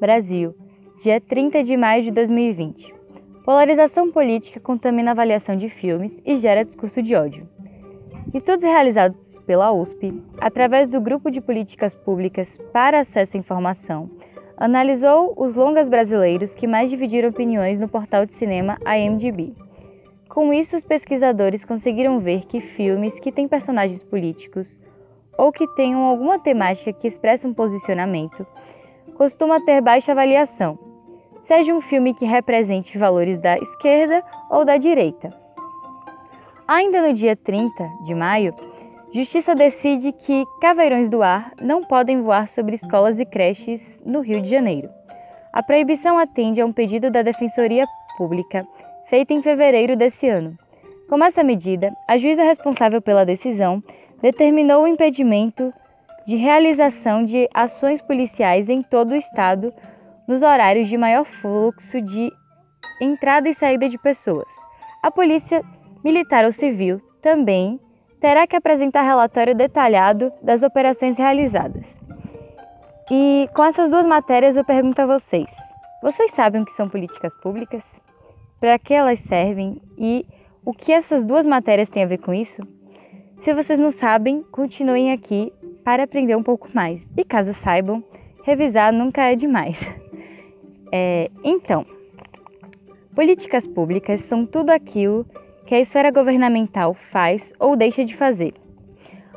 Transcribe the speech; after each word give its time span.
Brasil, 0.00 0.54
dia 1.02 1.20
30 1.20 1.62
de 1.62 1.76
maio 1.76 2.02
de 2.02 2.10
2020. 2.10 2.94
Polarização 3.44 4.10
política 4.10 4.58
contamina 4.58 5.10
a 5.10 5.12
avaliação 5.12 5.54
de 5.54 5.68
filmes 5.68 6.18
e 6.24 6.38
gera 6.38 6.64
discurso 6.64 7.02
de 7.02 7.14
ódio. 7.14 7.46
Estudos 8.32 8.64
realizados 8.64 9.38
pela 9.40 9.70
USP, 9.70 10.14
através 10.40 10.88
do 10.88 11.02
Grupo 11.02 11.30
de 11.30 11.42
Políticas 11.42 11.94
Públicas 11.94 12.56
para 12.72 13.00
Acesso 13.00 13.36
à 13.36 13.40
Informação, 13.40 14.08
analisou 14.56 15.34
os 15.36 15.54
longas 15.54 15.90
brasileiros 15.90 16.54
que 16.54 16.66
mais 16.66 16.88
dividiram 16.88 17.28
opiniões 17.28 17.78
no 17.78 17.86
portal 17.86 18.24
de 18.24 18.32
cinema 18.32 18.78
IMDb. 18.86 19.54
Com 20.30 20.50
isso, 20.50 20.76
os 20.76 20.84
pesquisadores 20.84 21.62
conseguiram 21.62 22.20
ver 22.20 22.46
que 22.46 22.62
filmes 22.62 23.20
que 23.20 23.30
têm 23.30 23.46
personagens 23.46 24.02
políticos 24.02 24.78
ou 25.36 25.52
que 25.52 25.66
tenham 25.74 26.00
alguma 26.04 26.38
temática 26.38 26.90
que 26.90 27.06
expressa 27.06 27.46
um 27.46 27.52
posicionamento 27.52 28.46
costuma 29.20 29.60
ter 29.60 29.82
baixa 29.82 30.12
avaliação, 30.12 30.78
seja 31.42 31.74
um 31.74 31.82
filme 31.82 32.14
que 32.14 32.24
represente 32.24 32.96
valores 32.96 33.38
da 33.38 33.58
esquerda 33.58 34.24
ou 34.48 34.64
da 34.64 34.78
direita. 34.78 35.30
Ainda 36.66 37.06
no 37.06 37.12
dia 37.12 37.36
30 37.36 37.86
de 38.02 38.14
maio, 38.14 38.54
Justiça 39.12 39.54
decide 39.54 40.10
que 40.12 40.46
caveirões 40.58 41.10
do 41.10 41.22
ar 41.22 41.52
não 41.60 41.84
podem 41.84 42.22
voar 42.22 42.48
sobre 42.48 42.76
escolas 42.76 43.20
e 43.20 43.26
creches 43.26 43.82
no 44.06 44.20
Rio 44.20 44.40
de 44.40 44.48
Janeiro. 44.48 44.88
A 45.52 45.62
proibição 45.62 46.18
atende 46.18 46.62
a 46.62 46.64
um 46.64 46.72
pedido 46.72 47.10
da 47.10 47.20
Defensoria 47.20 47.84
Pública 48.16 48.66
feito 49.10 49.34
em 49.34 49.42
fevereiro 49.42 49.96
desse 49.96 50.30
ano. 50.30 50.56
Com 51.10 51.22
essa 51.22 51.44
medida, 51.44 51.92
a 52.08 52.16
juíza 52.16 52.42
responsável 52.42 53.02
pela 53.02 53.26
decisão 53.26 53.82
determinou 54.22 54.84
o 54.84 54.88
impedimento 54.88 55.74
de 56.26 56.36
realização 56.36 57.24
de 57.24 57.48
ações 57.52 58.00
policiais 58.00 58.68
em 58.68 58.82
todo 58.82 59.10
o 59.10 59.16
estado 59.16 59.72
nos 60.26 60.42
horários 60.42 60.88
de 60.88 60.96
maior 60.96 61.24
fluxo 61.24 62.00
de 62.00 62.30
entrada 63.00 63.48
e 63.48 63.54
saída 63.54 63.88
de 63.88 63.98
pessoas. 63.98 64.48
A 65.02 65.10
Polícia 65.10 65.62
Militar 66.04 66.44
ou 66.44 66.52
Civil 66.52 67.00
também 67.22 67.80
terá 68.20 68.46
que 68.46 68.54
apresentar 68.54 69.02
relatório 69.02 69.54
detalhado 69.54 70.32
das 70.42 70.62
operações 70.62 71.16
realizadas. 71.16 71.86
E 73.10 73.48
com 73.54 73.64
essas 73.64 73.90
duas 73.90 74.06
matérias 74.06 74.56
eu 74.56 74.64
pergunto 74.64 75.00
a 75.02 75.06
vocês: 75.06 75.50
vocês 76.02 76.30
sabem 76.32 76.62
o 76.62 76.64
que 76.64 76.72
são 76.72 76.88
políticas 76.88 77.34
públicas? 77.40 77.84
Para 78.60 78.78
que 78.78 78.94
elas 78.94 79.20
servem 79.20 79.80
e 79.98 80.24
o 80.64 80.72
que 80.72 80.92
essas 80.92 81.24
duas 81.24 81.46
matérias 81.46 81.88
têm 81.88 82.04
a 82.04 82.06
ver 82.06 82.18
com 82.18 82.32
isso? 82.32 82.62
Se 83.38 83.54
vocês 83.54 83.78
não 83.78 83.90
sabem, 83.90 84.42
continuem 84.52 85.12
aqui 85.12 85.50
para 85.84 86.04
aprender 86.04 86.36
um 86.36 86.42
pouco 86.42 86.68
mais. 86.74 87.08
E 87.16 87.24
caso 87.24 87.52
saibam, 87.52 88.02
revisar 88.42 88.92
nunca 88.92 89.22
é 89.22 89.34
demais. 89.34 89.78
É, 90.92 91.30
então, 91.44 91.86
políticas 93.14 93.64
públicas 93.64 94.22
são 94.22 94.44
tudo 94.44 94.70
aquilo 94.70 95.24
que 95.64 95.74
a 95.76 95.78
esfera 95.78 96.10
governamental 96.10 96.94
faz 97.12 97.52
ou 97.60 97.76
deixa 97.76 98.04
de 98.04 98.16
fazer. 98.16 98.54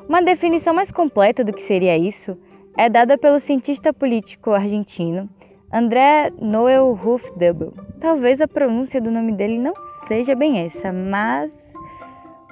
Uma 0.10 0.20
definição 0.20 0.74
mais 0.74 0.92
completa 0.92 1.44
do 1.44 1.54
que 1.54 1.62
seria 1.62 1.96
isso 1.96 2.36
é 2.76 2.90
dada 2.90 3.20
pelo 3.20 3.40
cientista 3.40 3.94
político 3.94 4.50
argentino 4.50 5.30
André 5.72 6.32
Noel 6.40 6.92
Hufdubel. 6.92 7.74
Talvez 8.00 8.40
a 8.42 8.48
pronúncia 8.48 9.02
do 9.02 9.10
nome 9.10 9.32
dele 9.32 9.58
não 9.58 9.74
seja 10.08 10.36
bem 10.36 10.60
essa, 10.60 10.92
mas 10.92 11.74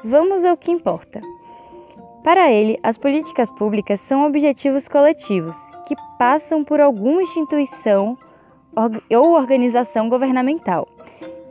vamos 0.03 0.44
ao 0.44 0.58
que 0.58 0.72
importa. 0.72 1.22
Para 2.23 2.52
ele, 2.52 2.80
as 2.83 2.97
políticas 2.97 3.50
públicas 3.52 4.00
são 4.00 4.27
objetivos 4.27 4.88
coletivos 4.88 5.58
que 5.88 5.95
passam 6.19 6.64
por 6.64 6.80
alguma 6.80 7.23
instituição 7.23 8.16
ou 9.09 9.32
organização 9.33 10.08
governamental 10.08 10.87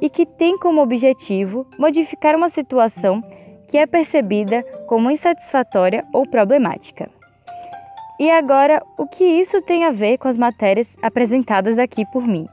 e 0.01 0.09
que 0.09 0.25
tem 0.25 0.57
como 0.59 0.81
objetivo 0.81 1.67
modificar 1.77 2.37
uma 2.37 2.49
situação 2.49 3.23
que 3.69 3.77
é 3.77 3.87
percebida 3.87 4.63
como 4.87 5.11
insatisfatória 5.11 6.05
ou 6.13 6.27
problemática. 6.27 7.11
E 8.19 8.31
agora, 8.31 8.83
o 8.97 9.07
que 9.07 9.25
isso 9.25 9.61
tem 9.63 9.85
a 9.85 9.91
ver 9.91 10.19
com 10.19 10.29
as 10.29 10.37
matérias 10.37 10.97
apresentadas 11.03 11.79
aqui 11.79 12.05
por 12.13 12.27
mim? 12.27 12.47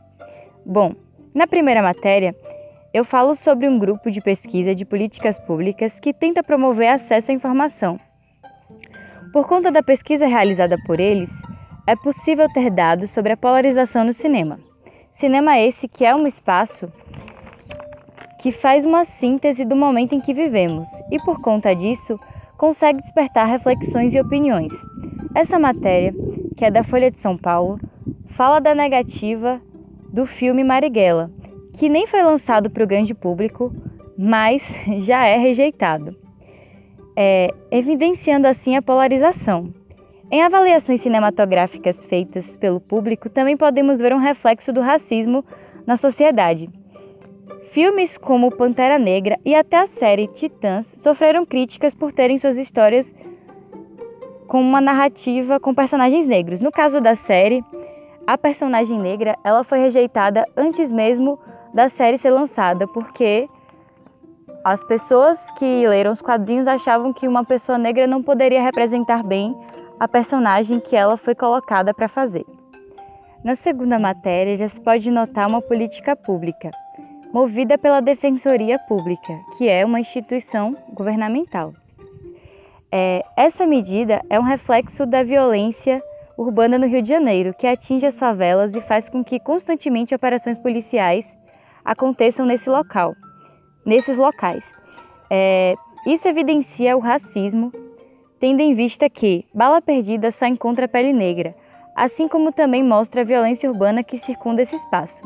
Bom, 0.66 0.94
na 1.34 1.46
primeira 1.46 1.82
matéria, 1.82 2.36
eu 2.94 3.06
falo 3.06 3.36
sobre 3.36 3.68
um 3.68 3.78
grupo 3.78 4.10
de 4.10 4.22
pesquisa 4.22 4.74
de 4.74 4.86
políticas 4.86 5.38
públicas 5.38 6.00
que 6.00 6.14
tenta 6.14 6.42
promover 6.42 6.90
acesso 6.90 7.32
à 7.32 7.34
informação. 7.34 8.00
Por 9.34 9.48
conta 9.48 9.72
da 9.72 9.84
pesquisa 9.84 10.26
realizada 10.26 10.78
por 10.86 11.00
eles, 11.00 11.30
é 11.86 11.96
possível 11.96 12.48
ter 12.54 12.70
dados 12.70 13.12
sobre 13.12 13.34
a 13.34 13.38
polarização 13.38 14.04
no 14.04 14.14
cinema. 14.14 14.60
Cinema 15.12 15.58
esse 15.60 15.88
que 15.88 16.06
é 16.06 16.16
um 16.16 16.28
espaço 16.28 16.92
que 18.40 18.52
faz 18.52 18.86
uma 18.86 19.04
síntese 19.04 19.66
do 19.66 19.76
momento 19.76 20.14
em 20.14 20.22
que 20.22 20.34
vivemos 20.34 20.88
e, 21.12 21.18
por 21.20 21.42
conta 21.42 21.76
disso, 21.76 22.20
consegue 22.58 23.02
despertar 23.02 23.48
reflexões 23.48 24.14
e 24.14 24.20
opiniões. 24.20 24.72
Essa 25.36 25.60
matéria, 25.60 26.14
que 26.56 26.64
é 26.64 26.72
da 26.72 26.84
Folha 26.84 27.12
de 27.12 27.20
São 27.20 27.38
Paulo, 27.38 27.80
fala 28.30 28.60
da 28.60 28.74
negativa 28.74 29.62
do 30.12 30.26
filme 30.26 30.64
Marighella, 30.64 31.30
que 31.74 31.90
nem 31.90 32.08
foi 32.08 32.24
lançado 32.24 32.70
para 32.70 32.84
o 32.84 32.88
grande 32.88 33.14
público, 33.14 33.74
mas 34.18 34.64
já 35.00 35.26
é 35.26 35.38
rejeitado, 35.38 36.16
é, 37.20 37.52
evidenciando 37.72 38.48
assim 38.48 38.76
a 38.76 38.82
polarização. 38.82 39.74
Em 40.30 40.44
avaliações 40.44 41.02
cinematográficas 41.02 42.06
feitas 42.06 42.56
pelo 42.58 42.80
público, 42.80 43.28
também 43.28 43.58
podemos 43.58 44.00
ver 44.00 44.14
um 44.14 44.20
reflexo 44.20 44.72
do 44.72 44.82
racismo 44.82 45.44
na 45.88 45.98
sociedade. 45.98 46.70
Filmes 47.72 48.18
como 48.18 48.56
Pantera 48.56 49.00
Negra 49.00 49.40
e 49.44 49.56
até 49.56 49.78
a 49.78 49.88
série 49.88 50.28
Titãs 50.28 50.86
sofreram 50.96 51.46
críticas 51.46 51.96
por 51.96 52.12
terem 52.12 52.38
suas 52.38 52.58
histórias 52.58 53.14
com 54.48 54.62
uma 54.62 54.80
narrativa 54.80 55.60
com 55.60 55.74
personagens 55.74 56.28
negros. 56.28 56.62
No 56.62 56.72
caso 56.72 57.02
da 57.02 57.16
série, 57.16 57.64
a 58.28 58.38
personagem 58.38 59.00
negra 59.00 59.38
ela 59.44 59.64
foi 59.64 59.80
rejeitada 59.80 60.46
antes 60.56 60.92
mesmo 60.92 61.40
da 61.74 61.90
série 61.90 62.18
ser 62.18 62.32
lançada, 62.32 62.88
porque 62.88 63.50
as 64.74 64.84
pessoas 64.84 65.40
que 65.52 65.88
leram 65.88 66.12
os 66.12 66.22
quadrinhos 66.22 66.68
achavam 66.68 67.14
que 67.14 67.26
uma 67.26 67.46
pessoa 67.46 67.78
negra 67.78 68.06
não 68.06 68.22
poderia 68.22 68.62
representar 68.62 69.24
bem 69.24 69.56
a 69.98 70.10
personagem 70.10 70.82
que 70.82 70.94
ela 70.94 71.16
foi 71.16 71.34
colocada 71.34 71.94
para 71.94 72.10
fazer. 72.10 72.46
Na 73.42 73.56
segunda 73.56 73.98
matéria, 73.98 74.58
já 74.58 74.68
se 74.68 74.82
pode 74.82 75.10
notar 75.10 75.48
uma 75.48 75.62
política 75.62 76.18
pública 76.18 76.70
movida 77.32 77.78
pela 77.78 78.02
Defensoria 78.02 78.78
Pública, 78.78 79.40
que 79.58 79.70
é 79.70 79.86
uma 79.86 80.02
instituição 80.02 80.76
governamental. 80.94 81.74
É, 82.92 83.24
essa 83.38 83.66
medida 83.66 84.22
é 84.30 84.38
um 84.38 84.44
reflexo 84.44 85.06
da 85.06 85.24
violência 85.24 86.04
urbana 86.38 86.78
no 86.78 86.88
Rio 86.88 87.02
de 87.02 87.08
Janeiro, 87.08 87.54
que 87.54 87.68
atinge 87.68 88.06
as 88.06 88.20
favelas 88.20 88.76
e 88.76 88.82
faz 88.82 89.08
com 89.08 89.24
que 89.24 89.40
constantemente 89.40 90.14
operações 90.14 90.58
policiais 90.58 91.26
aconteçam 91.86 92.46
nesse 92.46 92.70
local, 92.70 93.16
nesses 93.88 94.18
locais. 94.18 94.70
É, 95.32 95.76
isso 96.06 96.28
evidencia 96.28 96.96
o 96.96 97.00
racismo, 97.00 97.72
tendo 98.40 98.60
em 98.60 98.76
vista 98.76 99.10
que 99.10 99.46
bala 99.54 99.82
perdida 99.82 100.30
só 100.30 100.46
encontra 100.46 100.88
pele 100.88 101.14
negra, 101.14 101.56
assim 101.96 102.28
como 102.28 102.52
também 102.52 102.84
mostra 102.84 103.22
a 103.22 103.24
violência 103.24 103.72
urbana 103.72 104.04
que 104.04 104.18
circunda 104.18 104.62
esse 104.62 104.76
espaço. 104.76 105.24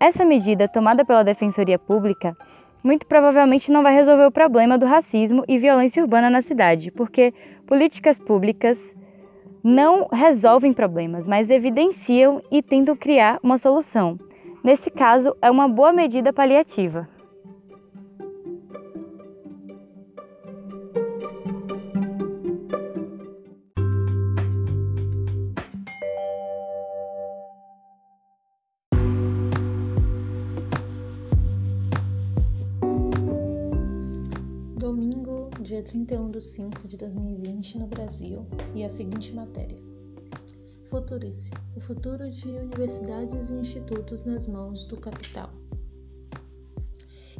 Essa 0.00 0.24
medida, 0.24 0.68
tomada 0.68 1.04
pela 1.04 1.22
Defensoria 1.22 1.78
Pública, 1.78 2.36
muito 2.82 3.06
provavelmente 3.06 3.72
não 3.72 3.82
vai 3.82 3.94
resolver 3.94 4.26
o 4.26 4.32
problema 4.32 4.76
do 4.76 4.84
racismo 4.84 5.44
e 5.48 5.56
violência 5.56 6.02
urbana 6.02 6.28
na 6.28 6.42
cidade, 6.42 6.90
porque 6.90 7.32
políticas 7.66 8.18
públicas 8.18 8.92
não 9.62 10.08
resolvem 10.12 10.74
problemas, 10.74 11.26
mas 11.26 11.48
evidenciam 11.48 12.42
e 12.50 12.60
tentam 12.60 12.94
criar 12.94 13.38
uma 13.42 13.56
solução. 13.56 14.18
Nesse 14.62 14.90
caso, 14.90 15.34
é 15.40 15.50
uma 15.50 15.66
boa 15.66 15.92
medida 15.92 16.32
paliativa. 16.32 17.08
31 35.84 36.30
de 36.30 36.40
5 36.40 36.88
de 36.88 36.96
2020 36.96 37.78
no 37.78 37.86
Brasil, 37.86 38.46
e 38.74 38.82
a 38.82 38.88
seguinte 38.88 39.34
matéria. 39.34 39.78
Futurice: 40.88 41.52
o 41.76 41.80
futuro 41.80 42.28
de 42.30 42.48
universidades 42.48 43.50
e 43.50 43.54
institutos 43.54 44.24
nas 44.24 44.46
mãos 44.46 44.86
do 44.86 44.96
capital. 44.96 45.50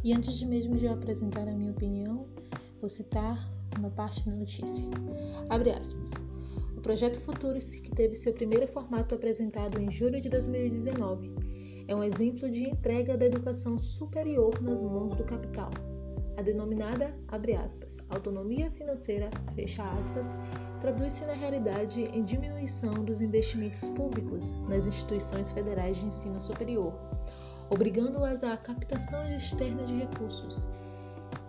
E 0.02 0.12
antes 0.12 0.34
de 0.34 0.46
mesmo 0.46 0.76
de 0.76 0.84
eu 0.84 0.92
apresentar 0.92 1.48
a 1.48 1.52
minha 1.54 1.70
opinião, 1.70 2.26
vou 2.80 2.88
citar 2.88 3.50
uma 3.78 3.90
parte 3.90 4.28
da 4.28 4.36
notícia. 4.36 4.86
Abre 5.48 5.70
aspas. 5.70 6.12
O 6.76 6.80
projeto 6.82 7.18
Futuris, 7.18 7.76
que 7.76 7.90
teve 7.90 8.14
seu 8.14 8.34
primeiro 8.34 8.68
formato 8.68 9.14
apresentado 9.14 9.80
em 9.80 9.90
julho 9.90 10.20
de 10.20 10.28
2019, 10.28 11.32
é 11.88 11.96
um 11.96 12.04
exemplo 12.04 12.50
de 12.50 12.68
entrega 12.68 13.16
da 13.16 13.24
educação 13.24 13.78
superior 13.78 14.60
nas 14.62 14.82
mãos 14.82 15.16
do 15.16 15.24
capital. 15.24 15.70
A 16.36 16.42
denominada, 16.42 17.14
abre 17.28 17.54
aspas, 17.54 17.98
autonomia 18.10 18.70
financeira, 18.70 19.30
fecha 19.54 19.88
aspas, 19.92 20.34
traduz-se 20.80 21.24
na 21.24 21.32
realidade 21.32 22.02
em 22.12 22.24
diminuição 22.24 23.04
dos 23.04 23.20
investimentos 23.20 23.88
públicos 23.90 24.52
nas 24.68 24.86
instituições 24.86 25.52
federais 25.52 25.98
de 25.98 26.06
ensino 26.06 26.40
superior, 26.40 26.92
obrigando-as 27.70 28.42
à 28.42 28.56
captação 28.56 29.28
externa 29.30 29.84
de 29.84 29.96
recursos. 29.96 30.66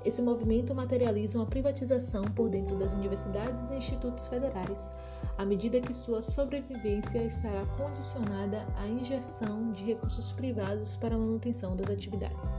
Esse 0.06 0.22
movimento 0.22 0.76
materializa 0.76 1.40
uma 1.40 1.48
privatização 1.48 2.26
por 2.26 2.48
dentro 2.48 2.76
das 2.76 2.94
universidades 2.94 3.72
e 3.72 3.76
institutos 3.76 4.28
federais, 4.28 4.88
à 5.36 5.44
medida 5.44 5.82
que 5.82 5.94
sua 5.96 6.22
sobrevivência 6.22 7.24
estará 7.24 7.66
condicionada 7.78 8.68
à 8.78 8.88
injeção 8.88 9.72
de 9.72 9.84
recursos 9.84 10.32
privados 10.32 10.96
para 10.96 11.16
a 11.16 11.20
manutenção 11.20 11.76
das 11.76 11.90
atividades. 11.90 12.56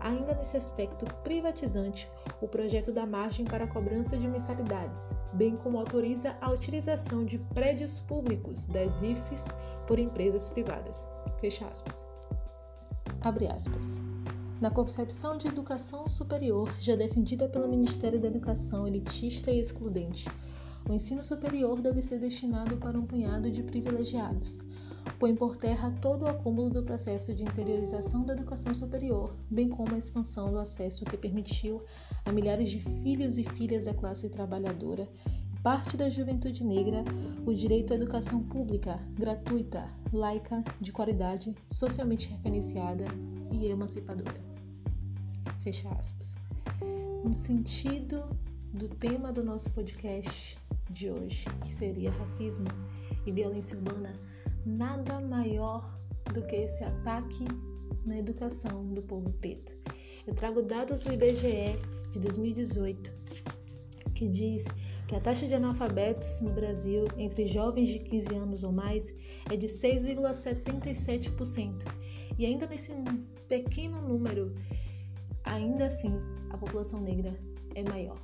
Ainda 0.00 0.34
nesse 0.34 0.56
aspecto 0.56 1.06
privatizante, 1.22 2.10
o 2.40 2.46
projeto 2.46 2.92
dá 2.92 3.04
margem 3.04 3.44
para 3.44 3.64
a 3.64 3.68
cobrança 3.68 4.16
de 4.16 4.28
mensalidades, 4.28 5.12
bem 5.32 5.56
como 5.56 5.78
autoriza 5.78 6.36
a 6.40 6.50
utilização 6.52 7.24
de 7.24 7.38
prédios 7.38 7.98
públicos 8.00 8.64
das 8.66 9.02
IFES 9.02 9.52
por 9.86 9.98
empresas 9.98 10.48
privadas. 10.48 11.06
Fecha 11.40 11.66
aspas. 11.66 12.06
Abre 13.22 13.48
aspas. 13.48 14.00
Na 14.60 14.70
concepção 14.70 15.36
de 15.36 15.48
educação 15.48 16.08
superior, 16.08 16.72
já 16.80 16.96
defendida 16.96 17.48
pelo 17.48 17.68
Ministério 17.68 18.20
da 18.20 18.28
Educação 18.28 18.86
elitista 18.86 19.50
e 19.50 19.60
excludente, 19.60 20.28
o 20.88 20.92
ensino 20.92 21.22
superior 21.22 21.80
deve 21.80 22.00
ser 22.00 22.18
destinado 22.18 22.76
para 22.76 22.98
um 22.98 23.06
punhado 23.06 23.50
de 23.50 23.62
privilegiados, 23.62 24.60
põe 25.18 25.34
por 25.34 25.56
terra 25.56 25.90
todo 26.00 26.22
o 26.22 26.28
acúmulo 26.28 26.70
do 26.70 26.82
processo 26.82 27.34
de 27.34 27.44
interiorização 27.44 28.24
da 28.24 28.32
educação 28.32 28.74
superior, 28.74 29.34
bem 29.50 29.68
como 29.68 29.94
a 29.94 29.98
expansão 29.98 30.50
do 30.50 30.58
acesso 30.58 31.04
que 31.04 31.16
permitiu 31.16 31.82
a 32.24 32.32
milhares 32.32 32.68
de 32.68 32.80
filhos 32.80 33.38
e 33.38 33.44
filhas 33.44 33.84
da 33.84 33.94
classe 33.94 34.28
trabalhadora 34.28 35.08
e 35.54 35.60
parte 35.60 35.96
da 35.96 36.08
juventude 36.08 36.64
negra 36.64 37.04
o 37.46 37.52
direito 37.52 37.92
à 37.92 37.96
educação 37.96 38.42
pública, 38.42 38.98
gratuita, 39.18 39.88
laica, 40.12 40.62
de 40.80 40.92
qualidade, 40.92 41.56
socialmente 41.66 42.28
referenciada 42.28 43.06
e 43.52 43.66
emancipadora. 43.66 44.40
Fecha 45.58 45.88
aspas. 45.90 46.34
No 47.24 47.34
sentido 47.34 48.24
do 48.72 48.88
tema 48.88 49.32
do 49.32 49.42
nosso 49.42 49.70
podcast 49.70 50.58
de 50.90 51.10
hoje, 51.10 51.46
que 51.62 51.72
seria 51.72 52.10
racismo 52.10 52.68
e 53.26 53.32
violência 53.32 53.76
urbana, 53.76 54.12
nada 54.68 55.20
maior 55.20 55.98
do 56.34 56.44
que 56.46 56.56
esse 56.56 56.82
ataque 56.84 57.46
na 58.04 58.18
educação 58.18 58.92
do 58.92 59.00
povo 59.02 59.32
preto. 59.40 59.74
Eu 60.26 60.34
trago 60.34 60.60
dados 60.62 61.00
do 61.00 61.10
IBGE 61.12 61.78
de 62.12 62.20
2018 62.20 63.16
que 64.14 64.28
diz 64.28 64.66
que 65.06 65.14
a 65.14 65.20
taxa 65.20 65.46
de 65.46 65.54
analfabetos 65.54 66.40
no 66.40 66.50
Brasil 66.50 67.04
entre 67.16 67.46
jovens 67.46 67.86
de 67.88 68.00
15 68.00 68.34
anos 68.34 68.64
ou 68.64 68.72
mais 68.72 69.14
é 69.50 69.56
de 69.56 69.68
6,77%. 69.68 71.84
E 72.36 72.44
ainda 72.44 72.66
nesse 72.66 72.92
pequeno 73.48 74.02
número, 74.02 74.54
ainda 75.44 75.86
assim, 75.86 76.12
a 76.50 76.58
população 76.58 77.00
negra 77.00 77.32
é 77.74 77.82
maior. 77.84 78.20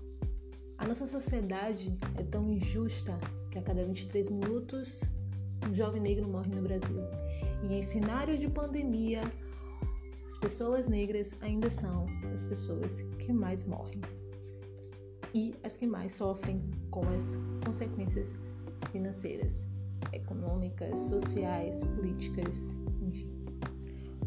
A 0.77 0.87
nossa 0.87 1.07
sociedade 1.07 1.97
é 2.19 2.23
tão 2.25 2.51
injusta 2.51 3.17
que 3.51 3.59
a 3.59 3.63
cada 3.63 3.87
23 3.87 4.29
minutos 4.29 5.05
um 5.69 5.75
jovem 5.75 6.01
negro 6.01 6.29
morre 6.29 6.55
no 6.55 6.63
Brasil. 6.63 7.01
E 7.63 7.75
em 7.75 7.83
cenário 7.83 8.37
de 8.37 8.49
pandemia, 8.49 9.23
as 10.27 10.37
pessoas 10.39 10.89
negras 10.89 11.35
ainda 11.41 11.71
são 11.71 12.07
as 12.33 12.45
pessoas 12.45 13.01
que 13.19 13.33
mais 13.33 13.65
morrem 13.65 14.01
e 15.35 15.55
as 15.65 15.77
que 15.77 15.87
mais 15.87 16.13
sofrem 16.13 16.63
com 16.91 17.07
as 17.09 17.39
consequências 17.65 18.37
financeiras, 18.91 19.67
econômicas, 20.13 20.99
sociais, 20.99 21.83
políticas, 21.83 22.77
enfim. 23.03 23.31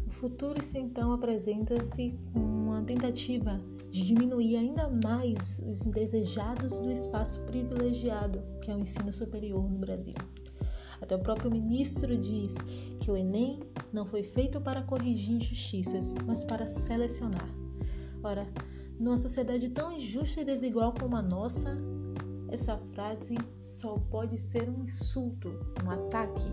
O 0.06 0.10
futuro, 0.10 0.60
então, 0.74 1.12
apresenta-se 1.12 2.18
com 2.32 2.40
uma 2.40 2.82
tentativa 2.82 3.58
de 3.90 4.06
diminuir 4.06 4.56
ainda 4.56 4.90
mais 5.02 5.60
os 5.66 5.86
indesejados 5.86 6.78
do 6.80 6.90
espaço 6.90 7.40
privilegiado 7.44 8.42
que 8.60 8.70
é 8.70 8.76
o 8.76 8.80
ensino 8.80 9.12
superior 9.12 9.62
no 9.62 9.78
Brasil. 9.78 10.14
Até 11.00 11.14
o 11.14 11.20
próprio 11.20 11.50
ministro 11.50 12.16
diz 12.16 12.56
que 13.00 13.10
o 13.10 13.16
Enem 13.16 13.60
não 13.92 14.04
foi 14.04 14.22
feito 14.22 14.60
para 14.60 14.82
corrigir 14.82 15.36
injustiças, 15.36 16.14
mas 16.26 16.44
para 16.44 16.66
selecionar. 16.66 17.48
Ora, 18.22 18.46
numa 18.98 19.16
sociedade 19.16 19.70
tão 19.70 19.92
injusta 19.92 20.40
e 20.40 20.44
desigual 20.44 20.92
como 20.92 21.16
a 21.16 21.22
nossa, 21.22 21.76
essa 22.50 22.76
frase 22.94 23.36
só 23.62 23.98
pode 24.10 24.36
ser 24.38 24.68
um 24.68 24.82
insulto, 24.82 25.48
um 25.84 25.90
ataque, 25.90 26.52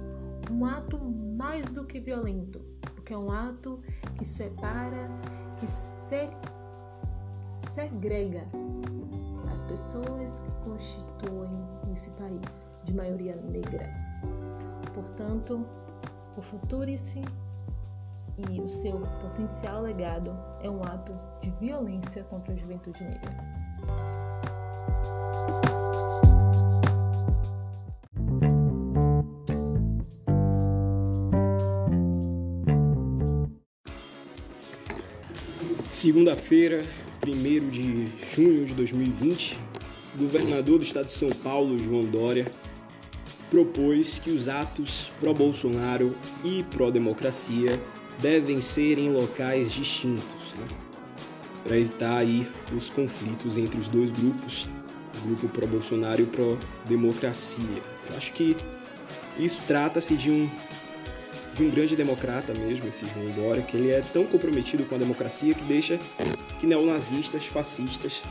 um 0.51 0.63
ato 0.65 0.99
mais 0.99 1.71
do 1.71 1.85
que 1.85 1.99
violento, 1.99 2.59
porque 2.93 3.13
é 3.13 3.17
um 3.17 3.31
ato 3.31 3.81
que 4.15 4.23
separa, 4.23 5.07
que 5.57 5.67
se, 5.67 6.29
segrega 7.73 8.47
as 9.51 9.63
pessoas 9.63 10.39
que 10.41 10.51
constituem 10.63 11.51
esse 11.91 12.09
país 12.11 12.67
de 12.83 12.93
maioria 12.93 13.35
negra. 13.37 14.14
Portanto, 14.93 15.65
o 16.37 16.41
Futurice 16.41 17.21
e 18.37 18.59
o 18.59 18.67
seu 18.67 18.99
potencial 19.21 19.81
legado 19.81 20.37
é 20.61 20.69
um 20.69 20.83
ato 20.83 21.13
de 21.41 21.49
violência 21.51 22.23
contra 22.23 22.53
a 22.53 22.57
juventude 22.57 23.03
negra. 23.03 23.55
Segunda-feira, 35.89 36.85
1 37.25 37.69
de 37.69 38.07
junho 38.35 38.65
de 38.65 38.75
2020, 38.75 39.57
o 40.13 40.17
governador 40.19 40.77
do 40.77 40.83
estado 40.83 41.07
de 41.07 41.13
São 41.13 41.29
Paulo, 41.29 41.79
João 41.79 42.03
Dória, 42.05 42.51
propôs 43.49 44.19
que 44.19 44.31
os 44.31 44.47
atos 44.47 45.11
pró-Bolsonaro 45.19 46.15
e 46.43 46.63
pró-democracia 46.63 47.79
devem 48.19 48.61
ser 48.61 48.97
em 48.97 49.11
locais 49.11 49.71
distintos, 49.71 50.53
né? 50.57 50.67
para 51.63 51.77
evitar 51.77 52.17
aí 52.17 52.47
os 52.75 52.89
conflitos 52.89 53.57
entre 53.57 53.79
os 53.79 53.87
dois 53.87 54.11
grupos, 54.11 54.67
o 55.23 55.27
grupo 55.27 55.49
pró-Bolsonaro 55.49 56.21
e 56.21 56.25
pró-democracia. 56.25 57.81
Acho 58.15 58.31
que 58.33 58.55
isso 59.37 59.59
trata-se 59.67 60.15
de 60.15 60.31
um 60.31 60.49
de 61.55 61.63
um 61.63 61.69
grande 61.69 61.95
democrata 61.95 62.53
mesmo, 62.53 62.85
esse 62.85 63.05
João 63.07 63.31
Dória, 63.31 63.63
que 63.63 63.77
ele 63.77 63.89
é 63.89 64.01
tão 64.01 64.25
comprometido 64.25 64.83
com 64.83 64.95
a 64.95 64.97
democracia 64.97 65.53
que 65.53 65.63
deixa 65.63 65.97
que 66.59 66.67
neonazistas, 66.67 67.45
fascistas 67.45 68.21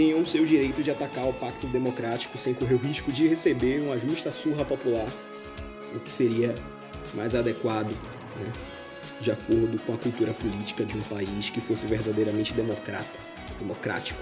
tenham 0.00 0.24
seu 0.24 0.46
direito 0.46 0.82
de 0.82 0.90
atacar 0.90 1.28
o 1.28 1.32
pacto 1.34 1.66
democrático 1.66 2.38
sem 2.38 2.54
correr 2.54 2.72
o 2.72 2.78
risco 2.78 3.12
de 3.12 3.28
receber 3.28 3.82
uma 3.82 3.98
justa 3.98 4.32
surra 4.32 4.64
popular, 4.64 5.06
o 5.94 6.00
que 6.00 6.10
seria 6.10 6.54
mais 7.12 7.34
adequado, 7.34 7.90
né, 7.90 8.50
de 9.20 9.30
acordo 9.30 9.78
com 9.80 9.92
a 9.92 9.98
cultura 9.98 10.32
política 10.32 10.86
de 10.86 10.96
um 10.96 11.02
país 11.02 11.50
que 11.50 11.60
fosse 11.60 11.84
verdadeiramente 11.84 12.54
democrata, 12.54 13.10
democrático. 13.58 14.18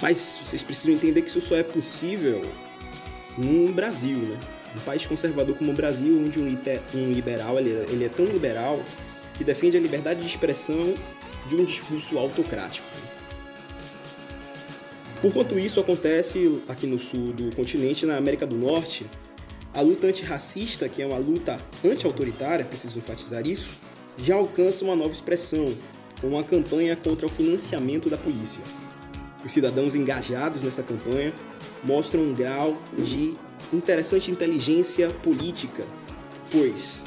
Mas 0.00 0.40
vocês 0.42 0.62
precisam 0.62 0.94
entender 0.94 1.20
que 1.20 1.28
isso 1.28 1.42
só 1.42 1.56
é 1.56 1.62
possível 1.62 2.42
no 3.36 3.70
Brasil, 3.70 4.16
né? 4.16 4.40
Um 4.74 4.80
país 4.80 5.06
conservador 5.06 5.54
como 5.58 5.72
o 5.72 5.74
Brasil, 5.74 6.22
onde 6.24 6.40
um, 6.40 6.46
um 6.94 7.12
liberal 7.12 7.58
ele, 7.58 7.70
é, 7.70 7.86
ele 7.90 8.04
é 8.06 8.08
tão 8.08 8.24
liberal 8.24 8.82
que 9.34 9.44
defende 9.44 9.76
a 9.76 9.80
liberdade 9.80 10.20
de 10.20 10.26
expressão 10.26 10.94
de 11.50 11.56
um 11.56 11.66
discurso 11.66 12.16
autocrático. 12.16 12.88
Por 15.20 15.34
quanto 15.34 15.58
isso 15.58 15.78
acontece 15.78 16.62
aqui 16.66 16.86
no 16.86 16.98
sul 16.98 17.34
do 17.34 17.54
continente, 17.54 18.06
na 18.06 18.16
América 18.16 18.46
do 18.46 18.56
Norte, 18.56 19.04
a 19.74 19.82
luta 19.82 20.06
antirracista, 20.06 20.88
que 20.88 21.02
é 21.02 21.06
uma 21.06 21.18
luta 21.18 21.58
anti-autoritária, 21.84 22.64
preciso 22.64 22.98
enfatizar 22.98 23.46
isso, 23.46 23.68
já 24.16 24.36
alcança 24.36 24.82
uma 24.82 24.96
nova 24.96 25.12
expressão, 25.12 25.74
com 26.22 26.28
uma 26.28 26.42
campanha 26.42 26.96
contra 26.96 27.26
o 27.26 27.28
financiamento 27.28 28.08
da 28.08 28.16
polícia. 28.16 28.62
Os 29.44 29.52
cidadãos 29.52 29.94
engajados 29.94 30.62
nessa 30.62 30.82
campanha 30.82 31.34
mostram 31.84 32.22
um 32.22 32.34
grau 32.34 32.78
de 32.96 33.34
interessante 33.74 34.30
inteligência 34.30 35.10
política, 35.10 35.84
pois, 36.50 37.02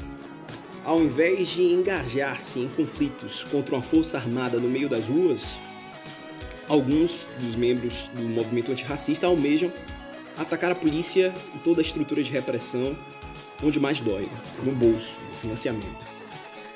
ao 0.84 1.02
invés 1.02 1.48
de 1.48 1.64
engajar-se 1.64 2.60
em 2.60 2.68
conflitos 2.68 3.44
contra 3.46 3.74
uma 3.74 3.82
força 3.82 4.18
armada 4.18 4.60
no 4.60 4.70
meio 4.70 4.88
das 4.88 5.08
ruas, 5.08 5.56
alguns 6.68 7.28
dos 7.40 7.56
membros 7.56 8.10
do 8.14 8.24
movimento 8.24 8.72
antirracista 8.72 9.28
almejam 9.28 9.72
atacar 10.38 10.72
a 10.72 10.76
polícia 10.76 11.34
e 11.56 11.60
toda 11.60 11.82
a 11.82 11.84
estrutura 11.84 12.24
de 12.24 12.32
repressão 12.32 12.98
onde 13.62 13.80
mais 13.80 14.00
dói, 14.02 14.28
no 14.64 14.72
bolso, 14.72 15.18
no 15.30 15.36
financiamento. 15.36 16.14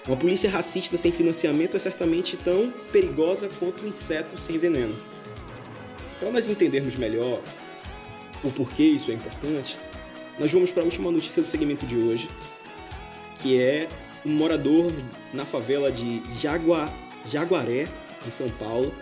Uma 0.08 0.15
polícia 0.15 0.50
racista 0.50 0.96
sem 0.96 1.12
financiamento 1.12 1.75
é 1.75 1.79
certamente 1.79 2.38
tão 2.38 2.72
perigosa 2.91 3.50
quanto 3.60 3.84
um 3.84 3.89
inseto 3.89 4.39
sem 4.39 4.58
veneno. 4.58 4.96
Para 6.20 6.32
nós 6.32 6.48
entendermos 6.48 6.96
melhor 6.96 7.41
o 8.44 8.51
porquê 8.51 8.84
isso 8.84 9.12
é 9.12 9.13
importante, 9.13 9.77
nós 10.39 10.51
vamos 10.51 10.72
para 10.72 10.84
a 10.84 10.86
última 10.86 11.12
notícia 11.12 11.41
do 11.41 11.48
segmento 11.48 11.86
de 11.86 11.98
hoje, 11.98 12.29
que 13.41 13.60
é 13.62 13.89
um 14.25 14.32
morador 14.32 14.94
na 15.34 15.46
favela 15.46 15.91
de 15.91 16.22
Jagua, 16.39 16.94
Jaguaré, 17.25 17.88
em 18.25 18.32
São 18.32 18.50
Paulo. 18.51 18.94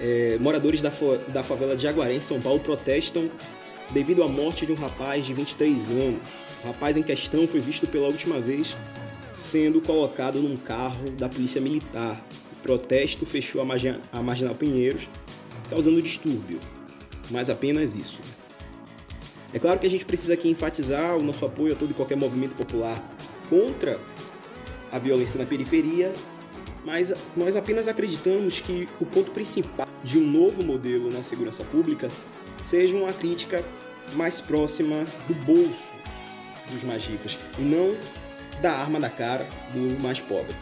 É, 0.00 0.38
moradores 0.40 0.80
da, 0.80 0.92
da 1.28 1.42
favela 1.42 1.74
de 1.74 1.82
Jaguaré, 1.82 2.14
em 2.14 2.20
São 2.20 2.40
Paulo, 2.40 2.60
protestam 2.60 3.30
devido 3.90 4.22
à 4.22 4.28
morte 4.28 4.66
de 4.66 4.72
um 4.72 4.76
rapaz 4.76 5.26
de 5.26 5.34
23 5.34 5.90
anos. 5.90 6.20
O 6.62 6.66
rapaz 6.68 6.96
em 6.96 7.02
questão 7.02 7.46
foi 7.48 7.60
visto 7.60 7.86
pela 7.86 8.06
última 8.06 8.40
vez 8.40 8.76
sendo 9.32 9.80
colocado 9.80 10.40
num 10.40 10.56
carro 10.56 11.10
da 11.12 11.28
Polícia 11.28 11.60
Militar. 11.60 12.20
O 12.52 12.60
protesto 12.60 13.24
fechou 13.24 13.60
a, 13.60 13.64
Marginal, 13.64 14.00
a 14.12 14.22
Marginal 14.22 14.54
Pinheiros, 14.54 15.08
causando 15.70 16.02
distúrbio. 16.02 16.60
Mas 17.30 17.48
apenas 17.48 17.94
isso. 17.94 18.20
É 19.52 19.58
claro 19.58 19.78
que 19.78 19.86
a 19.86 19.90
gente 19.90 20.04
precisa 20.04 20.34
aqui 20.34 20.48
enfatizar 20.48 21.16
o 21.16 21.22
nosso 21.22 21.44
apoio 21.44 21.72
a 21.72 21.76
todo 21.76 21.90
e 21.90 21.94
qualquer 21.94 22.16
movimento 22.16 22.54
popular 22.54 22.98
contra 23.48 23.98
a 24.92 24.98
violência 24.98 25.38
na 25.38 25.46
periferia, 25.46 26.12
mas 26.84 27.12
nós 27.36 27.56
apenas 27.56 27.88
acreditamos 27.88 28.60
que 28.60 28.88
o 29.00 29.06
ponto 29.06 29.30
principal 29.30 29.87
de 30.02 30.18
um 30.18 30.30
novo 30.30 30.62
modelo 30.62 31.10
na 31.10 31.22
segurança 31.22 31.64
pública 31.64 32.10
seja 32.62 32.96
uma 32.96 33.12
crítica 33.12 33.64
mais 34.14 34.40
próxima 34.40 35.04
do 35.26 35.34
bolso 35.34 35.92
dos 36.70 36.84
mais 36.84 37.04
ricos 37.04 37.38
e 37.58 37.62
não 37.62 37.96
da 38.60 38.72
arma 38.72 38.98
na 38.98 39.08
cara 39.08 39.46
do 39.72 40.02
mais 40.02 40.20
pobre. 40.20 40.54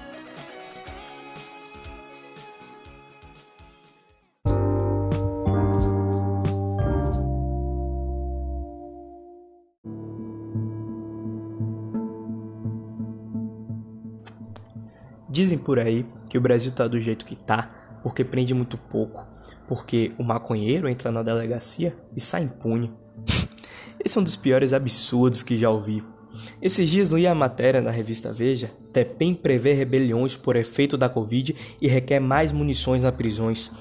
Dizem 15.28 15.58
por 15.58 15.78
aí 15.78 16.06
que 16.30 16.38
o 16.38 16.40
Brasil 16.40 16.72
tá 16.72 16.88
do 16.88 16.98
jeito 16.98 17.26
que 17.26 17.36
tá 17.36 17.85
porque 18.06 18.22
prende 18.22 18.54
muito 18.54 18.78
pouco, 18.78 19.26
porque 19.66 20.12
o 20.16 20.22
maconheiro 20.22 20.88
entra 20.88 21.10
na 21.10 21.24
delegacia 21.24 21.92
e 22.14 22.20
sai 22.20 22.44
impune. 22.44 22.92
Esse 23.98 24.16
é 24.16 24.20
um 24.20 24.22
dos 24.22 24.36
piores 24.36 24.72
absurdos 24.72 25.42
que 25.42 25.56
já 25.56 25.68
ouvi. 25.70 26.04
Esses 26.62 26.88
dias 26.88 27.10
li 27.10 27.26
a 27.26 27.34
matéria 27.34 27.80
na 27.80 27.90
revista 27.90 28.32
Veja, 28.32 28.70
TEPEM 28.92 29.34
prevê 29.34 29.72
rebeliões 29.72 30.36
por 30.36 30.54
efeito 30.54 30.96
da 30.96 31.08
Covid 31.08 31.56
e 31.82 31.88
requer 31.88 32.20
mais 32.20 32.52
munições 32.52 33.02
nas 33.02 33.12
prisões. 33.12 33.72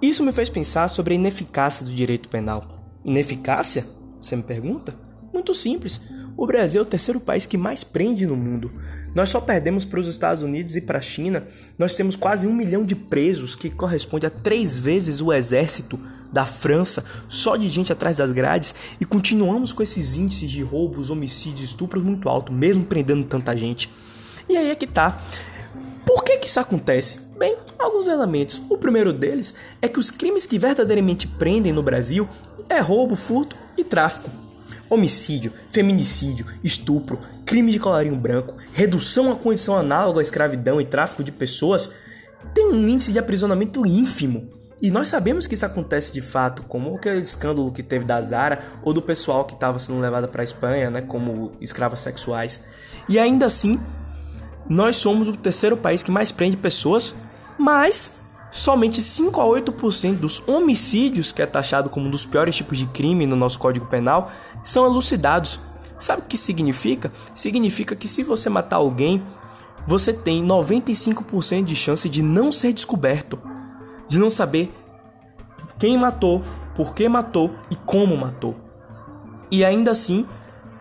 Isso 0.00 0.22
me 0.22 0.30
fez 0.30 0.48
pensar 0.48 0.86
sobre 0.86 1.14
a 1.14 1.16
ineficácia 1.16 1.84
do 1.84 1.92
direito 1.92 2.28
penal. 2.28 2.64
Ineficácia? 3.04 3.88
Você 4.20 4.36
me 4.36 4.44
pergunta? 4.44 4.94
Muito 5.32 5.52
simples. 5.52 6.00
O 6.36 6.46
Brasil 6.46 6.80
é 6.80 6.82
o 6.82 6.86
terceiro 6.86 7.18
país 7.18 7.46
que 7.46 7.56
mais 7.56 7.82
prende 7.82 8.26
no 8.26 8.36
mundo. 8.36 8.70
Nós 9.14 9.30
só 9.30 9.40
perdemos 9.40 9.86
para 9.86 9.98
os 9.98 10.06
Estados 10.06 10.42
Unidos 10.42 10.76
e 10.76 10.82
para 10.82 10.98
a 10.98 11.00
China. 11.02 11.44
Nós 11.78 11.96
temos 11.96 12.14
quase 12.14 12.46
um 12.46 12.52
milhão 12.52 12.84
de 12.84 12.94
presos, 12.94 13.54
que 13.54 13.70
corresponde 13.70 14.26
a 14.26 14.30
três 14.30 14.78
vezes 14.78 15.22
o 15.22 15.32
exército 15.32 15.98
da 16.30 16.44
França, 16.44 17.02
só 17.26 17.56
de 17.56 17.66
gente 17.70 17.90
atrás 17.90 18.16
das 18.18 18.32
grades, 18.32 18.74
e 19.00 19.06
continuamos 19.06 19.72
com 19.72 19.82
esses 19.82 20.16
índices 20.16 20.50
de 20.50 20.62
roubos, 20.62 21.08
homicídios, 21.08 21.62
estupros 21.62 22.04
muito 22.04 22.28
altos, 22.28 22.54
mesmo 22.54 22.84
prendendo 22.84 23.24
tanta 23.24 23.56
gente. 23.56 23.90
E 24.46 24.56
aí 24.58 24.70
é 24.70 24.74
que 24.74 24.86
tá. 24.86 25.18
Por 26.04 26.22
que, 26.22 26.36
que 26.36 26.48
isso 26.48 26.60
acontece? 26.60 27.18
Bem, 27.38 27.56
alguns 27.78 28.08
elementos. 28.08 28.60
O 28.68 28.76
primeiro 28.76 29.12
deles 29.12 29.54
é 29.80 29.88
que 29.88 29.98
os 29.98 30.10
crimes 30.10 30.44
que 30.44 30.58
verdadeiramente 30.58 31.26
prendem 31.26 31.72
no 31.72 31.82
Brasil 31.82 32.28
é 32.68 32.80
roubo, 32.80 33.16
furto 33.16 33.56
e 33.78 33.82
tráfico. 33.82 34.45
Homicídio, 34.88 35.52
feminicídio, 35.70 36.46
estupro, 36.62 37.18
crime 37.44 37.72
de 37.72 37.78
colarinho 37.78 38.16
branco, 38.16 38.56
redução 38.72 39.32
à 39.32 39.36
condição 39.36 39.76
análoga 39.76 40.20
à 40.20 40.22
escravidão 40.22 40.80
e 40.80 40.84
tráfico 40.84 41.24
de 41.24 41.32
pessoas 41.32 41.90
tem 42.54 42.66
um 42.66 42.88
índice 42.88 43.12
de 43.12 43.18
aprisionamento 43.18 43.84
ínfimo. 43.86 44.50
E 44.80 44.90
nós 44.90 45.08
sabemos 45.08 45.46
que 45.46 45.54
isso 45.54 45.64
acontece 45.64 46.12
de 46.12 46.20
fato, 46.20 46.62
como 46.64 46.94
aquele 46.94 47.22
escândalo 47.22 47.72
que 47.72 47.82
teve 47.82 48.04
da 48.04 48.20
Zara 48.20 48.62
ou 48.82 48.92
do 48.92 49.00
pessoal 49.00 49.44
que 49.44 49.54
estava 49.54 49.78
sendo 49.78 49.98
levado 49.98 50.28
para 50.28 50.42
a 50.42 50.44
Espanha, 50.44 50.90
né, 50.90 51.00
como 51.00 51.52
escravos 51.60 52.00
sexuais. 52.00 52.64
E 53.08 53.18
ainda 53.18 53.46
assim, 53.46 53.80
nós 54.68 54.96
somos 54.96 55.28
o 55.28 55.32
terceiro 55.36 55.76
país 55.76 56.02
que 56.02 56.10
mais 56.10 56.30
prende 56.30 56.56
pessoas, 56.56 57.14
mas 57.56 58.15
somente 58.56 59.00
5 59.00 59.40
a 59.40 59.44
8% 59.44 60.14
dos 60.14 60.42
homicídios, 60.48 61.30
que 61.30 61.42
é 61.42 61.46
taxado 61.46 61.90
como 61.90 62.06
um 62.06 62.10
dos 62.10 62.24
piores 62.24 62.56
tipos 62.56 62.78
de 62.78 62.86
crime 62.86 63.26
no 63.26 63.36
nosso 63.36 63.58
Código 63.58 63.86
Penal, 63.86 64.30
são 64.64 64.86
elucidados. 64.86 65.60
Sabe 65.98 66.22
o 66.22 66.24
que 66.24 66.36
significa? 66.36 67.12
Significa 67.34 67.94
que 67.94 68.08
se 68.08 68.22
você 68.22 68.48
matar 68.48 68.76
alguém, 68.76 69.22
você 69.86 70.12
tem 70.12 70.44
95% 70.44 71.64
de 71.64 71.76
chance 71.76 72.08
de 72.08 72.22
não 72.22 72.50
ser 72.50 72.72
descoberto 72.72 73.38
de 74.08 74.18
não 74.18 74.30
saber 74.30 74.72
quem 75.78 75.98
matou, 75.98 76.42
por 76.74 76.94
que 76.94 77.08
matou 77.08 77.52
e 77.70 77.76
como 77.76 78.16
matou. 78.16 78.56
E 79.50 79.64
ainda 79.64 79.90
assim, 79.90 80.26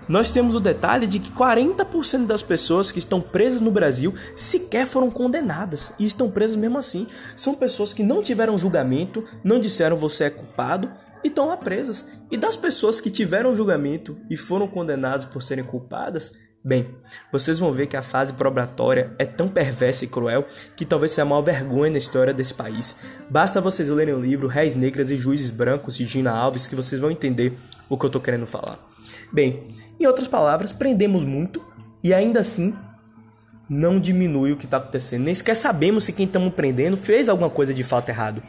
nós 0.08 0.32
temos 0.32 0.56
o 0.56 0.60
detalhe 0.60 1.08
de 1.08 1.20
que 1.20 1.32
40% 1.32 2.26
das 2.26 2.42
pessoas 2.42 2.92
que 2.92 3.00
estão 3.00 3.20
presas 3.20 3.62
no 3.62 3.72
Brasil 3.72 4.14
sequer 4.36 4.86
foram 4.86 5.10
condenadas 5.10 5.94
e 5.98 6.06
estão 6.06 6.30
presas 6.30 6.56
mesmo 6.56 6.78
assim. 6.78 7.08
São 7.36 7.56
pessoas 7.56 7.94
que 7.94 8.04
não 8.04 8.22
tiveram 8.22 8.58
julgamento, 8.58 9.24
não 9.44 9.60
disseram 9.60 9.96
você 9.96 10.26
é 10.26 10.30
culpado 10.30 10.92
e 11.24 11.28
estão 11.28 11.48
lá 11.48 11.58
presas. 11.58 12.06
E 12.32 12.38
das 12.38 12.56
pessoas 12.56 13.02
que 13.02 13.10
tiveram 13.10 13.56
julgamento 13.56 14.18
e 14.30 14.38
foram 14.38 14.68
condenadas 14.68 15.26
por 15.26 15.42
serem 15.42 15.64
culpadas, 15.64 16.34
Bem, 16.68 16.96
vocês 17.32 17.60
vão 17.60 17.72
ver 17.72 17.86
que 17.86 17.96
a 17.96 18.02
fase 18.02 18.34
probatória 18.34 19.14
é 19.20 19.26
tão 19.26 19.48
perversa 19.48 20.04
e 20.04 20.08
cruel 20.08 20.48
que 20.76 20.84
talvez 20.84 21.12
seja 21.12 21.22
a 21.22 21.26
maior 21.26 21.44
vergonha 21.44 21.92
na 21.92 22.00
história 22.00 22.34
desse 22.34 22.56
país. 22.56 22.96
Basta 23.30 23.62
vocês 23.62 23.88
lerem 23.88 24.16
o 24.16 24.20
livro 24.20 24.48
Réis 24.48 24.74
Negras 24.74 25.12
e 25.12 25.16
Juízes 25.16 25.52
Brancos 25.52 25.96
de 25.96 26.08
Gina 26.08 26.32
Alves 26.32 26.66
que 26.66 26.76
vocês 26.76 27.00
vão 27.00 27.12
entender 27.12 27.54
o 27.88 27.96
que 27.96 28.08
eu 28.08 28.10
tô 28.10 28.20
querendo 28.20 28.48
falar. 28.48 28.80
Bem, 29.32 29.64
em 30.00 30.06
outras 30.06 30.28
palavras, 30.28 30.72
prendemos 30.72 31.24
muito 31.24 31.64
e 32.04 32.14
ainda 32.14 32.40
assim 32.40 32.74
não 33.70 34.00
diminui 34.00 34.52
o 34.52 34.58
que 34.58 34.66
está 34.66 34.78
acontecendo. 34.78 35.24
Nem 35.24 35.34
sequer 35.34 35.56
sabemos 35.56 36.04
se 36.04 36.14
quem 36.14 36.26
estamos 36.26 36.54
prendendo 36.54 36.96
fez 36.96 37.28
alguma 37.28 37.50
coisa 37.50 37.74
de 37.74 37.84
fato 37.84 38.10
errado. 38.10 38.42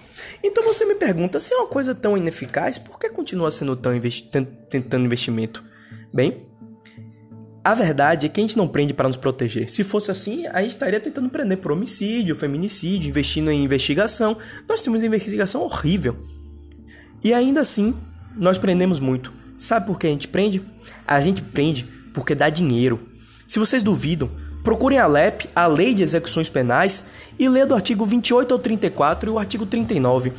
Então 0.42 0.62
você 0.62 0.84
me 0.84 0.94
pergunta, 0.94 1.40
se 1.40 1.54
é 1.54 1.56
uma 1.56 1.68
coisa 1.68 1.94
tão 1.94 2.16
ineficaz, 2.16 2.78
por 2.78 2.98
que 2.98 3.08
continua 3.08 3.50
sendo 3.50 3.74
tão 3.76 3.94
investi 3.94 4.28
tentando 4.68 5.04
investimento? 5.04 5.64
Bem, 6.12 6.46
a 7.64 7.74
verdade 7.74 8.26
é 8.26 8.28
que 8.28 8.38
a 8.38 8.42
gente 8.42 8.56
não 8.56 8.68
prende 8.68 8.94
para 8.94 9.08
nos 9.08 9.16
proteger. 9.16 9.68
Se 9.70 9.82
fosse 9.82 10.10
assim, 10.10 10.46
a 10.46 10.60
gente 10.60 10.72
estaria 10.72 11.00
tentando 11.00 11.28
prender 11.28 11.58
por 11.58 11.72
homicídio, 11.72 12.36
feminicídio, 12.36 13.08
investindo 13.08 13.50
em 13.50 13.64
investigação. 13.64 14.36
Nós 14.68 14.82
temos 14.82 15.02
investigação 15.02 15.62
horrível. 15.62 16.16
E 17.24 17.34
ainda 17.34 17.60
assim, 17.60 17.92
nós 18.36 18.56
prendemos 18.56 19.00
muito. 19.00 19.32
Sabe 19.58 19.86
por 19.86 19.98
que 19.98 20.06
a 20.06 20.10
gente 20.10 20.28
prende? 20.28 20.62
A 21.06 21.20
gente 21.20 21.42
prende 21.42 21.84
porque 22.12 22.34
dá 22.34 22.48
dinheiro. 22.48 23.00
Se 23.46 23.58
vocês 23.58 23.82
duvidam, 23.82 24.30
procurem 24.62 24.98
a 24.98 25.06
LEP, 25.06 25.48
a 25.54 25.66
Lei 25.66 25.94
de 25.94 26.02
Execuções 26.02 26.48
Penais, 26.48 27.04
e 27.38 27.48
leiam 27.48 27.68
do 27.68 27.74
artigo 27.74 28.04
28 28.04 28.52
ao 28.52 28.58
34 28.58 29.30
e 29.30 29.32
o 29.32 29.38
artigo 29.38 29.66
39. 29.66 30.32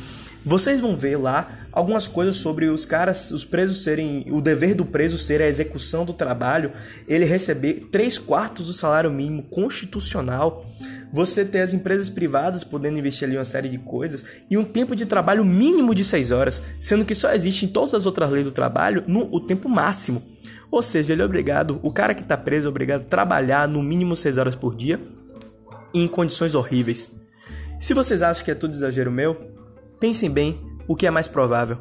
Vocês 0.44 0.80
vão 0.80 0.96
ver 0.96 1.16
lá 1.16 1.48
algumas 1.78 2.08
coisas 2.08 2.36
sobre 2.36 2.66
os 2.66 2.84
caras, 2.84 3.30
os 3.30 3.44
presos 3.44 3.84
serem. 3.84 4.26
O 4.30 4.40
dever 4.40 4.74
do 4.74 4.84
preso 4.84 5.16
ser 5.16 5.40
a 5.40 5.46
execução 5.46 6.04
do 6.04 6.12
trabalho, 6.12 6.72
ele 7.06 7.24
receber 7.24 7.88
3 7.92 8.18
quartos 8.18 8.66
do 8.66 8.72
salário 8.72 9.10
mínimo 9.10 9.44
constitucional. 9.44 10.66
Você 11.12 11.44
ter 11.44 11.60
as 11.60 11.72
empresas 11.72 12.10
privadas 12.10 12.64
podendo 12.64 12.98
investir 12.98 13.28
ali 13.28 13.38
uma 13.38 13.44
série 13.44 13.68
de 13.68 13.78
coisas 13.78 14.24
e 14.50 14.58
um 14.58 14.64
tempo 14.64 14.96
de 14.96 15.06
trabalho 15.06 15.44
mínimo 15.44 15.94
de 15.94 16.04
6 16.04 16.32
horas, 16.32 16.62
sendo 16.80 17.04
que 17.04 17.14
só 17.14 17.32
existe 17.32 17.64
em 17.64 17.68
todas 17.68 17.94
as 17.94 18.06
outras 18.06 18.28
leis 18.30 18.44
do 18.44 18.52
trabalho 18.52 19.04
no 19.06 19.32
o 19.32 19.40
tempo 19.40 19.68
máximo. 19.68 20.20
Ou 20.70 20.82
seja, 20.82 21.12
ele 21.12 21.22
é 21.22 21.24
obrigado, 21.24 21.78
o 21.82 21.92
cara 21.92 22.12
que 22.12 22.22
está 22.22 22.36
preso 22.36 22.66
é 22.66 22.70
obrigado 22.70 23.02
a 23.02 23.04
trabalhar 23.04 23.68
no 23.68 23.82
mínimo 23.82 24.16
6 24.16 24.36
horas 24.36 24.56
por 24.56 24.74
dia 24.74 25.00
em 25.94 26.06
condições 26.08 26.54
horríveis. 26.54 27.10
Se 27.78 27.94
vocês 27.94 28.20
acham 28.20 28.44
que 28.44 28.50
é 28.50 28.54
tudo 28.54 28.74
exagero 28.74 29.10
meu, 29.10 29.56
Pensem 30.00 30.30
bem 30.30 30.60
o 30.88 30.96
que 30.96 31.06
é 31.06 31.10
mais 31.10 31.28
provável: 31.28 31.78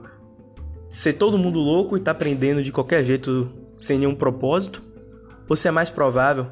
ser 0.90 1.14
todo 1.14 1.38
mundo 1.38 1.58
louco 1.58 1.98
e 1.98 2.02
tá 2.02 2.12
aprendendo 2.12 2.62
de 2.62 2.72
qualquer 2.72 3.04
jeito 3.04 3.50
sem 3.80 3.98
nenhum 3.98 4.14
propósito, 4.14 4.84
ou 5.50 5.56
se 5.56 5.68
é 5.68 5.72
mais 5.72 5.90
provável 5.90 6.48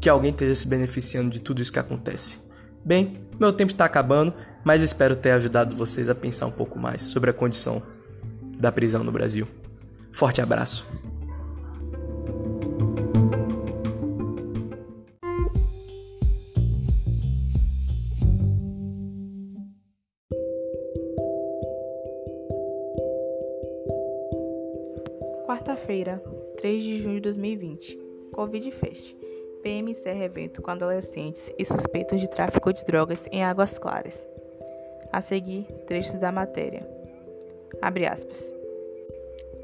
que 0.00 0.08
alguém 0.08 0.30
esteja 0.30 0.54
se 0.54 0.66
beneficiando 0.66 1.30
de 1.30 1.40
tudo 1.40 1.60
isso 1.60 1.72
que 1.72 1.78
acontece. 1.78 2.38
Bem, 2.82 3.18
meu 3.38 3.52
tempo 3.52 3.72
está 3.72 3.84
acabando, 3.84 4.32
mas 4.64 4.80
espero 4.80 5.14
ter 5.14 5.32
ajudado 5.32 5.76
vocês 5.76 6.08
a 6.08 6.14
pensar 6.14 6.46
um 6.46 6.50
pouco 6.50 6.78
mais 6.78 7.02
sobre 7.02 7.28
a 7.28 7.34
condição 7.34 7.82
da 8.58 8.72
prisão 8.72 9.04
no 9.04 9.12
Brasil. 9.12 9.46
Forte 10.10 10.40
abraço! 10.40 10.86
Covid 28.40 28.70
Fest. 28.70 29.14
PM 29.62 29.90
encerra 29.90 30.24
evento 30.24 30.62
com 30.62 30.70
adolescentes 30.70 31.52
e 31.58 31.64
suspeitos 31.66 32.18
de 32.18 32.26
tráfico 32.26 32.72
de 32.72 32.82
drogas 32.86 33.26
em 33.30 33.44
Águas 33.44 33.78
Claras. 33.78 34.26
A 35.12 35.20
seguir, 35.20 35.64
trechos 35.86 36.18
da 36.18 36.32
matéria. 36.32 36.88
Abre 37.82 38.06
aspas. 38.06 38.50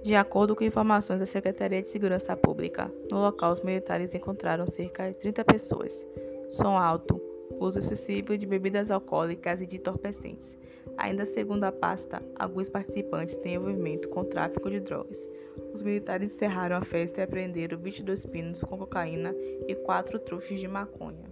De 0.03 0.15
acordo 0.15 0.55
com 0.55 0.63
informações 0.63 1.19
da 1.19 1.25
Secretaria 1.25 1.81
de 1.81 1.89
Segurança 1.89 2.37
Pública, 2.37 2.93
no 3.11 3.19
local 3.19 3.53
os 3.53 3.63
militares 3.63 4.15
encontraram 4.15 4.67
cerca 4.67 5.09
de 5.09 5.15
30 5.15 5.43
pessoas. 5.47 6.07
Som 6.51 6.77
alto, 6.77 7.19
uso 7.59 7.79
excessivo 7.79 8.37
de 8.37 8.45
bebidas 8.45 8.91
alcoólicas 8.91 9.63
e 9.63 9.67
de 9.67 9.77
entorpecentes. 9.77 10.55
Ainda 10.97 11.25
segundo 11.25 11.65
a 11.65 11.73
pasta, 11.73 12.23
alguns 12.37 12.69
participantes 12.69 13.37
têm 13.37 13.55
envolvimento 13.55 14.09
com 14.09 14.25
tráfico 14.25 14.71
de 14.71 14.81
drogas. 14.81 15.29
Os 15.73 15.83
militares 15.83 16.33
encerraram 16.33 16.77
a 16.77 16.83
festa 16.83 17.21
e 17.21 17.25
apreenderam 17.25 17.79
22 17.79 18.25
pinos 18.27 18.63
com 18.63 18.79
cocaína 18.79 19.35
e 19.69 19.75
4 19.75 20.19
trufos 20.21 20.59
de 20.59 20.69
maconha. 20.69 21.27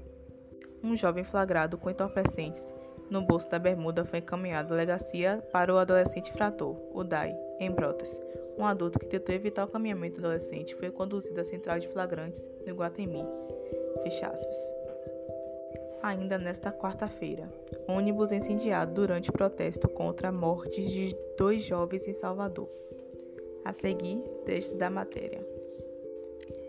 Um 0.82 0.94
jovem 0.94 1.25
flagrado 1.25 1.78
com 1.78 1.90
entorpecentes 1.90 2.75
no 3.11 3.23
bolso 3.23 3.49
da 3.50 3.58
bermuda 3.58 4.04
foi 4.04 4.18
encaminhado 4.18 4.73
à 4.73 4.76
delegacia 4.76 5.42
para 5.52 5.73
o 5.73 5.78
adolescente 5.78 6.32
frator, 6.32 6.76
o 6.92 7.04
DAI, 7.04 7.37
em 7.61 7.70
Brotas. 7.70 8.20
Um 8.58 8.64
adulto 8.64 8.99
que 8.99 9.06
tentou 9.06 9.34
evitar 9.34 9.64
o 9.64 9.68
caminhamento 9.68 10.20
do 10.20 10.26
adolescente 10.26 10.75
foi 10.76 10.90
conduzido 10.90 11.40
à 11.40 11.44
central 11.44 11.78
de 11.78 11.88
flagrantes 11.88 12.46
no 12.64 12.70
Iguatemi. 12.70 13.25
Fecha 14.02 14.28
aspas. 14.28 14.84
Ainda 16.04 16.37
nesta 16.37 16.70
quarta-feira, 16.70 17.50
ônibus 17.88 18.30
incendiado 18.30 18.92
durante 18.92 19.32
protesto 19.32 19.88
contra 19.88 20.28
a 20.28 20.32
morte 20.32 20.82
de 20.82 21.16
dois 21.38 21.62
jovens 21.62 22.06
em 22.06 22.12
Salvador. 22.12 22.68
A 23.64 23.73
seguir, 23.73 24.18
textos 24.44 24.76
da 24.76 24.90
matéria. 24.90 25.42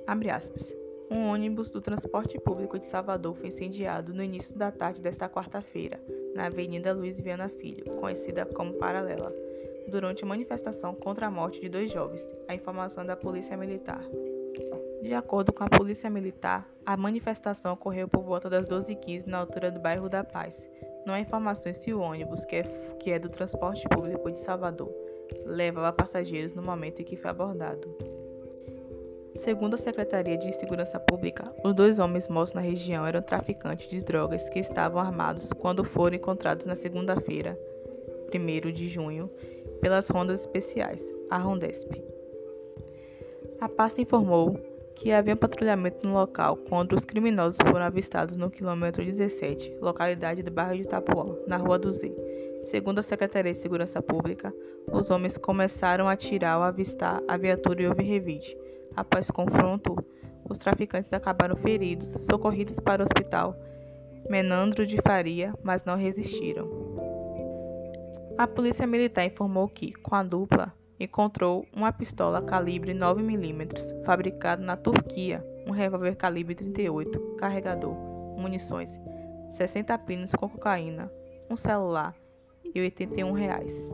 Abre 0.08 0.30
aspas. 0.30 0.74
Um 1.12 1.28
ônibus 1.28 1.70
do 1.70 1.82
transporte 1.82 2.40
público 2.40 2.80
de 2.80 2.86
Salvador 2.86 3.36
foi 3.36 3.50
incendiado 3.50 4.14
no 4.14 4.24
início 4.24 4.58
da 4.58 4.72
tarde 4.72 5.02
desta 5.02 5.28
quarta-feira, 5.28 6.00
na 6.34 6.46
Avenida 6.46 6.94
Luiz 6.94 7.20
Viana 7.20 7.50
Filho, 7.50 7.84
conhecida 8.00 8.46
como 8.46 8.76
Paralela, 8.76 9.36
durante 9.90 10.24
a 10.24 10.28
manifestação 10.28 10.96
contra 10.96 11.28
a 11.28 11.32
morte 11.32 11.60
de 11.60 11.68
dois 11.68 11.92
jovens, 11.92 12.26
a 12.48 12.56
informação 12.56 13.06
da 13.06 13.18
Polícia 13.18 13.58
Militar. 13.58 14.02
De 15.06 15.14
acordo 15.14 15.54
com 15.54 15.64
a 15.64 15.70
Polícia 15.70 16.10
Militar, 16.10 16.68
a 16.84 16.98
manifestação 16.98 17.74
ocorreu 17.74 18.08
por 18.08 18.24
volta 18.24 18.50
das 18.50 18.66
12h15 18.66 19.28
na 19.28 19.38
altura 19.38 19.70
do 19.70 19.80
bairro 19.80 20.10
da 20.10 20.24
Paz. 20.24 20.68
Não 21.06 21.14
há 21.14 21.20
informações 21.20 21.78
se 21.78 21.94
o 21.94 22.00
ônibus, 22.00 22.44
que 22.44 22.56
é, 22.56 22.64
que 23.00 23.12
é 23.12 23.20
do 23.20 23.30
transporte 23.30 23.88
público 23.88 24.32
de 24.32 24.40
Salvador, 24.40 24.92
levava 25.46 25.94
passageiros 25.94 26.56
no 26.56 26.64
momento 26.64 27.04
em 27.04 27.06
que 27.06 27.16
foi 27.16 27.30
abordado. 27.30 27.88
Segundo 29.32 29.76
a 29.76 29.78
Secretaria 29.78 30.40
de 30.40 30.52
Segurança 30.54 31.00
Pública, 31.00 31.54
os 31.64 31.76
dois 31.76 32.00
homens 32.00 32.28
mortos 32.28 32.56
na 32.56 32.62
região 32.62 33.06
eram 33.06 33.22
traficantes 33.22 33.88
de 33.88 34.04
drogas 34.04 34.50
que 34.50 34.58
estavam 34.58 35.00
armados 35.00 35.54
quando 35.54 35.84
foram 35.84 36.16
encontrados 36.16 36.66
na 36.66 36.76
segunda-feira, 36.76 37.56
1 38.34 38.72
de 38.72 38.90
junho, 38.90 39.30
pelas 39.82 40.10
rondas 40.10 40.40
especiais, 40.40 41.08
a 41.30 41.38
Rondesp. 41.38 42.04
A 43.62 43.70
pasta 43.70 44.02
informou 44.02 44.60
que 44.96 45.12
havia 45.12 45.36
patrulhamento 45.36 46.08
no 46.08 46.14
local 46.14 46.58
quando 46.58 46.94
os 46.94 47.06
criminosos 47.06 47.60
foram 47.62 47.86
avistados 47.86 48.38
no 48.38 48.50
quilômetro 48.50 49.04
17, 49.04 49.78
localidade 49.82 50.42
do 50.42 50.52
bairro 50.52 50.76
de 50.76 50.82
Itapuã, 50.82 51.36
na 51.48 51.58
Rua 51.58 51.78
do 51.78 51.92
Z. 51.92 52.16
Segundo 52.64 53.00
a 53.00 53.04
Secretaria 53.04 53.52
de 53.52 53.58
Segurança 53.58 54.02
Pública, 54.02 54.54
os 54.92 55.12
homens 55.12 55.38
começaram 55.38 56.08
a 56.08 56.14
atirar 56.14 56.56
ao 56.56 56.64
avistar 56.64 57.22
a 57.28 57.38
viatura 57.38 57.84
e 57.84 57.88
houve 57.88 58.04
revide. 58.04 58.58
Após 58.96 59.30
confronto, 59.30 59.96
os 60.50 60.58
traficantes 60.58 61.12
acabaram 61.12 61.56
feridos, 61.56 62.08
socorridos 62.08 62.80
para 62.80 63.02
o 63.02 63.06
hospital 63.06 63.56
Menandro 64.30 64.86
de 64.86 64.98
Faria, 65.06 65.54
mas 65.62 65.84
não 65.84 65.96
resistiram. 65.96 66.68
A 68.38 68.48
polícia 68.48 68.88
militar 68.88 69.26
informou 69.26 69.68
que, 69.68 69.94
com 69.94 70.16
a 70.16 70.24
dupla, 70.24 70.74
encontrou 71.00 71.66
uma 71.74 71.92
pistola 71.92 72.42
calibre 72.42 72.94
9mm 72.94 74.04
fabricada 74.06 74.64
na 74.64 74.78
Turquia, 74.78 75.46
um 75.68 75.72
revólver 75.72 76.16
calibre 76.16 76.56
38, 76.56 77.36
carregador, 77.38 77.94
munições, 78.38 79.00
60 79.48 79.98
pinos 80.00 80.32
com 80.32 80.50
cocaína, 80.50 81.12
um 81.50 81.56
celular 81.56 82.16
e 82.74 82.80
81 82.80 83.32
reais. 83.32 83.90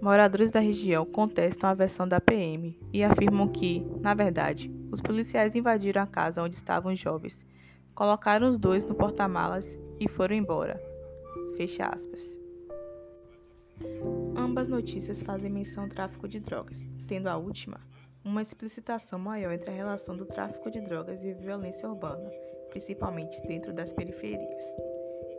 Moradores 0.00 0.52
da 0.52 0.60
região 0.60 1.04
contestam 1.04 1.68
a 1.68 1.74
versão 1.74 2.06
da 2.06 2.20
PM 2.20 2.78
e 2.92 3.02
afirmam 3.02 3.48
que, 3.48 3.84
na 4.00 4.14
verdade, 4.14 4.72
os 4.92 5.00
policiais 5.00 5.54
invadiram 5.56 6.02
a 6.02 6.06
casa 6.06 6.42
onde 6.42 6.54
estavam 6.54 6.92
os 6.92 6.98
jovens, 7.00 7.44
colocaram 7.94 8.48
os 8.48 8.58
dois 8.58 8.84
no 8.84 8.94
porta-malas 8.94 9.80
e 9.98 10.08
foram 10.08 10.36
embora. 10.36 10.80
Fecha 11.56 11.86
aspas. 11.86 12.38
Ambas 14.48 14.66
notícias 14.66 15.22
fazem 15.22 15.50
menção 15.50 15.84
ao 15.84 15.90
tráfico 15.90 16.26
de 16.26 16.40
drogas, 16.40 16.86
tendo 17.06 17.26
a 17.26 17.36
última 17.36 17.78
uma 18.24 18.40
explicitação 18.40 19.18
maior 19.18 19.52
entre 19.52 19.68
a 19.68 19.74
relação 19.74 20.16
do 20.16 20.24
tráfico 20.24 20.70
de 20.70 20.80
drogas 20.80 21.22
e 21.22 21.34
violência 21.34 21.86
urbana, 21.86 22.30
principalmente 22.70 23.38
dentro 23.46 23.74
das 23.74 23.92
periferias. 23.92 24.64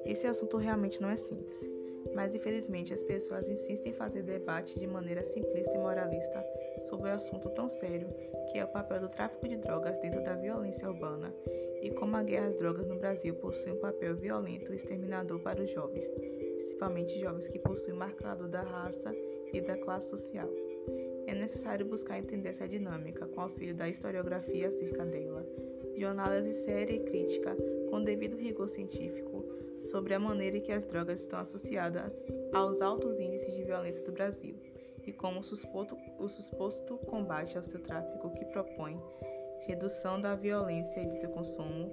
Esse 0.06 0.28
assunto 0.28 0.58
realmente 0.58 1.02
não 1.02 1.10
é 1.10 1.16
simples 1.16 1.80
mas 2.14 2.34
infelizmente 2.34 2.94
as 2.94 3.04
pessoas 3.04 3.48
insistem 3.48 3.92
em 3.92 3.96
fazer 3.96 4.24
debate 4.24 4.80
de 4.80 4.88
maneira 4.88 5.24
simplista 5.24 5.74
e 5.74 5.78
moralista 5.78 6.46
sobre 6.82 7.10
o 7.10 7.14
um 7.14 7.16
assunto 7.16 7.50
tão 7.50 7.68
sério 7.68 8.10
que 8.52 8.58
é 8.58 8.66
o 8.66 8.70
papel 8.70 9.02
do 9.02 9.10
tráfico 9.10 9.48
de 9.48 9.58
drogas 9.58 9.98
dentro 10.00 10.24
da 10.24 10.36
violência 10.36 10.90
urbana 10.90 11.34
e 11.82 11.90
como 11.92 12.16
a 12.16 12.24
guerra 12.24 12.48
às 12.48 12.58
drogas 12.58 12.88
no 12.88 13.00
Brasil 13.00 13.36
possui 13.36 13.72
um 13.72 13.80
papel 13.80 14.16
violento 14.16 14.74
e 14.74 14.76
exterminador 14.76 15.40
para 15.40 15.62
os 15.62 15.72
jovens, 15.72 16.06
principalmente 16.60 17.20
jovens 17.20 17.48
que 17.48 17.58
possuem 17.58 17.96
marcador 17.96 18.50
da 18.50 18.62
raça 18.62 19.16
e 19.54 19.62
da 19.62 19.78
classe 19.78 20.10
social. 20.10 20.50
É 21.26 21.34
necessário 21.34 21.86
buscar 21.86 22.20
entender 22.20 22.50
essa 22.50 22.68
dinâmica 22.68 23.26
com 23.28 23.42
auxílio 23.42 23.74
da 23.74 23.88
historiografia 23.88 24.68
acerca 24.68 25.06
dela, 25.06 25.46
de 25.96 26.04
uma 26.04 26.12
análise 26.12 26.54
séria 26.64 26.94
e 26.94 27.00
crítica 27.00 27.56
com 27.90 28.04
devido 28.04 28.36
rigor 28.36 28.68
científico 28.68 29.46
sobre 29.80 30.14
a 30.14 30.20
maneira 30.20 30.58
em 30.58 30.62
que 30.62 30.72
as 30.72 30.84
drogas 30.84 31.22
estão 31.22 31.40
associadas 31.40 32.22
aos 32.54 32.82
altos 32.82 33.20
índices 33.20 33.56
de 33.56 33.64
violência 33.64 34.04
do 34.04 34.12
Brasil 34.12 34.56
e 35.06 35.14
como 35.14 35.40
o 35.40 35.44
suposto, 35.44 35.98
o 36.20 36.28
suposto 36.28 36.98
combate 36.98 37.56
ao 37.58 37.64
seu 37.64 37.80
tráfico 37.80 38.32
que 38.32 38.46
propõe 38.46 39.00
redução 39.62 40.20
da 40.20 40.36
violência 40.36 41.02
e 41.02 41.08
de 41.08 41.16
seu 41.16 41.30
consumo, 41.30 41.92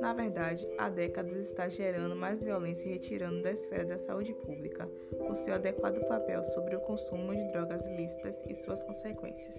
na 0.00 0.12
verdade, 0.12 0.66
há 0.78 0.88
décadas 0.88 1.36
está 1.38 1.68
gerando 1.68 2.14
mais 2.14 2.42
violência 2.42 2.86
e 2.86 2.92
retirando 2.92 3.42
da 3.42 3.52
esfera 3.52 3.84
da 3.84 3.98
saúde 3.98 4.32
pública 4.34 4.88
o 5.28 5.34
seu 5.34 5.54
adequado 5.54 6.00
papel 6.06 6.44
sobre 6.44 6.76
o 6.76 6.80
consumo 6.80 7.34
de 7.34 7.44
drogas 7.52 7.84
ilícitas 7.86 8.36
e 8.48 8.54
suas 8.54 8.82
consequências. 8.84 9.56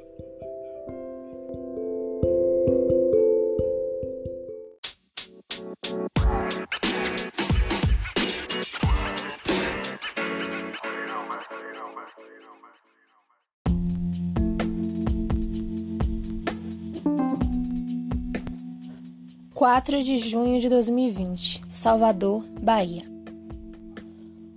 4 19.57 20.03
de 20.03 20.19
junho 20.19 20.59
de 20.59 20.69
2020, 20.69 21.63
Salvador, 21.67 22.45
Bahia. 22.61 23.01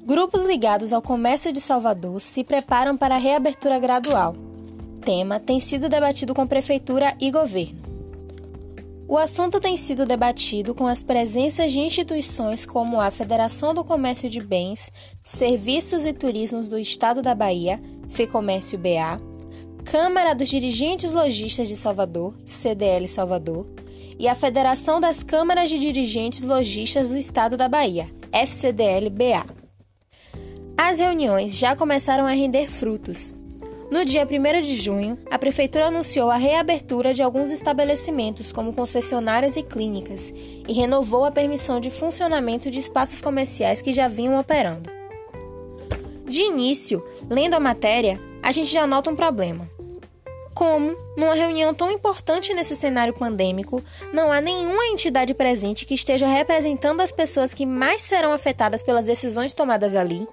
Grupos 0.05 0.43
ligados 0.43 0.93
ao 0.93 1.01
comércio 1.01 1.51
de 1.55 1.59
Salvador 1.59 2.21
se 2.21 2.45
preparam 2.45 2.99
para 2.99 3.15
a 3.15 3.19
reabertura 3.19 3.79
gradual. 3.79 4.37
Tema 5.03 5.41
tem 5.41 5.59
sido 5.59 5.89
debatido 5.89 6.35
com 6.35 6.47
prefeitura 6.47 7.17
e 7.19 7.31
governo. 7.31 7.81
O 9.09 9.17
assunto 9.17 9.59
tem 9.59 9.75
sido 9.75 10.05
debatido 10.05 10.75
com 10.75 10.87
as 10.87 11.03
presenças 11.03 11.73
de 11.73 11.81
instituições 11.81 12.67
como 12.67 13.01
a 13.01 13.11
Federação 13.11 13.73
do 13.73 13.83
Comércio 13.83 14.29
de 14.29 14.43
Bens, 14.43 14.93
Serviços 15.25 16.05
e 16.05 16.13
Turismos 16.13 16.69
do 16.69 16.79
Estado 16.79 17.23
da 17.23 17.35
Bahia, 17.35 17.81
FEComércio 18.11 18.79
BA, 18.79 19.19
Câmara 19.83 20.35
dos 20.35 20.51
Dirigentes 20.51 21.15
Logistas 21.15 21.69
de 21.69 21.75
Salvador, 21.75 22.37
CDL 22.45 23.09
Salvador, 23.09 23.67
e 24.21 24.29
a 24.29 24.35
Federação 24.35 25.01
das 25.01 25.23
Câmaras 25.23 25.71
de 25.71 25.79
Dirigentes 25.79 26.43
Logistas 26.43 27.09
do 27.09 27.17
Estado 27.17 27.57
da 27.57 27.71
Bahia, 27.71 28.07
FCDL-BA. 28.31 29.47
As 30.77 30.99
reuniões 30.99 31.59
já 31.59 31.75
começaram 31.75 32.27
a 32.27 32.31
render 32.31 32.69
frutos. 32.69 33.35
No 33.91 34.05
dia 34.05 34.29
1 34.29 34.61
de 34.61 34.77
junho, 34.77 35.19
a 35.31 35.39
Prefeitura 35.39 35.87
anunciou 35.87 36.31
a 36.31 36.37
reabertura 36.37 37.15
de 37.15 37.23
alguns 37.23 37.51
estabelecimentos, 37.51 38.53
como 38.53 38.75
concessionárias 38.75 39.57
e 39.57 39.63
clínicas, 39.63 40.35
e 40.69 40.73
renovou 40.75 41.25
a 41.25 41.33
permissão 41.33 41.81
de 41.81 41.91
funcionamento 41.91 42.71
de 42.71 42.79
espaços 42.79 43.23
comerciais 43.23 43.81
que 43.81 43.95
já 43.95 44.07
vinham 44.07 44.39
operando. 44.39 44.91
De 46.27 46.43
início, 46.43 47.03
lendo 47.29 47.55
a 47.55 47.61
matéria, 47.61 48.21
a 48.43 48.53
gente 48.53 48.71
já 48.71 48.87
nota 48.87 49.11
um 49.11 49.17
problema. 49.17 49.80
Como, 50.55 50.97
numa 51.17 51.35
reunião 51.35 51.73
tão 51.73 51.91
importante 51.91 52.53
nesse 52.53 52.75
cenário 52.75 53.15
pandêmico, 53.15 53.83
não 54.13 54.33
há 54.33 54.41
nenhuma 54.41 54.87
entidade 54.87 55.33
presente 55.33 55.87
que 55.87 55.95
esteja 55.95 56.27
representando 56.27 57.01
as 57.01 57.13
pessoas 57.13 57.55
que 57.55 57.65
mais 57.65 58.03
serão 58.03 58.33
afetadas 58.33 58.83
pelas 58.83 59.05
decisões 59.05 59.55
tomadas 59.55 59.95
ali, 59.95 60.29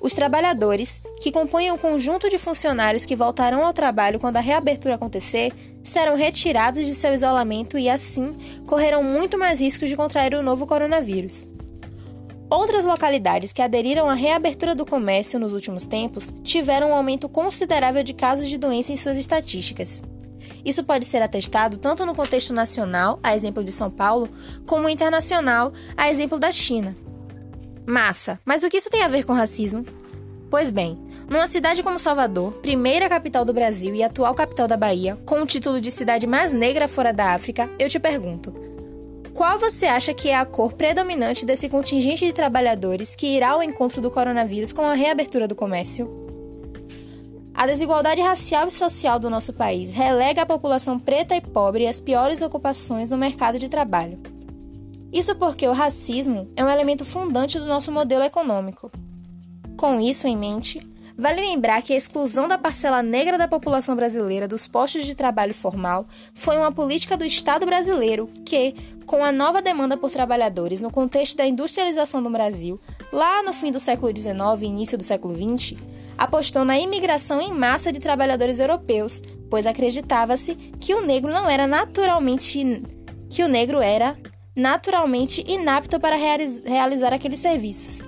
os 0.00 0.14
trabalhadores, 0.14 1.02
que 1.20 1.30
compõem 1.30 1.70
o 1.70 1.74
um 1.74 1.78
conjunto 1.78 2.30
de 2.30 2.38
funcionários 2.38 3.04
que 3.04 3.14
voltarão 3.14 3.64
ao 3.64 3.72
trabalho 3.74 4.18
quando 4.18 4.38
a 4.38 4.40
reabertura 4.40 4.94
acontecer, 4.94 5.52
serão 5.82 6.16
retirados 6.16 6.86
de 6.86 6.94
seu 6.94 7.12
isolamento 7.12 7.76
e, 7.76 7.88
assim, 7.88 8.34
correrão 8.66 9.02
muito 9.02 9.38
mais 9.38 9.60
riscos 9.60 9.90
de 9.90 9.96
contrair 9.96 10.34
o 10.34 10.42
novo 10.42 10.66
coronavírus. 10.66 11.49
Outras 12.50 12.84
localidades 12.84 13.52
que 13.52 13.62
aderiram 13.62 14.10
à 14.10 14.14
reabertura 14.14 14.74
do 14.74 14.84
comércio 14.84 15.38
nos 15.38 15.52
últimos 15.52 15.86
tempos 15.86 16.34
tiveram 16.42 16.90
um 16.90 16.94
aumento 16.94 17.28
considerável 17.28 18.02
de 18.02 18.12
casos 18.12 18.48
de 18.48 18.58
doença 18.58 18.92
em 18.92 18.96
suas 18.96 19.16
estatísticas. 19.16 20.02
Isso 20.64 20.82
pode 20.82 21.04
ser 21.04 21.22
atestado 21.22 21.78
tanto 21.78 22.04
no 22.04 22.14
contexto 22.14 22.52
nacional, 22.52 23.20
a 23.22 23.36
exemplo 23.36 23.62
de 23.62 23.70
São 23.70 23.88
Paulo, 23.88 24.28
como 24.66 24.88
internacional, 24.88 25.72
a 25.96 26.10
exemplo 26.10 26.40
da 26.40 26.50
China. 26.50 26.96
Massa, 27.86 28.40
mas 28.44 28.64
o 28.64 28.68
que 28.68 28.78
isso 28.78 28.90
tem 28.90 29.02
a 29.02 29.08
ver 29.08 29.24
com 29.24 29.32
racismo? 29.32 29.84
Pois 30.50 30.70
bem, 30.70 30.98
numa 31.28 31.46
cidade 31.46 31.82
como 31.82 32.00
Salvador, 32.00 32.54
primeira 32.54 33.08
capital 33.08 33.44
do 33.44 33.54
Brasil 33.54 33.94
e 33.94 34.02
atual 34.02 34.34
capital 34.34 34.66
da 34.66 34.76
Bahia, 34.76 35.16
com 35.24 35.40
o 35.40 35.46
título 35.46 35.80
de 35.80 35.92
cidade 35.92 36.26
mais 36.26 36.52
negra 36.52 36.88
fora 36.88 37.12
da 37.12 37.32
África, 37.32 37.70
eu 37.78 37.88
te 37.88 38.00
pergunto: 38.00 38.52
qual 39.34 39.58
você 39.58 39.86
acha 39.86 40.12
que 40.12 40.28
é 40.28 40.36
a 40.36 40.44
cor 40.44 40.72
predominante 40.72 41.46
desse 41.46 41.68
contingente 41.68 42.26
de 42.26 42.32
trabalhadores 42.32 43.14
que 43.14 43.26
irá 43.26 43.50
ao 43.50 43.62
encontro 43.62 44.00
do 44.00 44.10
coronavírus 44.10 44.72
com 44.72 44.82
a 44.82 44.94
reabertura 44.94 45.46
do 45.46 45.54
comércio? 45.54 46.10
A 47.54 47.66
desigualdade 47.66 48.20
racial 48.20 48.68
e 48.68 48.72
social 48.72 49.18
do 49.18 49.28
nosso 49.28 49.52
país 49.52 49.92
relega 49.92 50.42
a 50.42 50.46
população 50.46 50.98
preta 50.98 51.36
e 51.36 51.40
pobre 51.40 51.86
às 51.86 52.00
piores 52.00 52.40
ocupações 52.42 53.10
no 53.10 53.18
mercado 53.18 53.58
de 53.58 53.68
trabalho. 53.68 54.18
Isso 55.12 55.34
porque 55.34 55.66
o 55.66 55.72
racismo 55.72 56.48
é 56.56 56.64
um 56.64 56.70
elemento 56.70 57.04
fundante 57.04 57.58
do 57.58 57.66
nosso 57.66 57.90
modelo 57.90 58.24
econômico. 58.24 58.90
Com 59.76 60.00
isso 60.00 60.26
em 60.26 60.36
mente, 60.36 60.80
vale 61.16 61.40
lembrar 61.40 61.82
que 61.82 61.92
a 61.92 61.96
exclusão 61.96 62.48
da 62.48 62.58
parcela 62.58 63.02
negra 63.02 63.38
da 63.38 63.48
população 63.48 63.94
brasileira 63.94 64.48
dos 64.48 64.66
postos 64.66 65.04
de 65.04 65.14
trabalho 65.14 65.54
formal 65.54 66.06
foi 66.34 66.56
uma 66.56 66.72
política 66.72 67.16
do 67.16 67.24
Estado 67.24 67.66
brasileiro 67.66 68.28
que, 68.44 68.74
com 69.06 69.24
a 69.24 69.32
nova 69.32 69.60
demanda 69.60 69.96
por 69.96 70.10
trabalhadores 70.10 70.80
no 70.80 70.90
contexto 70.90 71.36
da 71.36 71.46
industrialização 71.46 72.22
do 72.22 72.30
Brasil, 72.30 72.80
lá 73.12 73.42
no 73.42 73.52
fim 73.52 73.70
do 73.70 73.80
século 73.80 74.16
XIX 74.16 74.38
e 74.60 74.66
início 74.66 74.96
do 74.96 75.04
século 75.04 75.34
XX, 75.34 75.76
apostou 76.16 76.64
na 76.64 76.78
imigração 76.78 77.40
em 77.40 77.52
massa 77.52 77.92
de 77.92 77.98
trabalhadores 77.98 78.60
europeus, 78.60 79.22
pois 79.48 79.66
acreditava-se 79.66 80.54
que 80.54 80.94
o 80.94 81.00
negro 81.00 81.32
não 81.32 81.48
era 81.48 81.66
naturalmente 81.66 82.82
que 83.30 83.42
o 83.42 83.48
negro 83.48 83.80
era 83.80 84.18
naturalmente 84.54 85.44
inapto 85.48 85.98
para 85.98 86.16
realizar 86.16 87.14
aqueles 87.14 87.40
serviços. 87.40 88.04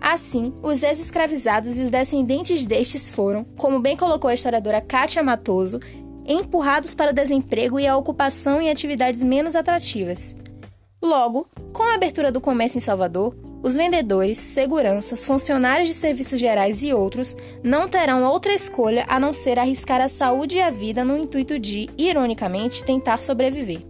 Assim, 0.00 0.52
os 0.62 0.82
ex-escravizados 0.82 1.78
e 1.78 1.82
os 1.82 1.90
descendentes 1.90 2.64
destes 2.64 3.08
foram, 3.08 3.44
como 3.56 3.80
bem 3.80 3.96
colocou 3.96 4.30
a 4.30 4.34
historiadora 4.34 4.80
Kátia 4.80 5.22
Matoso, 5.22 5.80
empurrados 6.26 6.94
para 6.94 7.10
o 7.10 7.14
desemprego 7.14 7.80
e 7.80 7.86
a 7.86 7.96
ocupação 7.96 8.60
em 8.60 8.70
atividades 8.70 9.22
menos 9.22 9.56
atrativas. 9.56 10.36
Logo, 11.02 11.48
com 11.72 11.82
a 11.82 11.94
abertura 11.94 12.30
do 12.30 12.40
comércio 12.40 12.78
em 12.78 12.82
Salvador, 12.82 13.34
os 13.62 13.74
vendedores, 13.74 14.38
seguranças, 14.38 15.24
funcionários 15.24 15.88
de 15.88 15.94
serviços 15.94 16.38
gerais 16.38 16.82
e 16.82 16.92
outros 16.92 17.36
não 17.62 17.88
terão 17.88 18.22
outra 18.24 18.52
escolha 18.52 19.04
a 19.08 19.18
não 19.18 19.32
ser 19.32 19.58
arriscar 19.58 20.00
a 20.00 20.08
saúde 20.08 20.56
e 20.56 20.62
a 20.62 20.70
vida 20.70 21.04
no 21.04 21.16
intuito 21.16 21.58
de, 21.58 21.88
ironicamente, 21.98 22.84
tentar 22.84 23.18
sobreviver. 23.18 23.82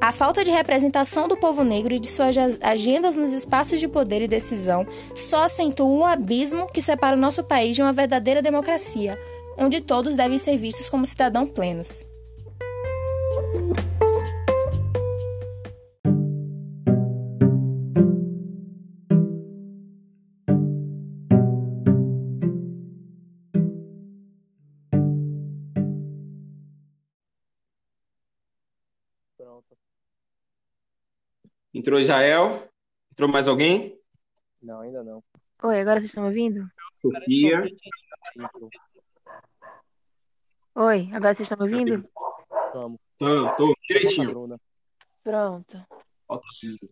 A 0.00 0.12
falta 0.12 0.42
de 0.42 0.50
representação 0.50 1.28
do 1.28 1.36
povo 1.36 1.62
negro 1.62 1.94
e 1.94 1.98
de 1.98 2.08
suas 2.08 2.34
agendas 2.62 3.16
nos 3.16 3.34
espaços 3.34 3.78
de 3.78 3.86
poder 3.86 4.22
e 4.22 4.28
decisão 4.28 4.86
só 5.14 5.44
acentua 5.44 5.86
o 5.86 6.04
abismo 6.04 6.66
que 6.72 6.80
separa 6.80 7.14
o 7.14 7.20
nosso 7.20 7.44
país 7.44 7.76
de 7.76 7.82
uma 7.82 7.92
verdadeira 7.92 8.40
democracia, 8.40 9.18
onde 9.58 9.82
todos 9.82 10.16
devem 10.16 10.38
ser 10.38 10.56
vistos 10.56 10.88
como 10.88 11.04
cidadãos 11.04 11.50
plenos. 11.50 12.06
Entrou 31.72 32.00
Israel. 32.00 32.68
Entrou 33.12 33.28
mais 33.28 33.46
alguém? 33.46 33.98
Não, 34.62 34.80
ainda 34.80 35.02
não. 35.04 35.22
Oi, 35.62 35.80
agora 35.80 36.00
vocês 36.00 36.10
estão 36.10 36.24
me 36.24 36.28
ouvindo? 36.30 36.66
Sofia. 36.96 37.62
Oi, 40.74 41.10
agora 41.12 41.34
vocês 41.34 41.50
estão 41.50 41.58
me 41.58 41.72
ouvindo? 41.72 42.08
Tô, 42.72 43.54
tô, 43.56 43.76
direitinho. 43.88 44.58
Pronto. 45.22 45.86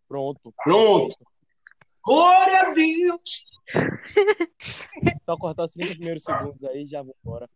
Pronto. 0.07 0.55
Pronto. 0.65 1.17
Glória 2.05 2.61
a 2.63 2.73
Deus! 2.73 3.45
Só 5.27 5.37
cortar 5.37 5.65
os 5.65 5.73
30 5.73 5.93
primeiros 5.93 6.23
segundos 6.23 6.65
aí 6.65 6.85
e 6.85 6.87
já 6.87 7.03
vou 7.03 7.15
embora. 7.23 7.49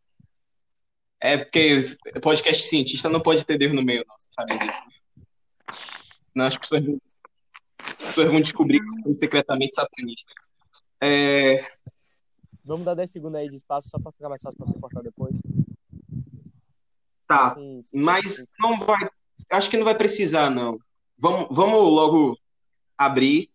É 1.20 1.38
porque 1.38 1.84
podcast 2.20 2.64
cientista 2.64 3.08
não 3.08 3.20
pode 3.20 3.46
ter 3.46 3.56
Deus 3.56 3.72
no 3.72 3.82
meio, 3.82 4.04
não. 4.06 4.14
Você 4.18 4.28
sabe 4.34 4.58
disso. 4.58 4.82
Não, 6.34 6.46
as 6.46 6.56
pessoas 6.56 6.82
as 6.82 7.11
pessoas 8.02 8.30
vão 8.30 8.40
descobrir 8.40 8.80
que 8.80 9.02
sou 9.02 9.14
secretamente 9.14 9.74
satanista. 9.74 10.32
É... 11.00 11.66
Vamos 12.64 12.84
dar 12.84 12.94
10 12.94 13.10
segundos 13.10 13.36
aí 13.36 13.48
de 13.48 13.56
espaço 13.56 13.88
só 13.88 13.98
pra 13.98 14.12
ficar 14.12 14.28
mais 14.28 14.40
fácil 14.40 14.56
pra 14.56 14.66
você 14.66 14.78
cortar 14.78 15.02
depois. 15.02 15.40
Tá, 17.26 17.54
sim, 17.54 17.82
sim, 17.82 17.98
mas 17.98 18.36
sim. 18.36 18.44
não 18.58 18.78
vai. 18.80 19.08
Acho 19.50 19.70
que 19.70 19.76
não 19.76 19.84
vai 19.84 19.96
precisar, 19.96 20.50
não. 20.50 20.78
Vamos, 21.18 21.48
vamos 21.50 21.78
logo 21.78 22.38
abrir. 22.96 23.50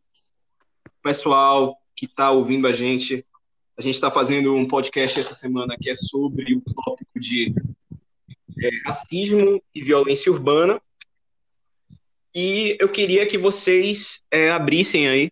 Pessoal 1.01 1.77
que 1.95 2.05
está 2.05 2.31
ouvindo 2.31 2.67
a 2.67 2.73
gente, 2.73 3.25
a 3.77 3.81
gente 3.81 3.95
está 3.95 4.11
fazendo 4.11 4.53
um 4.53 4.67
podcast 4.67 5.19
essa 5.19 5.33
semana 5.33 5.77
que 5.79 5.89
é 5.89 5.95
sobre 5.95 6.55
o 6.55 6.61
tópico 6.61 7.19
de 7.19 7.53
é, 8.59 8.69
racismo 8.85 9.61
e 9.73 9.81
violência 9.81 10.31
urbana. 10.31 10.81
E 12.39 12.77
eu 12.79 12.87
queria 12.87 13.25
que 13.25 13.35
vocês 13.35 14.23
é, 14.29 14.51
abrissem 14.51 15.09
aí 15.09 15.31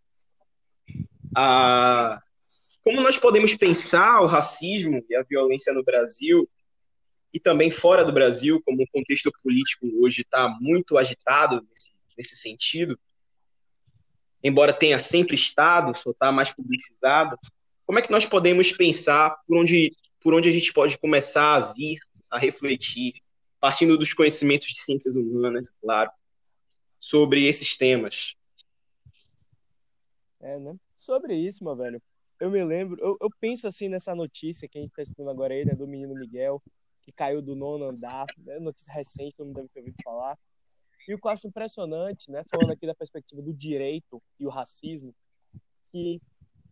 a 1.38 2.20
como 2.84 3.00
nós 3.00 3.16
podemos 3.16 3.54
pensar 3.54 4.22
o 4.22 4.26
racismo 4.26 5.06
e 5.08 5.16
a 5.16 5.22
violência 5.22 5.72
no 5.72 5.84
Brasil 5.84 6.50
e 7.32 7.40
também 7.40 7.70
fora 7.70 8.04
do 8.04 8.12
Brasil, 8.12 8.60
como 8.66 8.82
o 8.82 8.88
contexto 8.88 9.32
político 9.44 9.88
hoje 10.02 10.22
está 10.22 10.50
muito 10.60 10.98
agitado 10.98 11.64
nesse, 11.70 11.92
nesse 12.18 12.36
sentido, 12.36 12.98
embora 14.44 14.74
tenha 14.74 14.98
sempre 14.98 15.36
estado, 15.36 15.96
só 15.96 16.10
está 16.10 16.32
mais 16.32 16.52
publicizado, 16.52 17.38
como 17.86 18.00
é 18.00 18.02
que 18.02 18.12
nós 18.12 18.26
podemos 18.26 18.72
pensar 18.72 19.36
por 19.48 19.58
onde, 19.58 19.96
por 20.22 20.34
onde 20.34 20.50
a 20.50 20.52
gente 20.52 20.74
pode 20.74 20.98
começar 20.98 21.54
a 21.56 21.72
vir, 21.72 22.00
a 22.32 22.40
refletir, 22.40 23.14
partindo 23.60 23.96
dos 23.96 24.12
conhecimentos 24.12 24.68
de 24.70 24.82
ciências 24.82 25.16
humanas, 25.16 25.72
claro, 25.80 26.10
sobre 27.06 27.46
esses 27.46 27.78
temas. 27.78 28.34
É, 30.40 30.58
né? 30.58 30.76
Sobre 30.96 31.36
isso, 31.36 31.64
meu 31.64 31.76
velho, 31.76 32.02
eu 32.40 32.50
me 32.50 32.64
lembro, 32.64 33.00
eu, 33.00 33.16
eu 33.22 33.30
penso 33.40 33.68
assim 33.68 33.88
nessa 33.88 34.16
notícia 34.16 34.68
que 34.68 34.80
a 34.80 34.82
gente 34.82 34.90
está 34.90 35.04
estudando 35.04 35.30
agora 35.30 35.54
aí, 35.54 35.64
né, 35.64 35.76
do 35.76 35.88
menino 35.88 36.16
Miguel, 36.16 36.60
que 37.04 37.12
caiu 37.12 37.44
do 37.44 37.56
nono 37.56 37.86
andar, 37.86 38.26
né, 38.40 38.58
notícia 38.58 38.92
recente, 38.92 39.36
todo 39.38 39.46
mundo 39.46 39.58
deve 39.58 39.70
ter 39.70 39.80
ouvido 39.82 39.96
falar. 40.04 40.36
E 41.08 41.14
o 41.14 41.20
que 41.20 41.28
eu 41.28 41.32
acho 41.32 41.48
impressionante, 41.48 42.32
né, 42.32 42.44
falando 42.50 42.72
aqui 42.72 42.88
da 42.88 42.96
perspectiva 42.96 43.40
do 43.40 43.54
direito 43.54 44.20
e 44.40 44.48
o 44.48 44.50
racismo, 44.50 45.14
que 45.92 46.20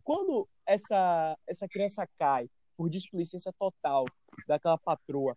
quando 0.02 0.48
essa, 0.66 1.38
essa 1.46 1.68
criança 1.68 2.08
cai 2.18 2.50
por 2.76 2.90
displicência 2.90 3.52
total 3.56 4.04
daquela 4.48 4.78
patroa, 4.78 5.36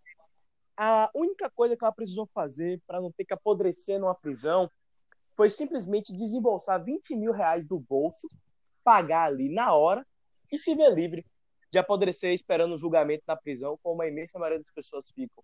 a 0.76 1.12
única 1.14 1.52
coisa 1.52 1.78
que 1.78 1.84
ela 1.84 1.94
precisou 1.94 2.28
fazer 2.34 2.82
para 2.88 3.00
não 3.00 3.12
ter 3.12 3.26
que 3.26 3.34
apodrecer 3.34 4.00
numa 4.00 4.16
prisão 4.16 4.68
foi 5.38 5.52
simplesmente 5.52 6.14
desembolsar 6.14 6.84
20 6.84 7.16
mil 7.16 7.32
reais 7.32 7.64
do 7.64 7.80
bolso, 7.80 8.28
pagar 8.84 9.28
ali 9.28 9.54
na 9.54 9.72
hora 9.74 10.06
e 10.52 10.58
se 10.58 10.74
ver 10.74 10.92
livre 10.92 11.24
de 11.72 11.78
apodrecer 11.78 12.34
esperando 12.34 12.74
o 12.74 12.78
julgamento 12.78 13.24
na 13.28 13.36
prisão, 13.36 13.78
como 13.84 14.02
a 14.02 14.08
imensa 14.08 14.40
maioria 14.40 14.58
das 14.58 14.72
pessoas 14.72 15.12
ficam. 15.12 15.44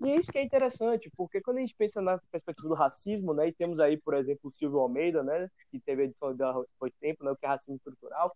E 0.00 0.14
isso 0.14 0.32
que 0.32 0.38
é 0.38 0.42
interessante, 0.42 1.10
porque 1.16 1.40
quando 1.40 1.58
a 1.58 1.60
gente 1.60 1.74
pensa 1.74 2.00
na 2.00 2.18
perspectiva 2.30 2.68
do 2.68 2.74
racismo, 2.74 3.34
né, 3.34 3.48
e 3.48 3.52
temos 3.52 3.78
aí, 3.78 3.96
por 3.98 4.14
exemplo, 4.14 4.42
o 4.44 4.50
Silvio 4.50 4.78
Almeida, 4.78 5.22
né, 5.22 5.50
que 5.70 5.80
teve 5.80 6.02
a 6.02 6.04
edição 6.04 6.34
da 6.34 6.54
Foi 6.78 6.90
Tempo, 7.00 7.24
né, 7.24 7.30
o 7.30 7.36
que 7.36 7.44
é 7.44 7.48
racismo 7.48 7.76
estrutural, 7.76 8.34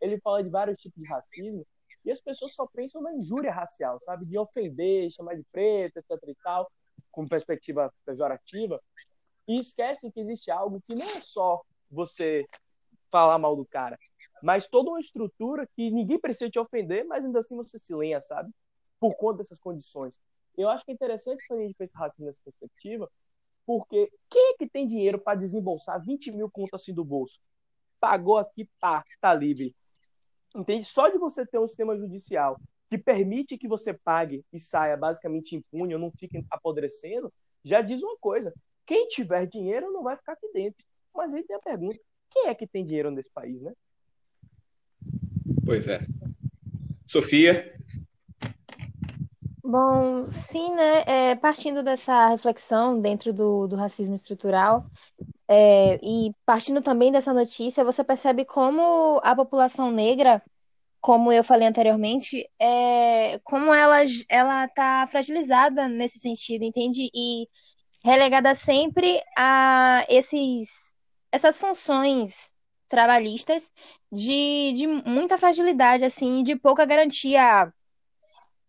ele 0.00 0.20
fala 0.20 0.42
de 0.42 0.50
vários 0.50 0.78
tipos 0.78 1.02
de 1.02 1.08
racismo, 1.08 1.66
e 2.04 2.10
as 2.10 2.20
pessoas 2.20 2.54
só 2.54 2.66
pensam 2.66 3.02
na 3.02 3.12
injúria 3.12 3.52
racial, 3.52 3.98
sabe, 4.00 4.26
de 4.26 4.38
ofender, 4.38 5.10
chamar 5.10 5.34
de 5.34 5.44
preto, 5.50 5.96
etc 5.96 6.10
e 6.28 6.34
tal, 6.42 6.70
com 7.10 7.26
perspectiva 7.26 7.92
pejorativa, 8.04 8.80
e 9.46 9.58
esquecem 9.58 10.10
que 10.10 10.20
existe 10.20 10.50
algo 10.50 10.82
que 10.86 10.94
não 10.94 11.06
é 11.06 11.20
só 11.20 11.62
você 11.90 12.44
falar 13.10 13.38
mal 13.38 13.54
do 13.54 13.64
cara, 13.64 13.98
mas 14.42 14.68
toda 14.68 14.90
uma 14.90 15.00
estrutura 15.00 15.66
que 15.74 15.90
ninguém 15.90 16.18
precisa 16.18 16.50
te 16.50 16.58
ofender, 16.58 17.04
mas 17.04 17.24
ainda 17.24 17.38
assim 17.38 17.56
você 17.56 17.78
se 17.78 17.94
lenha, 17.94 18.20
sabe? 18.20 18.50
Por 18.98 19.14
conta 19.14 19.38
dessas 19.38 19.58
condições. 19.58 20.20
Eu 20.56 20.68
acho 20.68 20.84
que 20.84 20.90
é 20.90 20.94
interessante 20.94 21.44
quando 21.46 21.60
a 21.60 21.62
gente 21.62 21.74
pensa 21.74 21.98
racismo 21.98 22.26
nessa 22.26 22.40
perspectiva, 22.42 23.10
porque 23.64 24.10
quem 24.30 24.52
é 24.52 24.56
que 24.56 24.68
tem 24.68 24.86
dinheiro 24.86 25.18
para 25.18 25.38
desembolsar 25.38 26.02
20 26.02 26.32
mil 26.32 26.50
contas 26.50 26.80
assim 26.80 26.94
do 26.94 27.04
bolso? 27.04 27.40
Pagou 28.00 28.38
aqui, 28.38 28.68
pá, 28.80 29.04
tá 29.20 29.34
livre. 29.34 29.74
Entende? 30.54 30.86
Só 30.86 31.08
de 31.08 31.18
você 31.18 31.44
ter 31.44 31.58
um 31.58 31.66
sistema 31.66 31.96
judicial 31.96 32.58
que 32.88 32.96
permite 32.96 33.58
que 33.58 33.66
você 33.66 33.92
pague 33.92 34.44
e 34.52 34.60
saia 34.60 34.96
basicamente 34.96 35.56
impune 35.56 35.94
ou 35.94 36.00
não 36.00 36.10
fique 36.12 36.44
apodrecendo, 36.50 37.32
já 37.64 37.80
diz 37.80 38.02
uma 38.02 38.16
coisa. 38.18 38.54
Quem 38.86 39.08
tiver 39.08 39.46
dinheiro 39.46 39.92
não 39.92 40.02
vai 40.02 40.16
ficar 40.16 40.32
aqui 40.32 40.48
dentro. 40.54 40.84
Mas 41.14 41.34
aí 41.34 41.42
tem 41.42 41.56
a 41.56 41.60
pergunta: 41.60 41.98
quem 42.30 42.46
é 42.46 42.54
que 42.54 42.66
tem 42.66 42.86
dinheiro 42.86 43.10
nesse 43.10 43.30
país, 43.30 43.60
né? 43.60 43.72
Pois 45.64 45.88
é. 45.88 46.00
Sofia? 47.06 47.74
Bom, 49.62 50.24
sim, 50.24 50.74
né? 50.74 51.02
É, 51.06 51.34
partindo 51.34 51.82
dessa 51.82 52.28
reflexão 52.28 53.00
dentro 53.00 53.32
do, 53.32 53.66
do 53.66 53.74
racismo 53.74 54.14
estrutural, 54.14 54.86
é, 55.48 55.98
e 56.02 56.32
partindo 56.44 56.80
também 56.80 57.10
dessa 57.10 57.32
notícia, 57.32 57.84
você 57.84 58.04
percebe 58.04 58.44
como 58.44 59.20
a 59.24 59.34
população 59.34 59.90
negra, 59.90 60.40
como 61.00 61.32
eu 61.32 61.42
falei 61.42 61.66
anteriormente, 61.66 62.48
é, 62.60 63.40
como 63.44 63.74
ela 63.74 63.96
ela 64.28 64.64
está 64.66 65.06
fragilizada 65.08 65.88
nesse 65.88 66.18
sentido, 66.20 66.64
entende? 66.64 67.10
E 67.12 67.48
relegada 68.06 68.54
sempre 68.54 69.20
a 69.36 70.06
esses, 70.08 70.94
essas 71.32 71.58
funções 71.58 72.52
trabalhistas 72.88 73.68
de, 74.12 74.72
de 74.74 74.86
muita 74.86 75.36
fragilidade, 75.36 76.04
assim, 76.04 76.44
de 76.44 76.54
pouca 76.54 76.84
garantia 76.84 77.72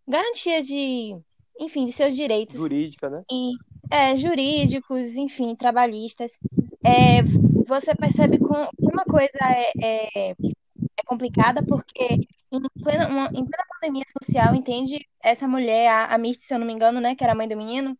garantia 0.07 0.63
de, 0.63 1.15
enfim, 1.59 1.85
de 1.85 1.91
seus 1.93 2.15
direitos. 2.15 2.59
Jurídica, 2.59 3.11
né? 3.11 3.23
E, 3.31 3.51
é, 3.91 4.17
jurídicos, 4.17 5.15
enfim, 5.15 5.55
trabalhistas. 5.55 6.39
É, 6.83 7.21
você 7.67 7.93
percebe 7.93 8.39
como 8.39 8.67
uma 8.81 9.03
coisa 9.03 9.37
é, 9.43 9.71
é, 9.83 10.31
é 10.31 11.03
complicada 11.05 11.61
porque 11.61 12.27
em 12.51 12.61
plena, 12.81 13.07
uma, 13.07 13.25
em 13.27 13.45
plena 13.45 13.65
pandemia 13.79 14.05
social, 14.19 14.55
entende? 14.55 15.05
Essa 15.21 15.47
mulher, 15.47 15.89
a, 15.89 16.05
a 16.05 16.17
Mirth, 16.17 16.39
se 16.39 16.55
eu 16.55 16.57
não 16.57 16.65
me 16.65 16.73
engano, 16.73 16.99
né, 16.99 17.13
que 17.13 17.23
era 17.23 17.33
a 17.33 17.35
mãe 17.35 17.47
do 17.47 17.55
menino, 17.55 17.95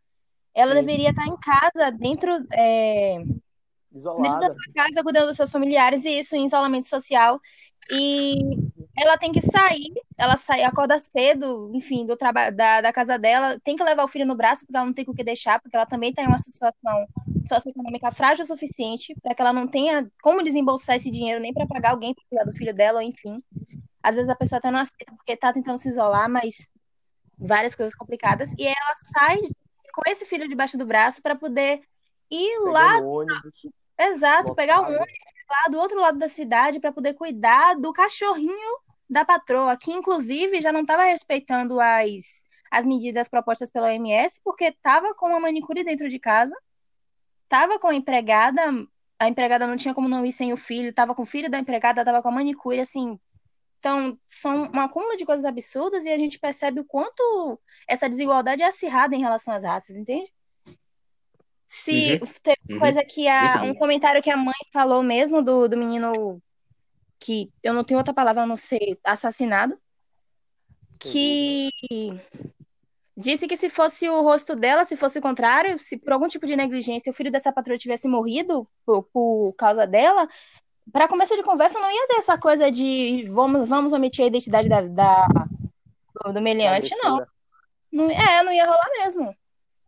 ela 0.58 0.74
Sim. 0.74 0.82
deveria 0.82 1.12
estar 1.12 1.28
em 1.28 1.38
casa, 1.38 1.91
dentro, 1.91 2.32
é, 2.52 3.24
Isolada. 3.93 4.28
dentro 4.28 4.48
da 4.48 4.54
sua 4.54 4.74
casa, 4.74 5.04
cuidando 5.04 5.28
dos 5.28 5.36
seus 5.36 5.52
familiares, 5.52 6.04
e 6.04 6.17
isso 6.17 6.36
em 6.36 6.48
isolamento 6.48 6.88
social. 6.88 7.39
E 7.91 8.34
ela 8.98 9.20
tem 9.20 9.32
que 9.32 9.39
sair, 9.39 9.93
ela 10.17 10.36
sai, 10.36 10.63
acorda 10.63 10.98
cedo, 10.98 11.72
enfim, 11.76 12.08
do 12.08 12.17
trabalho 12.17 12.56
da, 12.56 12.82
da 12.82 12.91
casa 12.91 13.20
dela, 13.20 13.60
tem 13.63 13.76
que 13.76 13.84
levar 13.84 14.04
o 14.04 14.08
filho 14.08 14.26
no 14.26 14.36
braço, 14.36 14.65
porque 14.65 14.76
ela 14.76 14.88
não 14.88 14.93
tem 14.93 15.06
com 15.06 15.12
o 15.12 15.15
que 15.15 15.24
deixar, 15.24 15.62
porque 15.62 15.76
ela 15.76 15.86
também 15.86 16.10
está 16.10 16.24
em 16.24 16.28
uma 16.28 16.41
situação 16.41 17.08
socioeconômica 17.48 18.10
frágil 18.12 18.43
o 18.43 18.48
suficiente 18.48 19.15
para 19.22 19.36
que 19.36 19.41
ela 19.41 19.54
não 19.54 19.67
tenha 19.67 20.12
como 20.24 20.43
desembolsar 20.43 20.96
esse 20.96 21.12
dinheiro 21.12 21.39
nem 21.39 21.54
para 21.54 21.67
pagar 21.67 21.91
alguém 21.91 22.15
para 22.15 22.26
cuidar 22.28 22.52
do 22.52 22.58
filho 22.58 22.74
dela, 22.74 23.04
enfim. 23.04 23.38
Às 24.02 24.15
vezes 24.15 24.28
a 24.28 24.36
pessoa 24.36 24.58
até 24.58 24.72
não 24.72 24.80
aceita 24.80 25.13
porque 25.15 25.34
está 25.34 25.54
tentando 25.54 25.78
se 25.78 25.88
isolar, 25.88 26.28
mas 26.28 26.67
várias 27.38 27.76
coisas 27.76 27.93
complicadas. 27.93 28.52
E 28.58 28.65
ela 28.65 28.93
sai 29.06 29.39
com 29.97 30.07
esse 30.07 30.25
filho 30.27 30.47
debaixo 30.47 30.77
do 30.77 30.86
braço 30.86 31.23
para 31.23 31.36
poder 31.36 31.81
ir 32.29 32.60
Pegando 32.60 32.71
lá. 32.71 32.99
ônibus, 32.99 33.67
Exato, 33.99 34.53
pegar 34.53 34.81
um 34.81 34.83
lotado. 34.83 35.01
ônibus 35.01 35.38
lá 35.49 35.71
do 35.71 35.79
outro 35.79 35.99
lado 35.99 36.19
da 36.19 36.29
cidade 36.29 36.79
para 36.79 36.91
poder 36.91 37.15
cuidar 37.15 37.73
do 37.75 37.91
cachorrinho 37.91 38.79
da 39.10 39.25
patroa, 39.25 39.75
que 39.75 39.91
inclusive 39.91 40.62
já 40.62 40.71
não 40.71 40.81
estava 40.81 41.03
respeitando 41.05 41.79
as, 41.79 42.43
as 42.69 42.86
medidas 42.86 43.27
propostas 43.27 43.71
pela 43.71 43.88
OMS, 43.88 44.39
porque 44.43 44.65
estava 44.65 45.15
com 45.15 45.29
uma 45.29 45.39
manicure 45.39 45.83
dentro 45.83 46.10
de 46.10 46.19
casa, 46.19 46.55
estava 47.43 47.79
com 47.79 47.88
a 47.88 47.95
empregada, 47.95 48.62
a 49.17 49.27
empregada 49.27 49.65
não 49.65 49.77
tinha 49.77 49.95
como 49.95 50.07
não 50.07 50.23
ir 50.25 50.33
sem 50.33 50.53
o 50.53 50.57
filho, 50.57 50.89
estava 50.89 51.15
com 51.15 51.23
o 51.23 51.25
filho 51.25 51.49
da 51.49 51.57
empregada, 51.57 52.01
estava 52.01 52.21
com 52.21 52.27
a 52.27 52.31
manicure, 52.31 52.79
assim. 52.79 53.19
Então, 53.79 54.17
são 54.25 54.71
um 54.73 54.79
acúmulo 54.79 55.15
de 55.15 55.25
coisas 55.25 55.45
absurdas 55.45 56.05
e 56.05 56.09
a 56.09 56.17
gente 56.17 56.39
percebe 56.39 56.79
o 56.79 56.85
quanto 56.85 57.59
essa 57.87 58.09
desigualdade 58.09 58.61
é 58.61 58.65
acirrada 58.65 59.15
em 59.15 59.21
relação 59.21 59.53
às 59.53 59.63
raças, 59.63 59.95
entende? 59.95 60.31
Se 61.65 62.19
Uhum, 62.21 62.27
teve 62.41 62.57
uhum. 62.71 62.79
coisa 62.79 63.03
que 63.03 63.27
a, 63.27 63.61
um 63.63 63.75
comentário 63.75 64.21
que 64.21 64.31
a 64.31 64.37
mãe 64.37 64.55
falou 64.71 65.03
mesmo 65.03 65.43
do, 65.43 65.67
do 65.67 65.77
menino 65.77 66.41
que 67.19 67.51
eu 67.61 67.73
não 67.73 67.83
tenho 67.83 67.99
outra 67.99 68.13
palavra 68.13 68.43
a 68.43 68.45
não 68.45 68.55
ser 68.55 68.97
assassinado, 69.03 69.77
que 70.99 71.69
disse 73.15 73.47
que 73.47 73.57
se 73.57 73.69
fosse 73.69 74.07
o 74.07 74.21
rosto 74.21 74.55
dela, 74.55 74.85
se 74.85 74.95
fosse 74.95 75.19
o 75.19 75.21
contrário, 75.21 75.77
se 75.79 75.97
por 75.97 76.13
algum 76.13 76.27
tipo 76.27 76.45
de 76.45 76.55
negligência 76.55 77.09
o 77.09 77.13
filho 77.13 77.31
dessa 77.31 77.51
patroa 77.51 77.77
tivesse 77.77 78.07
morrido 78.07 78.67
por, 78.85 79.03
por 79.03 79.53
causa 79.53 79.85
dela, 79.85 80.27
para 80.91 81.08
começo 81.08 81.36
de 81.36 81.43
conversa 81.43 81.80
não 81.80 81.91
ia 81.91 82.08
ter 82.08 82.15
essa 82.15 82.38
coisa 82.38 82.71
de 82.71 83.26
vamos, 83.30 83.67
vamos 83.67 83.93
omitir 83.93 84.23
a 84.23 84.28
identidade 84.28 84.69
da, 84.69 84.82
da- 84.82 85.28
do, 86.34 86.41
meliante, 86.41 86.95
não. 86.95 87.15
agressora. 87.17 87.28
não. 87.91 88.10
É, 88.12 88.43
não 88.43 88.52
ia 88.52 88.65
rolar 88.65 88.89
mesmo. 89.00 89.36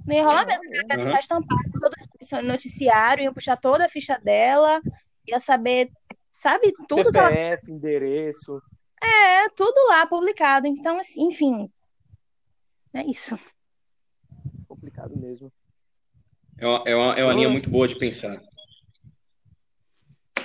Não 0.06 0.16
ia 0.16 0.24
rolar 0.24 0.46
mesmo. 0.46 0.64
Ia 0.66 0.82
Aham. 0.92 1.06
ficar 1.08 1.20
estampado 1.20 1.62
todo 1.74 1.94
o 2.40 2.42
noticiário, 2.48 3.24
ia 3.24 3.34
puxar 3.34 3.58
toda 3.58 3.86
a 3.86 3.90
ficha 3.90 4.18
dela, 4.20 4.82
ia 5.28 5.40
saber, 5.40 5.92
sabe, 6.32 6.74
tudo 6.88 7.12
que 7.12 7.18
ela 7.18 7.30
CPF, 7.30 7.72
endereço. 7.72 8.62
é, 9.02 9.50
tudo 9.50 9.88
lá 9.88 10.06
publicado. 10.06 10.68
Então, 10.68 11.00
assim, 11.00 11.28
enfim. 11.28 11.70
É 12.94 13.04
isso. 13.04 13.38
Complicado 14.68 15.16
mesmo. 15.16 15.52
É 16.58 16.66
uma, 16.66 16.84
é 16.86 16.96
uma, 16.96 17.14
é 17.20 17.24
uma 17.24 17.34
linha 17.34 17.50
muito 17.50 17.70
boa 17.70 17.88
de 17.88 17.96
pensar. 17.98 18.38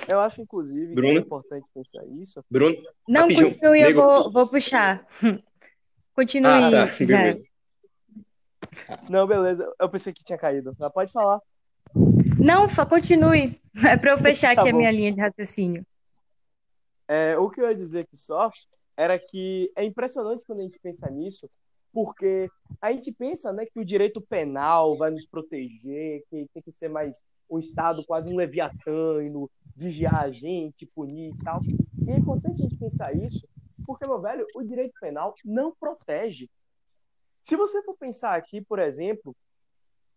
Eu 0.07 0.19
acho, 0.19 0.41
inclusive, 0.41 0.89
que 0.89 0.95
Bruno? 0.95 1.17
é 1.17 1.21
importante 1.21 1.65
pensar 1.73 2.03
isso. 2.21 2.43
Bruno? 2.49 2.75
Não, 3.07 3.21
Rapidinho, 3.21 3.47
continue, 3.49 3.81
eu 3.81 3.93
vou, 3.95 4.31
vou 4.31 4.47
puxar. 4.49 5.05
Continue, 6.15 6.49
Ah, 6.49 6.71
tá. 6.71 6.85
Zé. 7.03 7.05
Beleza. 7.33 7.43
Não, 9.09 9.27
beleza. 9.27 9.69
Eu 9.79 9.89
pensei 9.89 10.13
que 10.13 10.23
tinha 10.23 10.37
caído. 10.37 10.73
Mas 10.79 10.91
pode 10.93 11.11
falar. 11.11 11.39
Não, 12.39 12.69
fa- 12.69 12.85
continue. 12.85 13.59
É 13.85 13.97
para 13.97 14.11
eu 14.11 14.17
fechar 14.17 14.55
Tá 14.55 14.61
aqui 14.61 14.69
a 14.69 14.71
bom. 14.71 14.77
minha 14.77 14.91
linha 14.91 15.11
de 15.11 15.19
raciocínio. 15.19 15.85
É, 17.07 17.37
o 17.37 17.49
que 17.49 17.59
eu 17.59 17.67
ia 17.67 17.75
dizer 17.75 17.99
aqui 18.01 18.15
só 18.15 18.49
era 18.95 19.19
que 19.19 19.69
é 19.75 19.83
impressionante 19.83 20.43
quando 20.47 20.59
a 20.59 20.63
gente 20.63 20.79
pensa 20.79 21.09
nisso, 21.09 21.49
porque 21.91 22.49
a 22.81 22.91
gente 22.93 23.11
pensa 23.11 23.51
né, 23.51 23.65
que 23.65 23.77
o 23.77 23.83
direito 23.85 24.21
penal 24.21 24.95
vai 24.95 25.11
nos 25.11 25.25
proteger, 25.25 26.23
que 26.29 26.47
tem 26.53 26.63
que 26.63 26.71
ser 26.71 26.87
mais 26.87 27.21
um 27.49 27.59
Estado 27.59 28.05
quase 28.05 28.29
um 28.29 28.35
leviatã, 28.35 29.23
indo 29.23 29.49
vigiar 29.75 30.23
a 30.23 30.31
gente, 30.31 30.85
punir 30.85 31.33
e 31.33 31.43
tal. 31.43 31.61
E 32.05 32.11
é 32.11 32.17
importante 32.17 32.61
a 32.61 32.63
gente 32.63 32.77
pensar 32.77 33.15
isso, 33.15 33.47
porque, 33.85 34.07
meu 34.07 34.21
velho, 34.21 34.45
o 34.55 34.63
direito 34.63 34.93
penal 34.99 35.33
não 35.43 35.73
protege. 35.75 36.49
Se 37.43 37.55
você 37.55 37.83
for 37.83 37.95
pensar 37.97 38.35
aqui, 38.35 38.61
por 38.61 38.79
exemplo, 38.79 39.35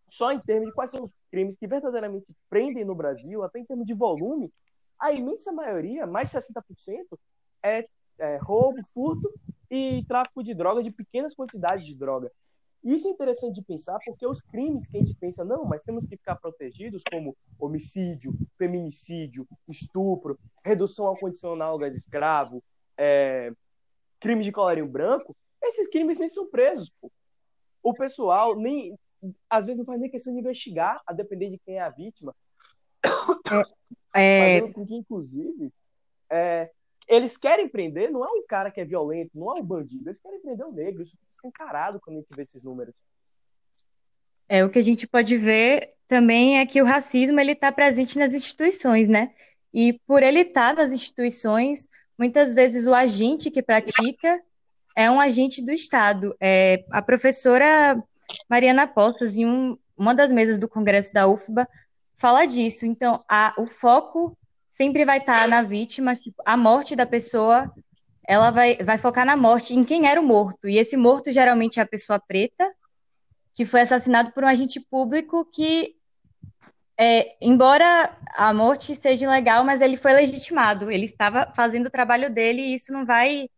só 0.08 0.32
em 0.32 0.40
termos 0.40 0.68
de 0.68 0.74
quais 0.74 0.90
são 0.90 1.02
os 1.02 1.12
crimes 1.30 1.56
que 1.56 1.66
verdadeiramente 1.66 2.26
prendem 2.48 2.84
no 2.84 2.94
Brasil, 2.94 3.42
até 3.42 3.58
em 3.58 3.64
termos 3.64 3.84
de 3.84 3.94
volume, 3.94 4.50
a 4.98 5.12
imensa 5.12 5.52
maioria, 5.52 6.06
mais 6.06 6.30
de 6.30 6.38
60%, 6.38 7.18
é, 7.62 7.86
é 8.18 8.36
roubo, 8.38 8.82
furto 8.92 9.30
e 9.70 10.04
tráfico 10.08 10.42
de 10.42 10.54
droga, 10.54 10.82
de 10.82 10.90
pequenas 10.90 11.34
quantidades 11.34 11.84
de 11.84 11.94
droga. 11.94 12.32
Isso 12.84 13.08
é 13.08 13.10
interessante 13.10 13.56
de 13.56 13.62
pensar 13.62 13.98
porque 14.04 14.26
os 14.26 14.40
crimes 14.40 14.86
que 14.86 14.96
a 14.96 15.00
gente 15.00 15.14
pensa, 15.18 15.44
não, 15.44 15.64
mas 15.64 15.84
temos 15.84 16.06
que 16.06 16.16
ficar 16.16 16.36
protegidos, 16.36 17.02
como 17.10 17.36
homicídio, 17.58 18.32
feminicídio, 18.56 19.46
estupro, 19.68 20.38
redução 20.64 21.06
ao 21.06 21.18
condicional 21.18 21.78
de 21.78 21.96
escravo, 21.96 22.62
é, 22.96 23.52
crime 24.20 24.44
de 24.44 24.52
colarinho 24.52 24.88
branco, 24.88 25.36
esses 25.62 25.88
crimes 25.88 26.18
nem 26.18 26.28
são 26.28 26.48
presos. 26.48 26.90
Pô. 27.00 27.10
O 27.82 27.92
pessoal 27.94 28.56
nem, 28.56 28.96
às 29.50 29.66
vezes 29.66 29.78
não 29.78 29.86
faz 29.86 30.00
nem 30.00 30.10
questão 30.10 30.32
de 30.32 30.40
investigar, 30.40 31.00
a 31.06 31.12
depender 31.12 31.50
de 31.50 31.58
quem 31.58 31.76
é 31.76 31.80
a 31.80 31.90
vítima, 31.90 32.34
É, 34.14 34.60
fazendo 34.60 34.72
com 34.72 34.86
que, 34.86 34.94
inclusive, 34.94 35.72
é, 36.30 36.70
eles 37.08 37.36
querem 37.36 37.68
prender, 37.68 38.10
não 38.10 38.24
é 38.24 38.28
um 38.28 38.44
cara 38.46 38.70
que 38.70 38.80
é 38.80 38.84
violento, 38.84 39.30
não 39.34 39.56
é 39.56 39.60
um 39.60 39.64
bandido, 39.64 40.08
eles 40.08 40.20
querem 40.20 40.40
prender 40.40 40.66
o 40.66 40.72
negro. 40.72 41.02
Isso 41.02 41.16
fica 41.28 41.48
encarado 41.48 41.98
quando 42.00 42.16
a 42.16 42.20
gente 42.20 42.34
vê 42.34 42.42
esses 42.42 42.62
números. 42.62 43.02
É, 44.48 44.64
o 44.64 44.70
que 44.70 44.78
a 44.78 44.82
gente 44.82 45.06
pode 45.06 45.36
ver 45.36 45.90
também 46.06 46.58
é 46.58 46.66
que 46.66 46.80
o 46.80 46.84
racismo 46.84 47.40
ele 47.40 47.52
está 47.52 47.72
presente 47.72 48.18
nas 48.18 48.32
instituições, 48.32 49.08
né? 49.08 49.34
E 49.72 49.94
por 50.06 50.22
ele 50.22 50.40
estar 50.40 50.74
tá 50.74 50.82
nas 50.82 50.92
instituições, 50.92 51.88
muitas 52.16 52.54
vezes 52.54 52.86
o 52.86 52.94
agente 52.94 53.50
que 53.50 53.62
pratica 53.62 54.42
é 54.96 55.10
um 55.10 55.20
agente 55.20 55.62
do 55.62 55.72
Estado. 55.72 56.34
É, 56.40 56.84
a 56.90 57.02
professora 57.02 58.02
Mariana 58.48 58.86
Postas, 58.86 59.36
em 59.36 59.46
um, 59.46 59.78
uma 59.96 60.14
das 60.14 60.32
mesas 60.32 60.58
do 60.58 60.68
Congresso 60.68 61.12
da 61.12 61.26
UFBA, 61.26 61.68
fala 62.16 62.46
disso. 62.46 62.86
Então, 62.86 63.22
a, 63.28 63.54
o 63.58 63.66
foco 63.66 64.36
sempre 64.78 65.04
vai 65.04 65.18
estar 65.18 65.40
tá 65.40 65.48
na 65.48 65.60
vítima, 65.60 66.14
tipo, 66.14 66.40
a 66.46 66.56
morte 66.56 66.94
da 66.94 67.04
pessoa, 67.04 67.68
ela 68.24 68.52
vai, 68.52 68.76
vai 68.76 68.96
focar 68.96 69.26
na 69.26 69.36
morte, 69.36 69.74
em 69.74 69.82
quem 69.82 70.06
era 70.06 70.20
o 70.20 70.24
morto. 70.24 70.68
E 70.68 70.78
esse 70.78 70.96
morto 70.96 71.32
geralmente 71.32 71.80
é 71.80 71.82
a 71.82 71.86
pessoa 71.86 72.20
preta, 72.20 72.64
que 73.52 73.66
foi 73.66 73.80
assassinado 73.80 74.30
por 74.30 74.44
um 74.44 74.46
agente 74.46 74.78
público 74.88 75.44
que, 75.52 75.96
é, 76.96 77.28
embora 77.42 78.16
a 78.36 78.54
morte 78.54 78.94
seja 78.94 79.24
ilegal, 79.24 79.64
mas 79.64 79.80
ele 79.80 79.96
foi 79.96 80.12
legitimado, 80.12 80.92
ele 80.92 81.06
estava 81.06 81.50
fazendo 81.56 81.86
o 81.86 81.90
trabalho 81.90 82.32
dele 82.32 82.62
e 82.62 82.74
isso 82.74 82.92
não 82.92 83.04
vai 83.04 83.48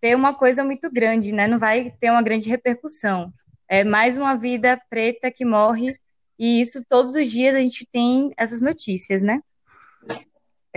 ter 0.00 0.16
uma 0.16 0.34
coisa 0.34 0.64
muito 0.64 0.90
grande, 0.90 1.30
né? 1.30 1.46
Não 1.46 1.60
vai 1.60 1.92
ter 2.00 2.10
uma 2.10 2.22
grande 2.22 2.48
repercussão. 2.48 3.32
É 3.68 3.84
mais 3.84 4.18
uma 4.18 4.34
vida 4.34 4.80
preta 4.90 5.30
que 5.30 5.44
morre 5.44 5.96
e 6.36 6.60
isso 6.60 6.82
todos 6.88 7.14
os 7.14 7.30
dias 7.30 7.54
a 7.54 7.60
gente 7.60 7.86
tem 7.86 8.32
essas 8.36 8.60
notícias, 8.60 9.22
né? 9.22 9.40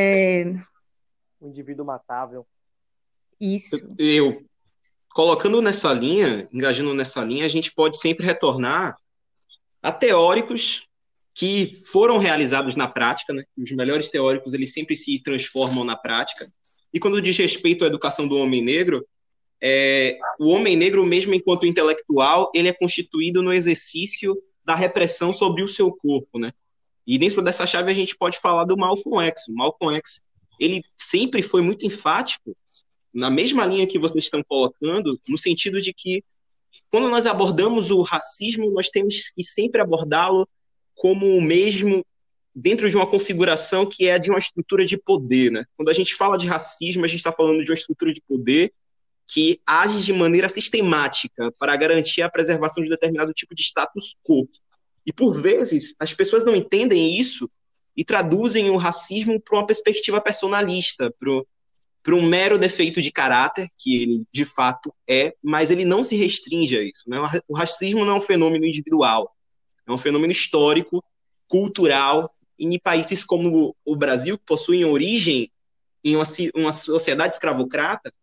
É... 0.01 0.45
Um 1.41 1.49
indivíduo 1.49 1.85
matável. 1.85 2.47
Isso. 3.37 3.93
Eu, 3.97 4.45
colocando 5.09 5.61
nessa 5.61 5.91
linha, 5.91 6.47
engajando 6.53 6.93
nessa 6.93 7.21
linha, 7.21 7.45
a 7.45 7.49
gente 7.49 7.73
pode 7.73 7.99
sempre 7.99 8.25
retornar 8.25 8.97
a 9.83 9.91
teóricos 9.91 10.87
que 11.33 11.81
foram 11.85 12.17
realizados 12.17 12.77
na 12.77 12.87
prática, 12.87 13.33
né? 13.33 13.43
Os 13.57 13.71
melhores 13.71 14.07
teóricos, 14.07 14.53
eles 14.53 14.71
sempre 14.71 14.95
se 14.95 15.21
transformam 15.21 15.83
na 15.83 15.97
prática. 15.97 16.45
E 16.93 16.99
quando 16.99 17.21
diz 17.21 17.37
respeito 17.37 17.83
à 17.83 17.87
educação 17.87 18.25
do 18.25 18.37
homem 18.37 18.61
negro, 18.61 19.05
é, 19.61 20.17
o 20.39 20.47
homem 20.47 20.77
negro, 20.77 21.05
mesmo 21.05 21.33
enquanto 21.33 21.65
intelectual, 21.65 22.49
ele 22.55 22.69
é 22.69 22.73
constituído 22.73 23.43
no 23.43 23.51
exercício 23.51 24.41
da 24.63 24.75
repressão 24.75 25.33
sobre 25.33 25.61
o 25.61 25.67
seu 25.67 25.91
corpo, 25.93 26.39
né? 26.39 26.53
E 27.09 27.17
dentro 27.17 27.41
dessa 27.41 27.65
chave 27.65 27.89
a 27.89 27.95
gente 27.95 28.15
pode 28.15 28.37
falar 28.37 28.65
do 28.65 28.77
Malcolm 28.77 29.25
X. 29.25 29.47
O 29.47 29.53
Malcolm 29.55 29.95
X, 29.95 30.21
ele 30.59 30.83
sempre 30.95 31.41
foi 31.41 31.59
muito 31.59 31.83
enfático 31.83 32.55
na 33.11 33.31
mesma 33.31 33.65
linha 33.65 33.87
que 33.87 33.97
vocês 33.97 34.25
estão 34.25 34.43
colocando, 34.47 35.19
no 35.27 35.35
sentido 35.35 35.81
de 35.81 35.91
que 35.91 36.23
quando 36.91 37.09
nós 37.09 37.25
abordamos 37.25 37.89
o 37.89 38.03
racismo, 38.03 38.69
nós 38.69 38.89
temos 38.89 39.31
que 39.31 39.43
sempre 39.43 39.81
abordá-lo 39.81 40.47
como 40.93 41.35
o 41.35 41.41
mesmo 41.41 42.05
dentro 42.53 42.87
de 42.87 42.95
uma 42.95 43.07
configuração 43.07 43.87
que 43.87 44.07
é 44.07 44.19
de 44.19 44.29
uma 44.29 44.37
estrutura 44.37 44.85
de 44.85 44.95
poder, 44.95 45.51
né? 45.51 45.65
Quando 45.75 45.89
a 45.89 45.93
gente 45.93 46.13
fala 46.13 46.37
de 46.37 46.45
racismo, 46.45 47.05
a 47.05 47.07
gente 47.07 47.21
está 47.21 47.31
falando 47.31 47.63
de 47.63 47.71
uma 47.71 47.75
estrutura 47.75 48.13
de 48.13 48.21
poder 48.21 48.71
que 49.27 49.59
age 49.65 50.03
de 50.03 50.13
maneira 50.13 50.47
sistemática 50.47 51.51
para 51.57 51.75
garantir 51.75 52.21
a 52.21 52.29
preservação 52.29 52.83
de 52.83 52.89
determinado 52.89 53.33
tipo 53.33 53.55
de 53.55 53.63
status 53.63 54.15
quo. 54.23 54.47
E 55.09 55.11
por 55.11 55.41
vezes 55.41 55.95
as 55.97 56.13
pessoas 56.13 56.45
não 56.45 56.55
entendem 56.55 57.19
isso 57.19 57.49
e 57.97 58.05
traduzem 58.05 58.69
o 58.69 58.77
racismo 58.77 59.41
para 59.41 59.57
uma 59.57 59.65
perspectiva 59.65 60.21
personalista, 60.21 61.11
para 61.19 62.15
um 62.15 62.21
mero 62.21 62.59
defeito 62.59 63.01
de 63.01 63.11
caráter, 63.11 63.67
que 63.75 64.03
ele 64.03 64.23
de 64.31 64.45
fato 64.45 64.93
é, 65.09 65.33
mas 65.41 65.71
ele 65.71 65.83
não 65.83 66.03
se 66.03 66.15
restringe 66.15 66.77
a 66.77 66.83
isso. 66.83 67.09
Né? 67.09 67.17
O 67.47 67.57
racismo 67.57 68.05
não 68.05 68.17
é 68.17 68.17
um 68.19 68.21
fenômeno 68.21 68.67
individual, 68.67 69.35
é 69.87 69.91
um 69.91 69.97
fenômeno 69.97 70.31
histórico, 70.31 71.03
cultural, 71.47 72.31
e 72.59 72.67
em 72.67 72.77
países 72.77 73.23
como 73.23 73.75
o 73.83 73.95
Brasil, 73.95 74.37
que 74.37 74.45
possuem 74.45 74.85
origem 74.85 75.51
em 76.03 76.15
uma, 76.15 76.25
uma 76.53 76.71
sociedade 76.71 77.33
escravocrata, 77.33 78.13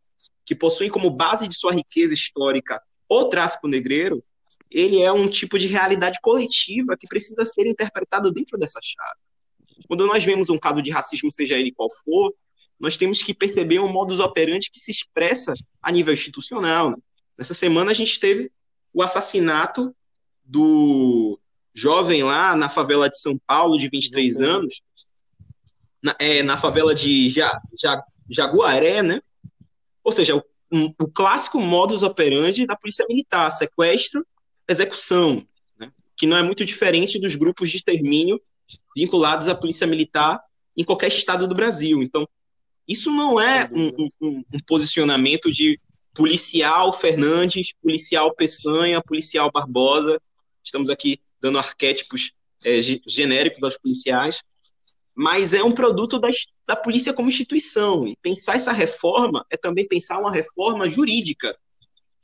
que 0.45 0.55
possuem 0.55 0.89
como 0.89 1.11
base 1.11 1.49
de 1.49 1.59
sua 1.59 1.73
riqueza 1.73 2.15
histórica 2.15 2.81
o 3.09 3.25
tráfico 3.25 3.67
negreiro, 3.67 4.23
ele 4.71 5.01
é 5.01 5.13
um 5.13 5.29
tipo 5.29 5.59
de 5.59 5.67
realidade 5.67 6.19
coletiva 6.21 6.97
que 6.97 7.07
precisa 7.07 7.45
ser 7.45 7.67
interpretado 7.67 8.33
dentro 8.33 8.59
dessa 8.59 8.81
chave. 8.83 9.21
Quando 9.87 10.07
nós 10.07 10.25
vemos 10.25 10.49
um 10.49 10.59
caso 10.59 10.83
de 10.83 10.91
racismo, 10.91 11.31
seja 11.31 11.57
ele 11.57 11.73
qual 11.73 11.89
for, 12.05 12.35
nós 12.79 12.97
temos 12.97 13.23
que 13.23 13.33
perceber 13.33 13.79
um 13.79 13.91
modus 13.91 14.21
operandi 14.21 14.71
que 14.71 14.81
se 14.81 14.91
expressa 14.91 15.55
a 15.81 15.91
nível 15.91 16.13
institucional. 16.13 16.91
Né? 16.91 16.97
Nessa 17.39 17.55
semana 17.55 17.91
a 17.91 17.95
gente 17.95 18.19
teve 18.19 18.51
o 18.93 19.03
assassinato 19.03 19.95
do 20.45 21.39
jovem 21.75 22.23
lá 22.23 22.57
na 22.57 22.69
favela 22.69 23.09
de 23.09 23.21
São 23.21 23.39
Paulo, 23.47 23.79
de 23.79 23.89
23 23.89 24.41
anos, 24.41 24.81
na, 26.03 26.17
é, 26.19 26.43
na 26.43 26.57
favela 26.57 26.95
de 26.95 27.31
ja, 27.31 27.59
ja, 27.81 28.03
Jaguaré, 28.29 29.03
né? 29.03 29.21
Ou 30.03 30.13
seja, 30.13 30.37
o, 30.37 30.43
um, 30.73 30.95
o 30.99 31.09
clássico 31.09 31.61
modus 31.61 32.03
operandi 32.03 32.67
da 32.67 32.77
polícia 32.77 33.05
militar, 33.09 33.51
sequestro, 33.51 34.27
execução, 34.69 35.47
né? 35.79 35.91
que 36.17 36.27
não 36.27 36.37
é 36.37 36.43
muito 36.43 36.65
diferente 36.65 37.19
dos 37.19 37.35
grupos 37.35 37.71
de 37.71 37.77
extermínio 37.77 38.41
vinculados 38.95 39.49
à 39.49 39.55
polícia 39.55 39.87
militar 39.87 40.41
em 40.77 40.85
qualquer 40.85 41.09
estado 41.09 41.47
do 41.47 41.55
Brasil. 41.55 42.03
Então, 42.03 42.29
isso 42.87 43.11
não 43.11 43.41
é 43.41 43.69
um, 43.73 44.09
um, 44.21 44.45
um 44.53 44.61
posicionamento 44.67 45.51
de 45.51 45.77
policial 46.15 46.99
Fernandes, 46.99 47.73
policial 47.83 48.35
Peçanha, 48.35 49.03
policial 49.03 49.51
Barbosa. 49.53 50.21
Estamos 50.65 50.89
aqui 50.89 51.21
dando 51.41 51.59
arquétipos 51.59 52.33
é, 52.65 52.81
genéricos 53.07 53.63
aos 53.63 53.77
policiais, 53.77 54.43
mas 55.15 55.55
é 55.55 55.63
um 55.63 55.73
produto 55.73 56.19
da, 56.19 56.29
da 56.67 56.75
polícia 56.75 57.13
como 57.13 57.29
instituição. 57.29 58.07
E 58.07 58.17
pensar 58.17 58.57
essa 58.57 58.73
reforma 58.73 59.45
é 59.51 59.57
também 59.57 59.87
pensar 59.87 60.19
uma 60.19 60.33
reforma 60.33 60.89
jurídica 60.89 61.57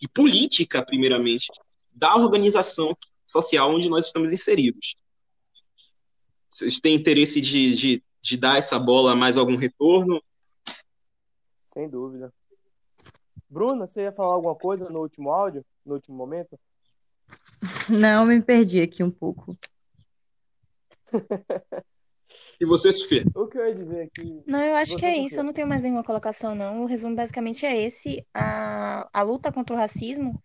e 0.00 0.08
política, 0.08 0.84
primeiramente, 0.84 1.46
da 1.92 2.16
organização 2.16 2.96
social 3.26 3.74
onde 3.74 3.88
nós 3.88 4.06
estamos 4.06 4.32
inseridos. 4.32 4.96
Vocês 6.50 6.78
têm 6.78 6.94
interesse 6.94 7.40
de, 7.40 7.74
de, 7.74 8.04
de 8.20 8.36
dar 8.36 8.58
essa 8.58 8.78
bola 8.78 9.16
mais 9.16 9.38
algum 9.38 9.56
retorno? 9.56 10.22
Sem 11.64 11.88
dúvida. 11.88 12.32
Bruna, 13.48 13.86
você 13.86 14.02
ia 14.02 14.12
falar 14.12 14.34
alguma 14.34 14.54
coisa 14.54 14.88
no 14.90 15.00
último 15.00 15.30
áudio, 15.30 15.64
no 15.84 15.94
último 15.94 16.16
momento? 16.16 16.58
Não, 17.88 18.26
me 18.26 18.42
perdi 18.42 18.80
aqui 18.80 19.02
um 19.02 19.10
pouco. 19.10 19.56
e 22.60 22.64
você, 22.64 22.92
Sofia? 22.92 23.24
O 23.34 23.46
que 23.46 23.58
eu 23.58 23.66
ia 23.66 23.74
dizer 23.74 24.02
aqui? 24.02 24.42
Não, 24.46 24.60
eu 24.60 24.76
acho 24.76 24.92
você, 24.92 24.98
que 24.98 25.06
é 25.06 25.10
Sofia? 25.10 25.26
isso. 25.26 25.40
Eu 25.40 25.44
não 25.44 25.52
tenho 25.52 25.68
mais 25.68 25.82
nenhuma 25.82 26.02
colocação, 26.04 26.54
não. 26.54 26.82
O 26.82 26.86
resumo 26.86 27.14
basicamente 27.14 27.66
é 27.66 27.78
esse. 27.78 28.26
A, 28.34 29.08
a 29.12 29.22
luta 29.22 29.52
contra 29.52 29.74
o 29.74 29.78
racismo, 29.78 30.42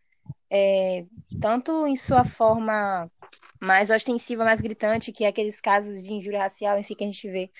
é, 0.49 1.05
tanto 1.41 1.87
em 1.87 1.95
sua 1.95 2.23
forma 2.23 3.09
mais 3.59 3.89
ostensiva, 3.89 4.45
mais 4.45 4.61
gritante, 4.61 5.11
que 5.11 5.23
é 5.23 5.27
aqueles 5.27 5.59
casos 5.59 6.03
de 6.03 6.13
injúria 6.13 6.39
racial, 6.39 6.79
enfim, 6.79 6.95
que 6.95 7.03
a 7.03 7.07
gente 7.07 7.29
vê, 7.29 7.51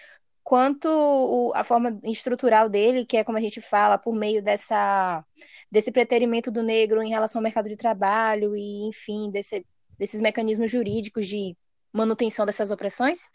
quanto 0.44 0.88
o, 0.88 1.52
a 1.56 1.64
forma 1.64 2.00
estrutural 2.04 2.70
dele, 2.70 3.06
que 3.06 3.18
é 3.18 3.24
como 3.24 3.38
a 3.38 3.42
gente 3.42 3.60
fala, 3.60 3.98
por 3.98 4.16
meio 4.16 4.42
dessa, 4.42 5.24
desse 5.72 5.92
preterimento 5.92 6.50
do 6.50 6.64
negro 6.64 7.02
em 7.02 7.10
relação 7.10 7.40
ao 7.40 7.44
mercado 7.44 7.68
de 7.68 7.76
trabalho 7.76 8.56
e, 8.56 8.88
enfim, 8.88 9.30
desse, 9.30 9.66
desses 9.98 10.22
mecanismos 10.22 10.72
jurídicos 10.72 11.28
de 11.28 11.56
manutenção 11.92 12.46
dessas 12.46 12.72
opressões, 12.72 13.30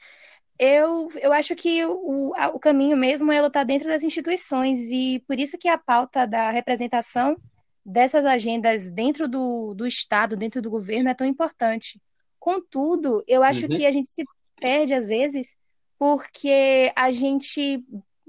eu, 0.59 1.09
eu 1.21 1.33
acho 1.33 1.55
que 1.57 1.85
o, 1.85 2.33
o 2.55 2.59
caminho 2.59 2.97
mesmo 2.97 3.33
é 3.33 3.43
lutar 3.43 3.65
dentro 3.65 3.89
das 3.89 4.03
instituições 4.03 4.79
e 4.91 5.23
por 5.27 5.39
isso 5.39 5.59
que 5.59 5.69
a 5.69 5.77
pauta 5.79 6.27
da 6.27 6.51
representação 6.51 7.37
dessas 7.85 8.25
agendas 8.25 8.91
dentro 8.91 9.29
do, 9.29 9.75
do 9.75 9.87
Estado, 9.87 10.37
dentro 10.37 10.63
do 10.63 10.71
governo, 10.71 11.09
é 11.09 11.15
tão 11.15 11.27
importante. 11.27 12.01
Contudo, 12.39 13.23
eu 13.27 13.43
acho 13.43 13.67
uhum. 13.67 13.69
que 13.69 13.87
a 13.87 13.91
gente 13.91 14.09
se 14.09 14.25
perde, 14.61 14.95
às 14.95 15.07
vezes, 15.07 15.57
porque 15.99 16.93
a 16.97 17.11
gente 17.13 17.85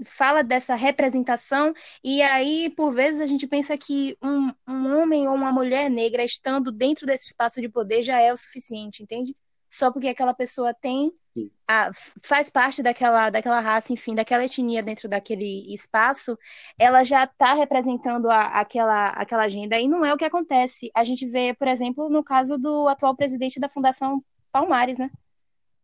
fala 0.05 0.43
dessa 0.43 0.75
representação 0.75 1.73
e 2.03 2.21
aí, 2.21 2.69
por 2.75 2.93
vezes, 2.93 3.21
a 3.21 3.27
gente 3.27 3.47
pensa 3.47 3.77
que 3.77 4.17
um, 4.21 4.51
um 4.67 4.97
homem 4.97 5.27
ou 5.27 5.35
uma 5.35 5.51
mulher 5.51 5.89
negra 5.89 6.23
estando 6.23 6.71
dentro 6.71 7.05
desse 7.05 7.27
espaço 7.27 7.61
de 7.61 7.69
poder 7.69 8.01
já 8.01 8.19
é 8.19 8.33
o 8.33 8.37
suficiente, 8.37 9.03
entende? 9.03 9.35
Só 9.69 9.91
porque 9.91 10.07
aquela 10.07 10.33
pessoa 10.33 10.73
tem 10.73 11.11
a, 11.67 11.89
faz 12.21 12.49
parte 12.49 12.83
daquela, 12.83 13.29
daquela 13.29 13.59
raça, 13.59 13.91
enfim, 13.91 14.13
daquela 14.13 14.45
etnia 14.45 14.83
dentro 14.83 15.09
daquele 15.09 15.73
espaço, 15.73 16.37
ela 16.77 17.03
já 17.03 17.23
está 17.23 17.53
representando 17.53 18.29
a, 18.29 18.59
aquela, 18.59 19.09
aquela 19.09 19.43
agenda. 19.43 19.79
E 19.79 19.87
não 19.87 20.05
é 20.05 20.13
o 20.13 20.17
que 20.17 20.25
acontece. 20.25 20.91
A 20.95 21.03
gente 21.03 21.25
vê, 21.25 21.53
por 21.53 21.67
exemplo, 21.67 22.09
no 22.09 22.23
caso 22.23 22.57
do 22.57 22.87
atual 22.87 23.15
presidente 23.15 23.59
da 23.59 23.69
Fundação 23.69 24.19
Palmares, 24.51 24.97
né? 24.97 25.09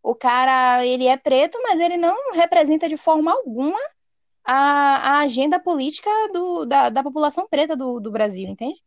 O 0.01 0.15
cara, 0.15 0.85
ele 0.85 1.07
é 1.07 1.17
preto, 1.17 1.59
mas 1.63 1.79
ele 1.79 1.97
não 1.97 2.33
representa 2.33 2.87
de 2.87 2.95
forma 2.95 3.31
alguma 3.31 3.79
a, 4.45 4.55
a 4.55 5.19
agenda 5.19 5.59
política 5.59 6.09
do, 6.33 6.65
da, 6.65 6.89
da 6.89 7.03
população 7.03 7.47
preta 7.47 7.75
do, 7.75 7.99
do 7.99 8.11
Brasil, 8.11 8.47
entende? 8.47 8.81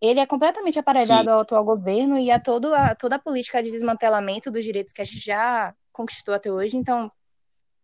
Ele 0.00 0.20
é 0.20 0.26
completamente 0.26 0.78
aparelhado 0.78 1.24
Sim. 1.24 1.30
ao 1.30 1.40
atual 1.40 1.64
governo 1.64 2.18
e 2.18 2.30
a, 2.30 2.38
todo 2.38 2.72
a 2.74 2.94
toda 2.94 3.16
a 3.16 3.18
política 3.18 3.62
de 3.62 3.70
desmantelamento 3.70 4.50
dos 4.50 4.64
direitos 4.64 4.92
que 4.92 5.02
a 5.02 5.04
gente 5.04 5.18
já 5.18 5.74
conquistou 5.98 6.32
até 6.32 6.50
hoje. 6.50 6.76
Então, 6.76 7.10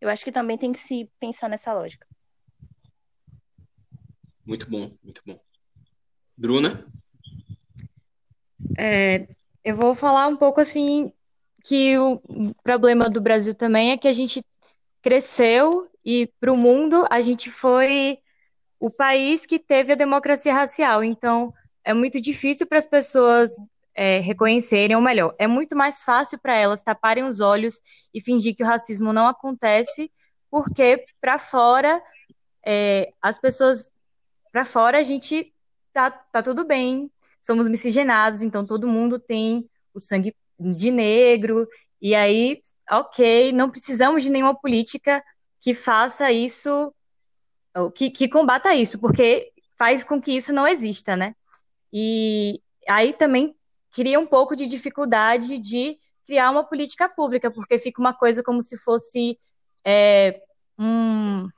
eu 0.01 0.09
acho 0.09 0.25
que 0.25 0.31
também 0.31 0.57
tem 0.57 0.73
que 0.73 0.79
se 0.79 1.11
pensar 1.19 1.49
nessa 1.49 1.73
lógica. 1.73 2.07
Muito 4.47 4.71
bom, 4.71 4.97
muito 5.03 5.21
bom. 5.27 5.41
Bruna? 6.37 6.87
É, 8.79 9.27
eu 9.65 9.75
vou 9.75 9.95
falar 9.95 10.29
um 10.29 10.37
pouco 10.37 10.61
assim 10.61 11.13
que 11.65 11.99
o 11.99 12.21
problema 12.63 13.09
do 13.09 13.21
Brasil 13.21 13.55
também 13.55 13.91
é 13.91 13.99
que 13.99 14.07
a 14.07 14.13
gente 14.13 14.45
cresceu 15.03 15.91
e 16.05 16.29
para 16.39 16.53
o 16.53 16.57
mundo 16.57 17.07
a 17.11 17.21
gente 17.21 17.51
foi 17.51 18.19
o 18.79 18.91
país 18.91 19.45
que 19.47 19.59
teve 19.59 19.93
a 19.93 19.97
democracia 19.97 20.55
racial. 20.55 21.03
Então 21.03 21.53
é 21.83 21.93
muito 21.93 22.21
difícil 22.21 22.67
para 22.67 22.79
as 22.79 22.87
pessoas 22.87 23.51
é, 23.95 24.19
reconhecerem, 24.19 24.97
ou 24.97 25.03
melhor, 25.03 25.33
é 25.39 25.47
muito 25.47 25.77
mais 25.77 26.05
fácil 26.05 26.39
para 26.39 26.55
elas 26.55 26.83
taparem 26.83 27.25
os 27.25 27.41
olhos 27.41 27.81
e 28.13 28.21
fingir 28.21 28.55
que 28.55 28.63
o 28.63 28.67
racismo 28.67 29.13
não 29.13 29.27
acontece, 29.27 30.11
porque 30.51 31.05
para 31.21 31.39
fora 31.39 32.03
é, 32.65 33.13
as 33.23 33.39
pessoas 33.39 33.93
para 34.53 34.65
fora 34.65 34.99
a 34.99 35.03
gente 35.03 35.53
tá, 35.93 36.11
tá 36.11 36.43
tudo 36.43 36.65
bem, 36.65 37.11
somos 37.43 37.69
miscigenados, 37.69 38.43
então 38.43 38.65
todo 38.65 38.87
mundo 38.87 39.19
tem 39.19 39.69
o 39.93 39.99
sangue 39.99 40.35
de 40.59 40.91
negro, 40.91 41.69
e 42.01 42.15
aí, 42.15 42.61
ok, 42.91 43.53
não 43.53 43.71
precisamos 43.71 44.23
de 44.23 44.31
nenhuma 44.31 44.55
política 44.55 45.25
que 45.61 45.73
faça 45.73 46.31
isso, 46.31 46.95
que, 47.95 48.11
que 48.11 48.29
combata 48.29 48.75
isso, 48.75 48.99
porque 48.99 49.51
faz 49.79 50.05
com 50.05 50.21
que 50.21 50.33
isso 50.37 50.53
não 50.53 50.69
exista, 50.69 51.17
né? 51.17 51.35
E 51.93 52.61
aí 52.87 53.13
também 53.13 53.57
cria 53.95 54.19
um 54.19 54.27
pouco 54.27 54.57
de 54.57 54.67
dificuldade 54.67 55.57
de 55.59 55.97
criar 56.27 56.51
uma 56.51 56.65
política 56.65 57.09
pública, 57.09 57.51
porque 57.51 57.79
fica 57.79 58.01
uma 58.01 58.13
coisa 58.13 58.43
como 58.43 58.61
se 58.61 58.77
fosse 58.77 59.39
é, 59.87 60.43
um, 60.77 61.49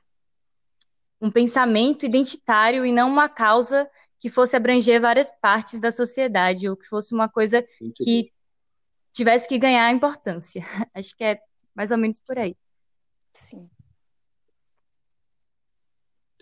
um 1.21 1.31
pensamento 1.31 2.05
identitário 2.05 2.85
e 2.85 2.93
não 2.93 3.09
uma 3.09 3.29
causa 3.29 3.89
que 4.21 4.29
fosse 4.29 4.55
abranger 4.55 5.01
várias 5.01 5.31
partes 5.41 5.81
da 5.81 5.91
sociedade, 5.91 6.69
ou 6.69 6.77
que 6.77 6.87
fosse 6.87 7.15
uma 7.15 7.29
coisa 7.29 7.67
Muito 7.81 8.05
que 8.05 8.25
bom. 8.25 8.29
tivesse 9.13 9.49
que 9.49 9.59
ganhar 9.59 9.91
importância. 9.91 10.63
Acho 10.95 11.17
que 11.17 11.25
é 11.25 11.41
mais 11.75 11.91
ou 11.91 11.99
menos 11.99 12.21
por 12.21 12.39
aí. 12.39 12.55
Sim. 13.33 13.71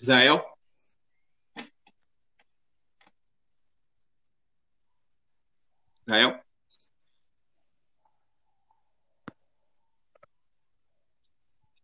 Israel? 0.00 0.53
Israel? 6.06 6.38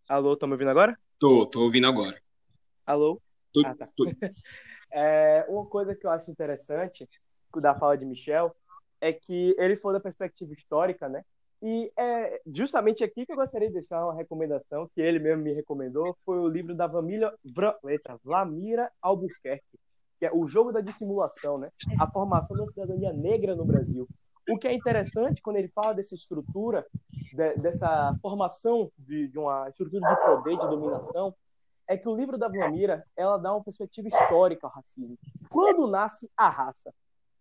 Alô, 0.06 0.36
tá 0.36 0.46
me 0.46 0.52
ouvindo 0.52 0.70
agora? 0.70 0.98
Tô, 1.18 1.46
tô 1.46 1.62
ouvindo 1.62 1.86
agora. 1.86 2.20
Alô? 2.84 3.20
Tô, 3.52 3.62
ah, 3.64 3.74
tá. 3.74 3.88
tô. 3.96 4.04
É, 4.92 5.46
uma 5.48 5.64
coisa 5.66 5.94
que 5.94 6.04
eu 6.04 6.10
acho 6.10 6.32
interessante 6.32 7.08
da 7.60 7.76
fala 7.76 7.96
de 7.96 8.04
Michel 8.04 8.52
é 9.00 9.12
que 9.12 9.54
ele 9.56 9.76
foi 9.76 9.92
da 9.92 10.00
perspectiva 10.00 10.52
histórica, 10.52 11.08
né? 11.08 11.24
E 11.62 11.92
é 11.96 12.40
justamente 12.52 13.04
aqui 13.04 13.24
que 13.24 13.30
eu 13.30 13.36
gostaria 13.36 13.68
de 13.68 13.74
deixar 13.74 14.04
uma 14.04 14.16
recomendação 14.16 14.90
que 14.92 15.00
ele 15.00 15.20
mesmo 15.20 15.44
me 15.44 15.52
recomendou, 15.52 16.18
foi 16.26 16.40
o 16.40 16.48
livro 16.48 16.74
da 16.74 16.88
Vamília, 16.88 17.32
letra, 17.84 18.18
Vlamira 18.24 18.90
Albuquerque, 19.00 19.78
que 20.20 20.26
é 20.26 20.30
O 20.32 20.46
Jogo 20.46 20.70
da 20.70 20.82
Dissimulação, 20.82 21.56
né? 21.56 21.72
A 21.98 22.06
formação 22.06 22.54
da 22.54 22.66
cidadania 22.66 23.10
negra 23.10 23.56
no 23.56 23.64
Brasil. 23.64 24.06
O 24.48 24.58
que 24.58 24.68
é 24.68 24.74
interessante 24.74 25.40
quando 25.40 25.56
ele 25.56 25.68
fala 25.68 25.94
dessa 25.94 26.14
estrutura, 26.14 26.86
de, 27.08 27.54
dessa 27.54 28.14
formação 28.20 28.92
de, 28.98 29.28
de 29.28 29.38
uma 29.38 29.68
estrutura 29.70 30.06
de 30.06 30.20
poder, 30.20 30.58
de 30.58 30.68
dominação, 30.68 31.34
é 31.88 31.96
que 31.96 32.08
o 32.08 32.14
livro 32.14 32.36
da 32.36 32.48
Vlamira 32.48 33.04
ela 33.16 33.38
dá 33.38 33.52
uma 33.52 33.64
perspectiva 33.64 34.08
histórica 34.08 34.66
ao 34.66 34.72
racismo. 34.72 35.18
Quando 35.48 35.86
nasce 35.86 36.30
a 36.36 36.50
raça, 36.50 36.92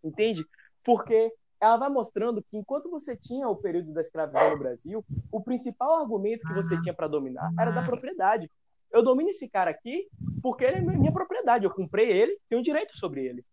entende? 0.01 0.45
Porque 0.84 1.34
ela 1.59 1.75
vai 1.75 1.89
mostrando 1.89 2.41
que 2.41 2.57
enquanto 2.57 2.89
você 2.89 3.15
tinha 3.15 3.49
o 3.49 3.55
período 3.57 3.91
da 3.91 3.99
escravidão 3.99 4.51
no 4.51 4.59
Brasil, 4.59 5.05
o 5.30 5.41
principal 5.43 5.99
argumento 5.99 6.47
que 6.47 6.53
você 6.53 6.82
tinha 6.82 6.93
para 6.93 7.07
dominar 7.07 7.51
era 7.59 7.71
da 7.71 7.84
propriedade. 7.84 8.49
Eu 8.91 9.03
domino 9.03 9.29
esse 9.29 9.47
cara 9.47 9.71
aqui 9.71 10.07
porque 10.41 10.63
ele 10.63 10.77
é 10.77 10.81
minha 10.81 11.11
propriedade, 11.11 11.65
eu 11.65 11.71
comprei 11.71 12.11
ele, 12.11 12.37
tenho 12.49 12.63
direito 12.63 12.97
sobre 12.97 13.25
ele. 13.25 13.45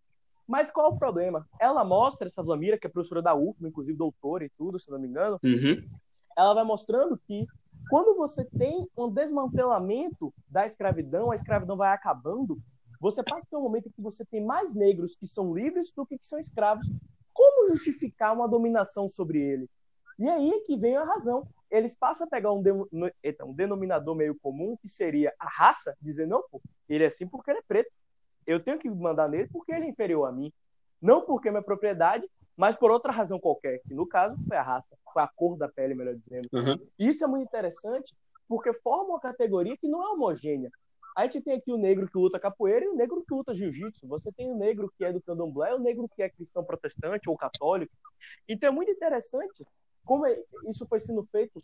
Mas 0.46 0.70
qual 0.70 0.92
o 0.92 0.98
problema? 0.98 1.46
Ela 1.60 1.84
mostra, 1.84 2.26
essa 2.26 2.42
Vlamira, 2.42 2.78
que 2.78 2.86
é 2.86 2.90
professora 2.90 3.20
da 3.20 3.34
UFMA, 3.34 3.68
inclusive 3.68 3.98
doutora 3.98 4.44
e 4.44 4.50
tudo, 4.56 4.78
se 4.78 4.90
não 4.90 4.98
me 4.98 5.08
engano, 5.08 5.40
uhum. 5.42 5.84
ela 6.36 6.54
vai 6.54 6.64
mostrando 6.64 7.18
que 7.26 7.44
quando 7.90 8.16
você 8.16 8.44
tem 8.44 8.88
um 8.96 9.10
desmantelamento 9.10 10.32
da 10.48 10.64
escravidão, 10.64 11.30
a 11.30 11.34
escravidão 11.34 11.76
vai 11.76 11.92
acabando, 11.92 12.58
você 13.00 13.22
passa 13.22 13.46
por 13.50 13.58
um 13.58 13.62
momento 13.62 13.88
em 13.88 13.92
que 13.92 14.00
você 14.00 14.24
tem 14.24 14.44
mais 14.44 14.74
negros 14.74 15.16
que 15.16 15.26
são 15.26 15.54
livres 15.54 15.92
do 15.92 16.06
que 16.06 16.18
que 16.18 16.26
são 16.26 16.38
escravos. 16.38 16.90
Como 17.32 17.68
justificar 17.68 18.34
uma 18.34 18.48
dominação 18.48 19.06
sobre 19.06 19.40
ele? 19.40 19.68
E 20.18 20.28
aí 20.28 20.50
é 20.50 20.60
que 20.60 20.76
vem 20.76 20.96
a 20.96 21.04
razão. 21.04 21.46
Eles 21.76 21.94
passam 21.94 22.26
a 22.26 22.30
pegar 22.30 22.52
um, 22.52 22.62
de, 22.62 22.70
então, 23.22 23.50
um 23.50 23.52
denominador 23.52 24.14
meio 24.14 24.34
comum, 24.34 24.76
que 24.80 24.88
seria 24.88 25.34
a 25.38 25.46
raça, 25.46 25.96
dizer, 26.00 26.26
não, 26.26 26.42
pô, 26.50 26.60
ele 26.88 27.04
é 27.04 27.08
assim 27.08 27.26
porque 27.26 27.50
ele 27.50 27.58
é 27.58 27.62
preto. 27.66 27.90
Eu 28.46 28.62
tenho 28.62 28.78
que 28.78 28.88
mandar 28.88 29.28
nele 29.28 29.48
porque 29.52 29.72
ele 29.72 29.84
é 29.84 29.88
inferior 29.88 30.26
a 30.26 30.32
mim. 30.32 30.52
Não 31.02 31.20
porque 31.20 31.48
é 31.48 31.50
minha 31.50 31.62
propriedade, 31.62 32.26
mas 32.56 32.76
por 32.76 32.90
outra 32.90 33.12
razão 33.12 33.38
qualquer, 33.38 33.80
que 33.86 33.92
no 33.92 34.06
caso 34.06 34.36
foi 34.48 34.56
a 34.56 34.62
raça, 34.62 34.96
foi 35.12 35.22
a 35.22 35.28
cor 35.28 35.58
da 35.58 35.68
pele, 35.68 35.94
melhor 35.94 36.14
dizendo. 36.14 36.48
Uhum. 36.52 36.76
Isso 36.98 37.22
é 37.22 37.26
muito 37.26 37.46
interessante 37.46 38.14
porque 38.48 38.72
forma 38.72 39.10
uma 39.10 39.20
categoria 39.20 39.76
que 39.76 39.88
não 39.88 40.02
é 40.02 40.08
homogênea. 40.12 40.70
A 41.14 41.24
gente 41.24 41.40
tem 41.40 41.54
aqui 41.54 41.72
o 41.72 41.78
negro 41.78 42.08
que 42.08 42.16
luta 42.16 42.38
capoeira 42.38 42.84
e 42.84 42.88
o 42.88 42.94
negro 42.94 43.24
que 43.26 43.34
luta 43.34 43.54
jiu-jitsu. 43.54 44.06
Você 44.06 44.30
tem 44.32 44.50
o 44.50 44.56
negro 44.56 44.92
que 44.96 45.04
é 45.04 45.12
do 45.12 45.20
candomblé, 45.20 45.74
o 45.74 45.78
negro 45.78 46.08
que 46.14 46.22
é 46.22 46.28
cristão 46.28 46.64
protestante 46.64 47.28
ou 47.28 47.36
católico. 47.36 47.92
Então 48.48 48.68
é 48.68 48.72
muito 48.72 48.90
interessante 48.90 49.66
como 50.06 50.24
é, 50.24 50.42
isso 50.66 50.86
foi 50.86 51.00
sendo 51.00 51.22
feito. 51.24 51.62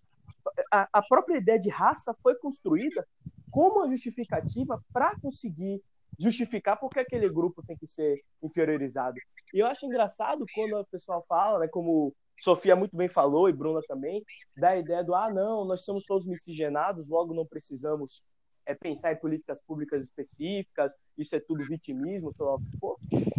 A, 0.71 0.89
a 0.93 1.03
própria 1.03 1.39
ideia 1.39 1.59
de 1.59 1.71
raça 1.71 2.13
foi 2.23 2.35
construída 2.35 3.07
como 3.51 3.79
uma 3.79 3.91
justificativa 3.91 4.83
para 4.93 5.19
conseguir 5.21 5.81
justificar 6.19 6.79
porque 6.79 7.01
aquele 7.01 7.29
grupo 7.29 7.63
tem 7.63 7.77
que 7.77 7.87
ser 7.87 8.23
inferiorizado. 8.43 9.17
E 9.55 9.61
eu 9.61 9.67
acho 9.67 9.87
engraçado 9.87 10.45
quando 10.55 10.79
o 10.79 10.87
pessoal 10.87 11.25
fala, 11.29 11.61
né, 11.61 11.69
como 11.69 12.15
Sofia 12.41 12.75
muito 12.75 12.97
bem 12.97 13.09
falou 13.09 13.49
e 13.49 13.53
Bruna 13.53 13.81
também, 13.87 14.25
da 14.57 14.77
ideia 14.77 15.05
do 15.05 15.15
ah, 15.15 15.33
não, 15.33 15.65
nós 15.65 15.85
somos 15.85 16.05
todos 16.05 16.27
miscigenados, 16.27 17.09
logo 17.09 17.33
não 17.33 17.47
precisamos 17.47 18.23
é, 18.67 18.75
pensar 18.75 19.13
em 19.13 19.17
políticas 19.17 19.63
públicas 19.63 20.03
específicas, 20.03 20.93
isso 21.17 21.37
é 21.37 21.41
tudo 21.41 21.65
vitimismo, 21.65 22.33
sei 22.35 22.45
lá. 22.45 22.57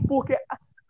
Porque 0.08 0.38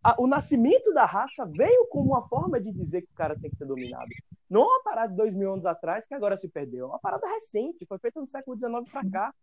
a, 0.04 0.22
o 0.22 0.28
nascimento 0.28 0.94
da 0.94 1.06
raça 1.06 1.46
veio 1.46 1.88
como 1.88 2.12
uma 2.12 2.22
forma 2.22 2.60
de 2.60 2.72
dizer 2.72 3.04
que 3.04 3.12
o 3.12 3.16
cara 3.16 3.40
tem 3.40 3.50
que 3.50 3.56
ser 3.56 3.66
dominado. 3.66 4.10
Não 4.50 4.62
é 4.62 4.66
uma 4.66 4.84
parada 4.84 5.10
de 5.10 5.16
dois 5.16 5.34
mil 5.34 5.54
anos 5.54 5.66
atrás 5.66 6.06
que 6.06 6.14
agora 6.14 6.36
se 6.38 6.48
perdeu, 6.48 6.86
é 6.86 6.90
uma 6.90 7.00
parada 7.00 7.28
recente, 7.28 7.86
foi 7.86 7.98
feita 8.00 8.20
no 8.20 8.28
século 8.28 8.58
XIX 8.58 8.92
para 8.92 9.10
cá, 9.10 9.36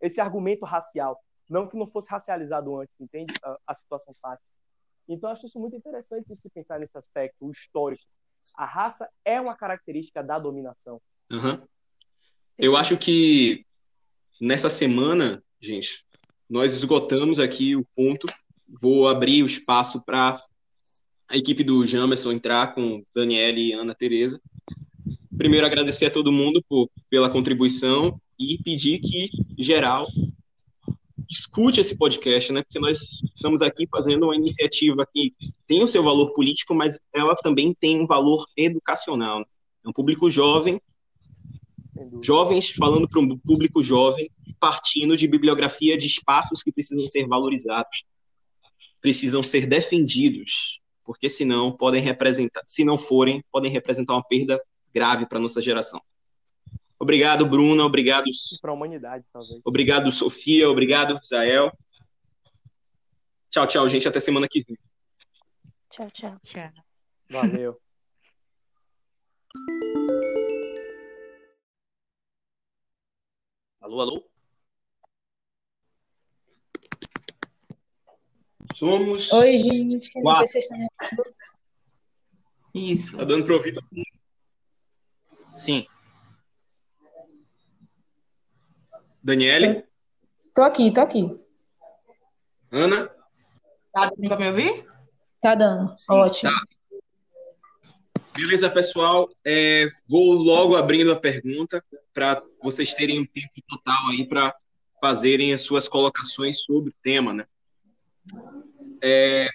esse 0.00 0.20
argumento 0.20 0.64
racial. 0.64 1.22
Não 1.48 1.66
que 1.66 1.76
não 1.76 1.86
fosse 1.86 2.10
racializado 2.10 2.76
antes, 2.78 2.94
entende? 3.00 3.32
A, 3.42 3.58
a 3.68 3.74
situação 3.74 4.12
fática. 4.20 4.46
Então, 5.08 5.30
acho 5.30 5.46
isso 5.46 5.58
muito 5.58 5.74
interessante 5.74 6.28
de 6.28 6.36
se 6.36 6.50
pensar 6.50 6.78
nesse 6.78 6.96
aspecto, 6.98 7.46
o 7.46 7.50
histórico. 7.50 8.04
A 8.54 8.66
raça 8.66 9.08
é 9.24 9.40
uma 9.40 9.56
característica 9.56 10.22
da 10.22 10.38
dominação. 10.38 11.00
Uhum. 11.30 11.62
Eu 12.58 12.76
acho 12.76 12.98
que 12.98 13.64
nessa 14.40 14.68
semana, 14.68 15.42
gente, 15.60 16.04
nós 16.48 16.74
esgotamos 16.74 17.38
aqui 17.38 17.74
o 17.74 17.84
ponto. 17.96 18.26
Vou 18.68 19.08
abrir 19.08 19.42
o 19.42 19.46
espaço 19.46 20.02
para 20.04 20.42
a 21.28 21.36
equipe 21.36 21.62
do 21.62 21.86
Jamerson 21.86 22.32
entrar 22.32 22.74
com 22.74 23.04
Daniela 23.14 23.58
e 23.58 23.72
Ana 23.72 23.94
Tereza. 23.94 24.40
Primeiro, 25.36 25.66
agradecer 25.66 26.06
a 26.06 26.10
todo 26.10 26.32
mundo 26.32 26.62
por, 26.68 26.90
pela 27.08 27.30
contribuição 27.30 28.20
e 28.38 28.58
pedir 28.62 28.98
que, 29.00 29.28
geral, 29.58 30.06
escute 31.28 31.80
esse 31.80 31.96
podcast, 31.96 32.52
né? 32.52 32.62
Porque 32.62 32.78
nós 32.78 33.20
estamos 33.34 33.60
aqui 33.60 33.86
fazendo 33.90 34.24
uma 34.24 34.36
iniciativa 34.36 35.06
que 35.12 35.34
tem 35.66 35.82
o 35.82 35.88
seu 35.88 36.02
valor 36.02 36.32
político, 36.32 36.74
mas 36.74 36.98
ela 37.14 37.36
também 37.36 37.74
tem 37.78 38.00
um 38.00 38.06
valor 38.06 38.46
educacional. 38.56 39.44
É 39.84 39.88
um 39.88 39.92
público 39.92 40.30
jovem, 40.30 40.80
jovens 42.22 42.70
falando 42.70 43.08
para 43.08 43.20
um 43.20 43.38
público 43.38 43.82
jovem, 43.82 44.30
partindo 44.58 45.16
de 45.16 45.28
bibliografia 45.28 45.96
de 45.98 46.06
espaços 46.06 46.62
que 46.62 46.72
precisam 46.72 47.08
ser 47.08 47.26
valorizados, 47.26 48.04
precisam 49.00 49.42
ser 49.42 49.66
defendidos, 49.66 50.80
porque 51.04 51.28
senão 51.28 51.70
podem 51.72 52.02
representar, 52.02 52.62
se 52.66 52.84
não 52.84 52.98
forem, 52.98 53.42
podem 53.50 53.70
representar 53.70 54.14
uma 54.14 54.24
perda 54.24 54.60
grave 54.94 55.26
para 55.26 55.38
nossa 55.38 55.62
geração. 55.62 56.00
Obrigado, 56.98 57.46
Bruna. 57.46 57.84
Obrigado. 57.84 58.24
Para 58.60 58.72
a 58.72 58.74
humanidade, 58.74 59.24
talvez. 59.32 59.60
Obrigado, 59.64 60.10
Sofia. 60.10 60.68
Obrigado, 60.68 61.18
Zael. 61.24 61.70
Tchau, 63.50 63.66
tchau, 63.66 63.88
gente. 63.88 64.08
Até 64.08 64.18
semana 64.20 64.48
que 64.48 64.62
vem. 64.62 64.76
Tchau, 65.90 66.10
tchau. 66.10 66.38
Tchau. 66.42 66.72
Valeu. 67.30 67.80
Alô, 73.80 74.00
alô? 74.02 74.37
Somos. 78.74 79.32
Oi, 79.32 79.58
gente. 79.58 80.20
Não 80.20 80.34
sei 80.34 80.46
se 80.46 80.52
vocês 80.52 80.64
estão 80.64 80.78
me 80.78 80.88
Isso. 82.92 83.16
Tá 83.16 83.24
dando 83.24 83.44
pra 83.44 83.54
ouvir? 83.54 83.74
Sim. 85.56 85.86
Daniele? 89.22 89.84
Tô 90.54 90.62
aqui, 90.62 90.92
tô 90.92 91.00
aqui. 91.00 91.38
Ana? 92.70 93.08
Tá 93.92 94.10
dando 94.10 94.28
pra 94.28 94.38
me 94.38 94.48
ouvir? 94.48 94.86
Tá 95.40 95.54
dando. 95.54 95.94
Ótimo. 96.10 96.52
Beleza, 98.34 98.70
pessoal. 98.70 99.28
É, 99.44 99.88
vou 100.08 100.32
logo 100.32 100.76
abrindo 100.76 101.12
a 101.12 101.18
pergunta 101.18 101.84
para 102.14 102.42
vocês 102.62 102.94
terem 102.94 103.20
um 103.20 103.26
tempo 103.26 103.52
total 103.68 104.10
aí 104.10 104.26
para 104.26 104.54
fazerem 105.00 105.52
as 105.52 105.62
suas 105.62 105.88
colocações 105.88 106.62
sobre 106.62 106.90
o 106.90 106.94
tema, 107.02 107.32
né? 107.32 107.46
É, 109.02 109.48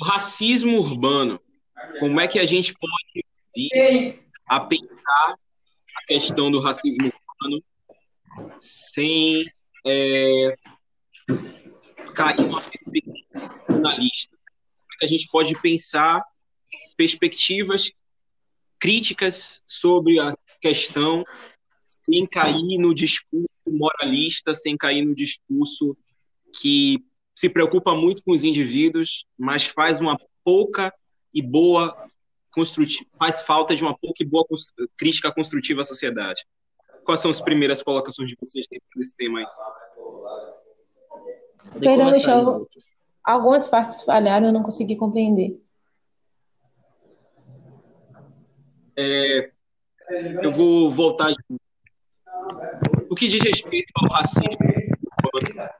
o 0.00 0.04
racismo 0.04 0.78
urbano. 0.78 1.40
Como 2.00 2.20
é 2.20 2.28
que 2.28 2.38
a 2.38 2.46
gente 2.46 2.74
pode 2.74 3.24
vir 3.54 4.18
a 4.46 4.60
pensar 4.60 5.36
a 5.96 6.06
questão 6.06 6.50
do 6.50 6.60
racismo 6.60 7.12
urbano 7.40 7.62
sem 8.60 9.44
é, 9.86 10.54
cair 12.14 12.40
numa 12.40 12.60
perspectiva 12.60 13.64
jornalista? 13.68 14.36
Como 14.36 14.94
é 14.94 14.98
que 14.98 15.06
a 15.06 15.08
gente 15.08 15.28
pode 15.28 15.60
pensar 15.60 16.22
perspectivas 16.96 17.92
críticas 18.78 19.62
sobre 19.66 20.18
a 20.20 20.36
questão 20.60 21.24
sem 21.84 22.26
cair 22.26 22.78
no 22.78 22.94
discurso 22.94 23.62
moralista, 23.66 24.54
sem 24.54 24.76
cair 24.76 25.04
no 25.04 25.14
discurso 25.14 25.96
que 26.60 27.04
se 27.38 27.48
preocupa 27.48 27.94
muito 27.94 28.24
com 28.24 28.32
os 28.32 28.42
indivíduos, 28.42 29.24
mas 29.38 29.64
faz 29.64 30.00
uma 30.00 30.18
pouca 30.42 30.92
e 31.32 31.40
boa 31.40 31.96
construtiva, 32.50 33.08
faz 33.16 33.42
falta 33.42 33.76
de 33.76 33.82
uma 33.84 33.96
pouca 33.96 34.24
e 34.24 34.26
boa 34.26 34.44
crítica 34.96 35.32
construtiva 35.32 35.82
à 35.82 35.84
sociedade. 35.84 36.44
Quais 37.04 37.20
são 37.20 37.30
as 37.30 37.40
primeiras 37.40 37.80
colocações 37.80 38.28
de 38.28 38.36
vocês 38.40 38.66
dentro 38.68 38.88
desse 38.96 39.16
tema 39.16 39.38
aí? 39.38 39.46
Perdão, 41.78 42.10
Michel. 42.10 42.66
Algumas 43.24 43.68
partes 43.68 44.02
falharam, 44.02 44.48
eu 44.48 44.52
não 44.52 44.64
consegui 44.64 44.96
compreender. 44.96 45.62
É, 48.98 49.52
eu 50.42 50.50
vou 50.50 50.90
voltar. 50.90 51.32
O 53.08 53.14
que 53.14 53.28
diz 53.28 53.40
respeito 53.40 53.92
ao 53.94 54.08
racismo, 54.08 54.58
urbano, 55.24 55.70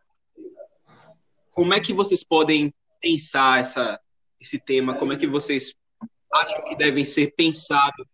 como 1.59 1.75
é 1.75 1.81
que 1.81 1.93
vocês 1.93 2.23
podem 2.23 2.73
pensar 3.01 3.59
essa, 3.59 4.01
esse 4.41 4.65
tema? 4.65 4.95
Como 4.95 5.13
é 5.13 5.17
que 5.17 5.27
vocês 5.27 5.75
acham 6.33 6.63
que 6.63 6.77
devem 6.77 7.05
ser 7.05 7.35
pensadas 7.35 8.07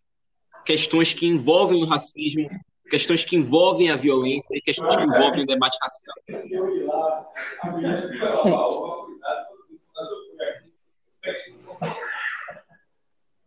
questões 0.65 1.13
que 1.13 1.27
envolvem 1.27 1.83
o 1.83 1.87
racismo, 1.87 2.49
questões 2.89 3.23
que 3.23 3.37
envolvem 3.37 3.91
a 3.91 3.97
violência 3.97 4.49
e 4.51 4.63
questões 4.63 4.97
que 4.97 5.03
envolvem 5.03 5.43
o 5.43 5.47
debate 5.47 5.77
racial? 5.83 6.15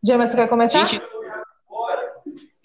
Você 0.04 0.36
quer 0.36 0.48
começar? 0.48 0.86
Gente, 0.86 1.04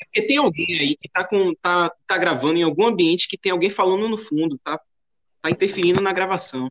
porque 0.04 0.20
tem 0.26 0.36
alguém 0.36 0.78
aí 0.78 0.96
que 0.98 1.08
tá, 1.08 1.24
com, 1.24 1.54
tá, 1.54 1.90
tá 2.06 2.18
gravando 2.18 2.58
em 2.58 2.62
algum 2.62 2.88
ambiente 2.88 3.26
que 3.26 3.38
tem 3.38 3.50
alguém 3.50 3.70
falando 3.70 4.06
no 4.06 4.18
fundo, 4.18 4.60
tá, 4.62 4.78
tá 5.40 5.48
interferindo 5.48 6.02
na 6.02 6.12
gravação. 6.12 6.70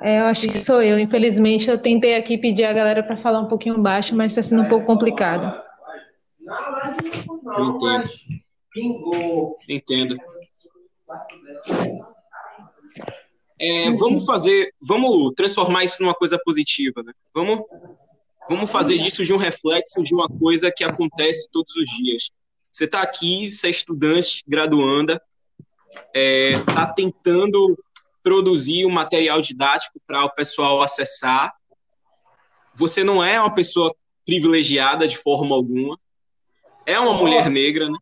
É, 0.00 0.20
eu 0.20 0.24
acho 0.24 0.48
que 0.48 0.58
sou 0.58 0.82
eu. 0.82 0.98
Infelizmente, 0.98 1.68
eu 1.68 1.80
tentei 1.80 2.16
aqui 2.16 2.38
pedir 2.38 2.64
a 2.64 2.72
galera 2.72 3.02
para 3.02 3.16
falar 3.16 3.40
um 3.40 3.48
pouquinho 3.48 3.78
baixo, 3.78 4.16
mas 4.16 4.32
está 4.32 4.42
sendo 4.42 4.62
um 4.62 4.68
pouco 4.68 4.86
complicado. 4.86 5.62
Eu 7.54 7.78
entendo. 8.78 9.58
Entendo. 9.68 10.16
É, 13.62 13.90
vamos 13.92 14.24
fazer, 14.24 14.72
vamos 14.80 15.34
transformar 15.36 15.84
isso 15.84 16.02
numa 16.02 16.14
coisa 16.14 16.40
positiva, 16.42 17.02
né? 17.02 17.12
Vamos, 17.34 17.60
vamos 18.48 18.70
fazer 18.70 18.96
disso 18.96 19.22
de 19.22 19.34
um 19.34 19.36
reflexo 19.36 20.02
de 20.02 20.14
uma 20.14 20.28
coisa 20.28 20.72
que 20.74 20.82
acontece 20.82 21.46
todos 21.52 21.76
os 21.76 21.84
dias. 21.98 22.30
Você 22.72 22.84
está 22.84 23.02
aqui, 23.02 23.52
você 23.52 23.66
é 23.66 23.70
estudante, 23.70 24.42
graduanda, 24.48 25.20
está 26.14 26.86
tentando 26.86 27.76
produzir 28.22 28.86
um 28.86 28.90
material 28.90 29.40
didático 29.40 30.00
para 30.06 30.24
o 30.24 30.30
pessoal 30.30 30.82
acessar. 30.82 31.52
Você 32.74 33.02
não 33.02 33.22
é 33.22 33.40
uma 33.40 33.54
pessoa 33.54 33.94
privilegiada 34.24 35.08
de 35.08 35.16
forma 35.16 35.54
alguma, 35.54 35.98
é 36.86 36.98
uma 36.98 37.14
mulher 37.14 37.50
negra, 37.50 37.88
né? 37.88 37.98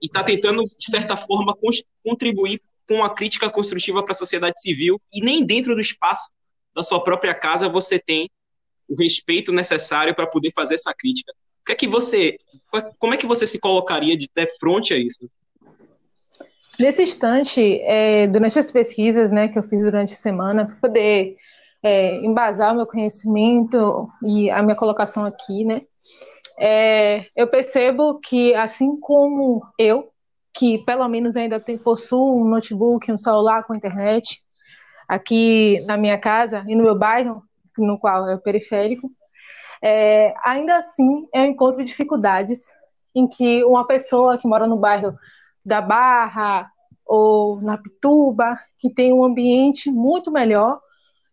E 0.00 0.06
está 0.06 0.22
tentando, 0.22 0.64
de 0.64 0.90
certa 0.90 1.16
forma, 1.16 1.56
contribuir 2.04 2.60
com 2.86 2.96
uma 2.96 3.08
crítica 3.08 3.48
construtiva 3.48 4.02
para 4.02 4.12
a 4.12 4.16
sociedade 4.16 4.60
civil, 4.60 5.00
e 5.12 5.20
nem 5.22 5.44
dentro 5.44 5.74
do 5.74 5.80
espaço 5.80 6.28
da 6.74 6.84
sua 6.84 7.02
própria 7.02 7.34
casa 7.34 7.68
você 7.68 7.98
tem 7.98 8.28
o 8.88 8.94
respeito 8.94 9.52
necessário 9.52 10.14
para 10.14 10.26
poder 10.26 10.52
fazer 10.54 10.74
essa 10.74 10.92
crítica. 10.92 11.32
O 11.62 11.64
que 11.64 11.72
é 11.72 11.74
que 11.74 11.86
você, 11.86 12.36
como 12.98 13.14
é 13.14 13.16
que 13.16 13.26
você 13.26 13.46
se 13.46 13.58
colocaria 13.58 14.16
de, 14.16 14.28
de 14.34 14.46
frente 14.58 14.92
a 14.92 14.98
isso? 14.98 15.30
Nesse 16.78 17.02
instante, 17.02 17.80
é, 17.82 18.26
durante 18.26 18.58
as 18.58 18.70
pesquisas 18.70 19.30
né, 19.30 19.48
que 19.48 19.58
eu 19.58 19.62
fiz 19.62 19.82
durante 19.82 20.12
a 20.12 20.16
semana, 20.16 20.66
para 20.66 20.76
poder 20.76 21.36
é, 21.82 22.16
embasar 22.16 22.72
o 22.72 22.76
meu 22.76 22.86
conhecimento 22.86 24.08
e 24.22 24.50
a 24.50 24.62
minha 24.62 24.76
colocação 24.76 25.24
aqui, 25.24 25.64
né, 25.64 25.82
é, 26.58 27.24
eu 27.36 27.46
percebo 27.48 28.20
que, 28.20 28.54
assim 28.54 28.98
como 29.00 29.62
eu, 29.78 30.10
que 30.52 30.78
pelo 30.78 31.08
menos 31.08 31.36
ainda 31.36 31.58
tem, 31.58 31.76
possuo 31.76 32.40
um 32.40 32.48
notebook, 32.48 33.10
um 33.10 33.18
celular 33.18 33.64
com 33.64 33.74
internet, 33.74 34.40
aqui 35.08 35.80
na 35.86 35.96
minha 35.96 36.18
casa 36.18 36.64
e 36.68 36.74
no 36.74 36.84
meu 36.84 36.96
bairro, 36.96 37.42
no 37.76 37.98
qual 37.98 38.28
é 38.28 38.34
o 38.34 38.40
periférico, 38.40 39.10
é, 39.82 40.32
ainda 40.44 40.78
assim 40.78 41.28
eu 41.34 41.44
encontro 41.44 41.84
dificuldades 41.84 42.62
em 43.14 43.26
que 43.28 43.64
uma 43.64 43.86
pessoa 43.86 44.38
que 44.38 44.48
mora 44.48 44.66
no 44.66 44.76
bairro 44.76 45.14
da 45.64 45.80
Barra 45.80 46.70
ou 47.06 47.60
na 47.60 47.78
Pituba, 47.78 48.58
que 48.78 48.90
tem 48.90 49.12
um 49.12 49.24
ambiente 49.24 49.90
muito 49.90 50.30
melhor 50.30 50.80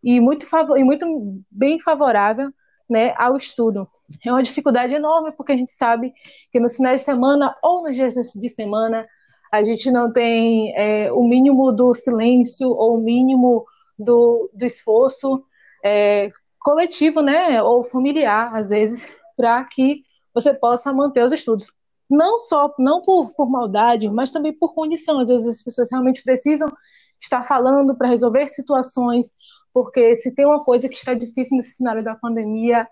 e 0.04 0.20
muito, 0.20 0.46
e 0.78 0.84
muito 0.84 1.44
bem 1.50 1.80
favorável 1.80 2.52
né, 2.90 3.14
ao 3.18 3.38
estudo. 3.38 3.88
É 4.26 4.32
uma 4.32 4.44
dificuldade 4.44 4.94
enorme, 4.94 5.32
porque 5.32 5.54
a 5.54 5.58
gente 5.58 5.72
sabe 5.72 6.14
que 6.52 6.60
nos 6.60 6.76
finais 6.76 7.02
de 7.02 7.06
semana 7.06 7.56
ou 7.64 7.84
nos 7.84 7.96
dias 7.96 8.14
de 8.14 8.50
semana 8.50 9.08
a 9.52 9.64
gente 9.64 9.92
não 9.92 10.12
tem 10.12 10.74
é, 10.78 11.12
o 11.12 11.24
mínimo 11.24 11.72
do 11.72 11.94
silêncio 11.94 12.70
ou 12.70 12.98
o 12.98 13.02
mínimo 13.02 13.66
do, 13.98 14.50
do 14.54 14.66
esforço 14.66 15.44
é, 15.84 16.30
coletivo, 16.60 17.22
né, 17.22 17.62
ou 17.62 17.84
familiar, 17.84 18.56
às 18.56 18.70
vezes, 18.70 19.06
para 19.36 19.64
que 19.66 20.04
você 20.34 20.54
possa 20.54 20.94
manter 20.94 21.26
os 21.26 21.34
estudos 21.34 21.68
não 22.12 22.40
só 22.40 22.74
não 22.78 23.02
por, 23.02 23.34
por 23.34 23.50
maldade, 23.50 24.10
mas 24.10 24.30
também 24.30 24.54
por 24.54 24.74
condição. 24.74 25.20
Às 25.20 25.30
vezes 25.30 25.48
as 25.48 25.64
pessoas 25.64 25.90
realmente 25.90 26.22
precisam 26.22 26.72
estar 27.20 27.42
falando 27.44 27.96
para 27.96 28.08
resolver 28.08 28.48
situações, 28.48 29.34
porque 29.74 30.16
se 30.16 30.34
tem 30.34 30.46
uma 30.46 30.64
coisa 30.64 30.90
que 30.90 30.96
está 30.96 31.14
difícil 31.14 31.56
nesse 31.56 31.76
cenário 31.76 32.04
da 32.04 32.16
pandemia, 32.16 32.88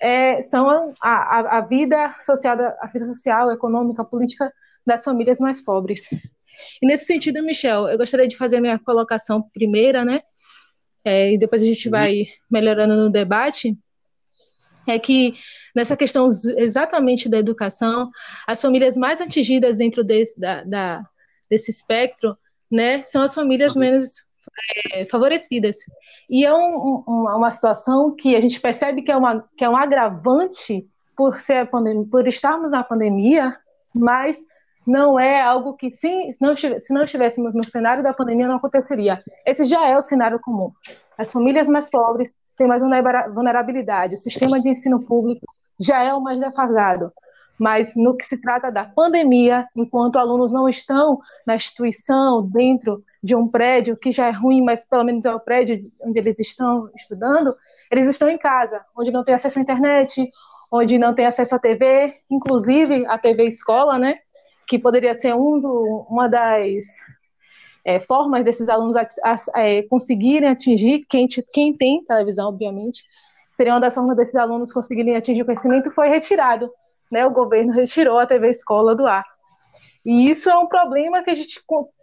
é, 0.00 0.42
são 0.42 0.68
a, 0.68 0.92
a, 1.02 1.58
a, 1.58 1.60
vida 1.60 2.16
social, 2.20 2.56
a 2.80 2.86
vida 2.86 3.06
social, 3.06 3.50
econômica, 3.50 4.04
política 4.04 4.52
das 4.86 5.04
famílias 5.04 5.38
mais 5.38 5.60
pobres. 5.60 6.08
E 6.82 6.86
nesse 6.86 7.04
sentido, 7.04 7.42
Michel, 7.42 7.88
eu 7.88 7.98
gostaria 7.98 8.26
de 8.26 8.36
fazer 8.36 8.56
a 8.56 8.60
minha 8.60 8.78
colocação 8.78 9.42
primeira, 9.52 10.04
né? 10.04 10.22
É, 11.04 11.32
e 11.32 11.38
depois 11.38 11.62
a 11.62 11.66
gente 11.66 11.88
vai 11.88 12.26
melhorando 12.50 12.96
no 12.96 13.10
debate. 13.10 13.76
É 14.86 14.98
que 14.98 15.34
nessa 15.78 15.96
questão 15.96 16.28
exatamente 16.56 17.28
da 17.28 17.38
educação, 17.38 18.10
as 18.44 18.60
famílias 18.60 18.96
mais 18.96 19.20
atingidas 19.20 19.76
dentro 19.76 20.02
desse, 20.02 20.38
da, 20.38 20.64
da, 20.64 21.06
desse 21.48 21.70
espectro, 21.70 22.36
né, 22.68 23.00
são 23.02 23.22
as 23.22 23.32
famílias 23.32 23.76
menos 23.76 24.24
é, 24.92 25.06
favorecidas. 25.06 25.76
E 26.28 26.44
é 26.44 26.52
um, 26.52 27.04
um, 27.06 27.26
uma 27.36 27.50
situação 27.52 28.12
que 28.16 28.34
a 28.34 28.40
gente 28.40 28.60
percebe 28.60 29.02
que 29.02 29.12
é, 29.12 29.16
uma, 29.16 29.44
que 29.56 29.64
é 29.64 29.70
um 29.70 29.76
agravante 29.76 30.84
por, 31.16 31.38
ser 31.38 31.70
pandemia, 31.70 32.06
por 32.10 32.26
estarmos 32.26 32.72
na 32.72 32.82
pandemia, 32.82 33.56
mas 33.94 34.44
não 34.84 35.18
é 35.18 35.40
algo 35.40 35.74
que, 35.74 35.92
se 35.92 36.36
não, 36.40 36.56
se 36.56 36.92
não 36.92 37.04
estivéssemos 37.04 37.54
no 37.54 37.64
cenário 37.64 38.02
da 38.02 38.12
pandemia, 38.12 38.48
não 38.48 38.56
aconteceria. 38.56 39.20
Esse 39.46 39.64
já 39.64 39.86
é 39.86 39.96
o 39.96 40.02
cenário 40.02 40.40
comum. 40.40 40.72
As 41.16 41.30
famílias 41.30 41.68
mais 41.68 41.88
pobres 41.88 42.28
têm 42.56 42.66
mais 42.66 42.82
vulnerabilidade, 42.82 44.16
o 44.16 44.18
sistema 44.18 44.60
de 44.60 44.70
ensino 44.70 44.98
público 45.06 45.46
já 45.78 46.02
é 46.02 46.12
o 46.12 46.20
mais 46.20 46.38
defasado. 46.38 47.12
Mas 47.58 47.94
no 47.96 48.16
que 48.16 48.24
se 48.24 48.36
trata 48.40 48.70
da 48.70 48.84
pandemia, 48.84 49.66
enquanto 49.74 50.16
alunos 50.16 50.52
não 50.52 50.68
estão 50.68 51.18
na 51.44 51.56
instituição, 51.56 52.46
dentro 52.46 53.02
de 53.22 53.34
um 53.34 53.48
prédio, 53.48 53.96
que 53.96 54.12
já 54.12 54.28
é 54.28 54.30
ruim, 54.30 54.62
mas 54.62 54.84
pelo 54.84 55.04
menos 55.04 55.24
é 55.24 55.34
o 55.34 55.40
prédio 55.40 55.90
onde 56.00 56.18
eles 56.20 56.38
estão 56.38 56.88
estudando, 56.94 57.54
eles 57.90 58.06
estão 58.06 58.28
em 58.28 58.38
casa, 58.38 58.80
onde 58.96 59.10
não 59.10 59.24
tem 59.24 59.34
acesso 59.34 59.58
à 59.58 59.62
internet, 59.62 60.28
onde 60.70 60.98
não 60.98 61.14
tem 61.14 61.26
acesso 61.26 61.56
à 61.56 61.58
TV, 61.58 62.14
inclusive 62.30 63.06
a 63.06 63.18
TV 63.18 63.46
escola, 63.46 63.98
né? 63.98 64.18
Que 64.68 64.78
poderia 64.78 65.14
ser 65.14 65.34
um 65.34 65.58
do, 65.58 66.06
uma 66.08 66.28
das 66.28 66.84
é, 67.84 67.98
formas 67.98 68.44
desses 68.44 68.68
alunos 68.68 68.96
a, 68.96 69.08
a, 69.24 69.62
é, 69.62 69.82
conseguirem 69.82 70.48
atingir, 70.48 71.06
quem, 71.08 71.26
quem 71.52 71.72
tem 71.74 72.04
televisão, 72.04 72.50
obviamente, 72.50 73.02
seria 73.58 73.74
uma 73.74 73.80
das 73.80 73.92
formas 73.92 74.16
desses 74.16 74.36
alunos 74.36 74.72
conseguirem 74.72 75.16
atingir 75.16 75.42
o 75.42 75.44
conhecimento, 75.44 75.90
foi 75.90 76.08
retirado. 76.08 76.70
Né? 77.10 77.26
O 77.26 77.30
governo 77.32 77.72
retirou 77.72 78.16
a 78.16 78.26
TV 78.26 78.50
escola 78.50 78.94
do 78.94 79.04
ar. 79.04 79.24
E 80.06 80.30
isso 80.30 80.48
é 80.48 80.56
um 80.56 80.68
problema 80.68 81.24
que 81.24 81.30
a 81.30 81.34
gente 81.34 81.60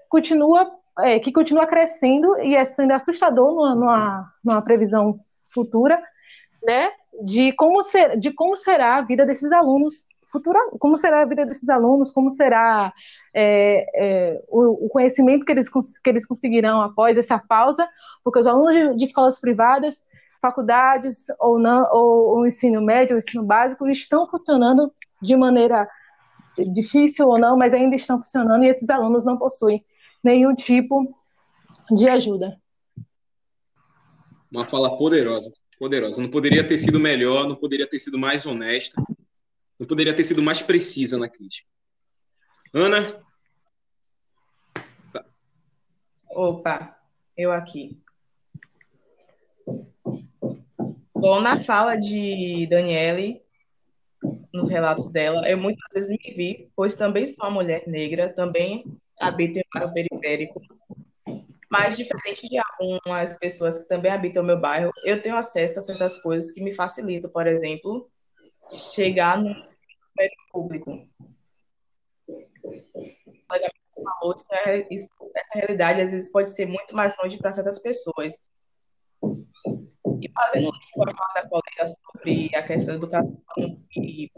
continua, 0.10 0.70
é, 1.00 1.18
que 1.18 1.32
continua 1.32 1.66
crescendo 1.66 2.38
e 2.40 2.58
é 2.58 2.66
sendo 2.66 2.92
assustador 2.92 3.54
numa, 3.54 3.74
numa, 3.74 4.34
numa 4.44 4.62
previsão 4.62 5.18
futura, 5.50 6.04
né? 6.62 6.92
De 7.24 7.54
como, 7.54 7.82
ser, 7.84 8.20
de 8.20 8.32
como 8.32 8.58
será 8.58 8.98
a 8.98 9.02
vida 9.02 9.26
desses 9.26 9.50
alunos 9.54 10.04
futura, 10.30 10.60
como 10.78 10.98
será 10.98 11.22
a 11.22 11.26
vida 11.26 11.46
desses 11.46 11.70
alunos, 11.70 12.12
como 12.12 12.34
será 12.34 12.92
é, 13.34 13.86
é, 13.96 14.42
o, 14.50 14.88
o, 14.88 14.90
conhecimento 14.90 15.46
que 15.46 15.54
eles, 15.54 15.70
que 15.70 16.10
eles 16.10 16.26
conseguirão 16.26 16.82
após 16.82 17.18
essa 17.18 17.40
pausa, 17.40 17.88
porque 18.22 18.40
os 18.40 18.48
alunos 18.48 18.76
de, 18.76 18.98
de 18.98 19.04
escolas 19.06 19.40
privadas, 19.40 20.04
faculdades 20.46 21.26
ou 21.40 21.58
não, 21.58 21.90
ou 21.92 22.38
o 22.38 22.48
ensino 22.48 22.80
médio, 22.80 23.16
o 23.16 23.20
ensino 23.20 23.44
básico, 23.44 23.88
estão 23.88 24.30
funcionando 24.30 24.94
de 25.20 25.36
maneira 25.36 25.90
difícil 26.72 27.28
ou 27.28 27.40
não, 27.40 27.58
mas 27.58 27.74
ainda 27.74 27.96
estão 27.96 28.20
funcionando 28.20 28.64
e 28.64 28.70
esses 28.70 28.88
alunos 28.88 29.26
não 29.26 29.40
possuem 29.40 29.84
nenhum 30.24 30.54
tipo 30.54 31.18
de 31.90 32.08
ajuda. 32.08 32.62
Uma 34.52 34.66
fala 34.66 34.96
poderosa, 34.96 35.52
poderosa. 35.80 36.22
Não 36.22 36.30
poderia 36.30 36.66
ter 36.66 36.78
sido 36.78 37.00
melhor, 37.00 37.48
não 37.48 37.56
poderia 37.56 37.90
ter 37.90 37.98
sido 37.98 38.20
mais 38.20 38.46
honesta, 38.46 39.04
não 39.80 39.88
poderia 39.88 40.14
ter 40.14 40.24
sido 40.24 40.44
mais 40.44 40.62
precisa 40.62 41.18
na 41.18 41.28
crítica. 41.28 41.68
Ana? 42.72 43.20
Opa, 46.30 46.96
eu 47.36 47.52
aqui. 47.52 48.05
Bom, 51.26 51.42
na 51.42 51.64
fala 51.64 51.96
de 51.96 52.68
Daniele, 52.68 53.42
nos 54.54 54.70
relatos 54.70 55.08
dela, 55.08 55.42
eu 55.50 55.58
muitas 55.58 55.84
vezes 55.92 56.12
me 56.12 56.36
vi, 56.36 56.72
pois 56.76 56.94
também 56.94 57.26
sou 57.26 57.46
uma 57.46 57.64
mulher 57.64 57.88
negra, 57.88 58.32
também 58.32 58.86
habito 59.20 59.58
em 59.58 59.64
bairro 59.74 59.92
periférico, 59.92 60.62
mas 61.68 61.98
diferente 61.98 62.48
de 62.48 62.60
algumas 62.60 63.40
pessoas 63.40 63.80
que 63.80 63.88
também 63.88 64.12
habitam 64.12 64.44
o 64.44 64.46
meu 64.46 64.62
bairro, 64.62 64.92
eu 65.04 65.20
tenho 65.20 65.36
acesso 65.36 65.80
a 65.80 65.82
certas 65.82 66.22
coisas 66.22 66.52
que 66.52 66.64
me 66.64 66.72
facilitam, 66.72 67.32
por 67.32 67.48
exemplo, 67.48 68.08
chegar 68.70 69.42
no 69.42 69.56
público. 70.52 71.10
essa 75.36 75.50
realidade 75.56 76.02
às 76.02 76.12
vezes 76.12 76.32
pode 76.32 76.52
ser 76.52 76.68
muito 76.68 76.96
mais 76.96 77.16
longe 77.18 77.40
para 77.40 77.52
certas 77.52 77.80
pessoas. 77.80 78.54
E 80.26 80.32
fazendo 80.34 80.72
uma 80.96 81.06
fala 81.12 81.34
da 81.36 81.48
colega 81.48 81.86
sobre 81.86 82.50
a 82.56 82.64
questão 82.64 82.98
da 82.98 83.06
educação 83.06 83.44
e 83.96 84.32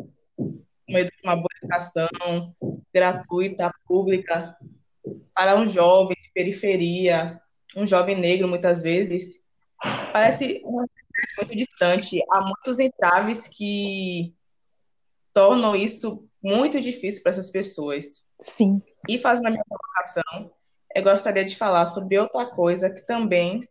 uma 1.23 1.35
boa 1.35 1.47
educação 1.61 2.09
gratuita, 2.93 3.73
pública, 3.85 4.57
para 5.33 5.55
um 5.55 5.65
jovem 5.65 6.17
de 6.21 6.29
periferia, 6.33 7.41
um 7.75 7.87
jovem 7.87 8.17
negro, 8.17 8.49
muitas 8.49 8.81
vezes, 8.81 9.45
parece 10.11 10.61
muito 11.37 11.55
distante. 11.55 12.21
Há 12.31 12.41
muitos 12.41 12.79
entraves 12.79 13.47
que 13.47 14.35
tornam 15.33 15.73
isso 15.73 16.27
muito 16.43 16.81
difícil 16.81 17.23
para 17.23 17.29
essas 17.29 17.49
pessoas. 17.49 18.25
Sim. 18.41 18.81
E 19.07 19.17
fazendo 19.17 19.47
a 19.47 19.51
minha 19.51 19.63
colocação, 19.63 20.51
eu 20.93 21.03
gostaria 21.03 21.45
de 21.45 21.55
falar 21.55 21.85
sobre 21.85 22.19
outra 22.19 22.45
coisa 22.45 22.89
que 22.89 23.05
também 23.05 23.67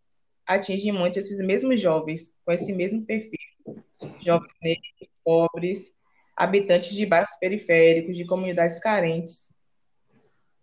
atinge 0.46 0.92
muito 0.92 1.18
esses 1.18 1.38
mesmos 1.40 1.80
jovens, 1.80 2.38
com 2.44 2.52
esse 2.52 2.72
mesmo 2.72 3.04
perfil. 3.04 3.38
Jovens 4.20 4.52
negros, 4.62 5.08
pobres, 5.24 5.94
habitantes 6.36 6.94
de 6.94 7.04
bairros 7.06 7.34
periféricos, 7.40 8.16
de 8.16 8.24
comunidades 8.24 8.78
carentes, 8.78 9.52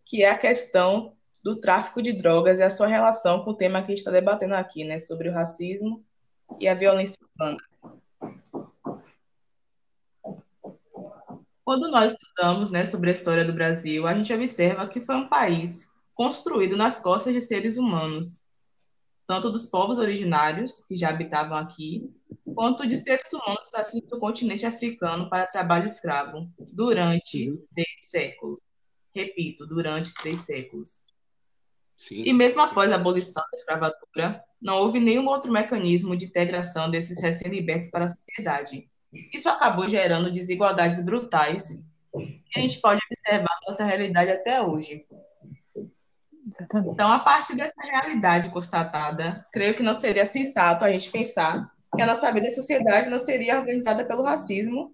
que 0.06 0.24
é 0.24 0.30
a 0.30 0.38
questão 0.38 1.16
do 1.44 1.60
tráfico 1.60 2.02
de 2.02 2.14
drogas 2.14 2.60
e 2.60 2.64
a 2.64 2.70
sua 2.70 2.88
relação 2.88 3.44
com 3.44 3.52
o 3.52 3.58
tema 3.58 3.82
que 3.82 3.88
a 3.88 3.90
gente 3.90 3.98
está 3.98 4.12
debatendo 4.12 4.56
aqui, 4.56 4.86
né, 4.86 5.00
sobre 5.00 5.28
o 5.28 5.34
racismo 5.34 6.04
e 6.60 6.68
a 6.68 6.74
violência 6.74 7.18
urbana. 7.22 7.58
Quando 11.66 11.90
nós 11.90 12.14
estudamos 12.14 12.72
né, 12.72 12.84
sobre 12.84 13.10
a 13.10 13.14
história 13.14 13.44
do 13.44 13.54
Brasil, 13.54 14.06
a 14.06 14.14
gente 14.14 14.34
observa 14.34 14.88
que 14.88 15.02
foi 15.02 15.16
um 15.16 15.28
país 15.28 15.88
construído 16.14 16.78
nas 16.78 17.00
costas 17.00 17.34
de 17.34 17.42
seres 17.42 17.78
humanos, 17.78 18.43
tanto 19.28 19.50
dos 19.50 19.66
povos 19.66 20.00
originários, 20.00 20.84
que 20.86 20.98
já 20.98 21.10
habitavam 21.10 21.58
aqui, 21.58 22.10
quanto 22.54 22.88
de 22.88 22.98
seres 22.98 23.32
humanos 23.34 23.70
trazidos 23.72 24.10
do 24.10 24.20
continente 24.20 24.66
africano 24.66 25.30
para 25.30 25.48
trabalho 25.48 25.88
escravo, 25.88 26.50
durante 26.60 27.58
três 27.74 28.10
séculos. 28.10 28.60
Repito, 29.14 29.66
durante 29.66 30.14
três 30.16 30.40
séculos. 30.40 31.06
Sim. 31.98 32.24
E 32.26 32.34
mesmo 32.34 32.62
após 32.62 32.92
a 32.92 32.96
abolição 32.96 33.44
da 33.44 33.58
escravatura, 33.58 34.44
não 34.62 34.80
houve 34.80 35.00
nenhum 35.00 35.28
outro 35.28 35.52
mecanismo 35.52 36.18
de 36.18 36.26
integração 36.26 36.90
desses 36.90 37.22
recém-libertos 37.22 37.90
para 37.90 38.06
a 38.06 38.08
sociedade. 38.08 38.90
Isso 39.34 39.48
acabou 39.48 39.88
gerando 39.88 40.32
desigualdades 40.32 41.04
brutais 41.04 41.82
que 42.12 42.60
a 42.60 42.60
gente 42.60 42.80
pode 42.80 43.00
observar 43.12 43.60
na 43.62 43.68
nossa 43.68 43.84
realidade 43.84 44.32
até 44.32 44.62
hoje. 44.62 45.06
Então, 46.92 47.12
a 47.12 47.20
partir 47.20 47.56
dessa 47.56 47.82
realidade 47.82 48.50
constatada, 48.50 49.46
creio 49.52 49.76
que 49.76 49.84
não 49.84 49.94
seria 49.94 50.26
sensato 50.26 50.86
a 50.86 50.92
gente 50.92 51.10
pensar 51.10 51.72
que 51.96 52.02
a 52.02 52.06
nossa 52.06 52.32
vida 52.32 52.48
em 52.48 52.52
sociedade 52.52 53.10
não 53.10 53.18
seria 53.18 53.60
organizada 53.60 54.06
pelo 54.06 54.24
racismo 54.24 54.94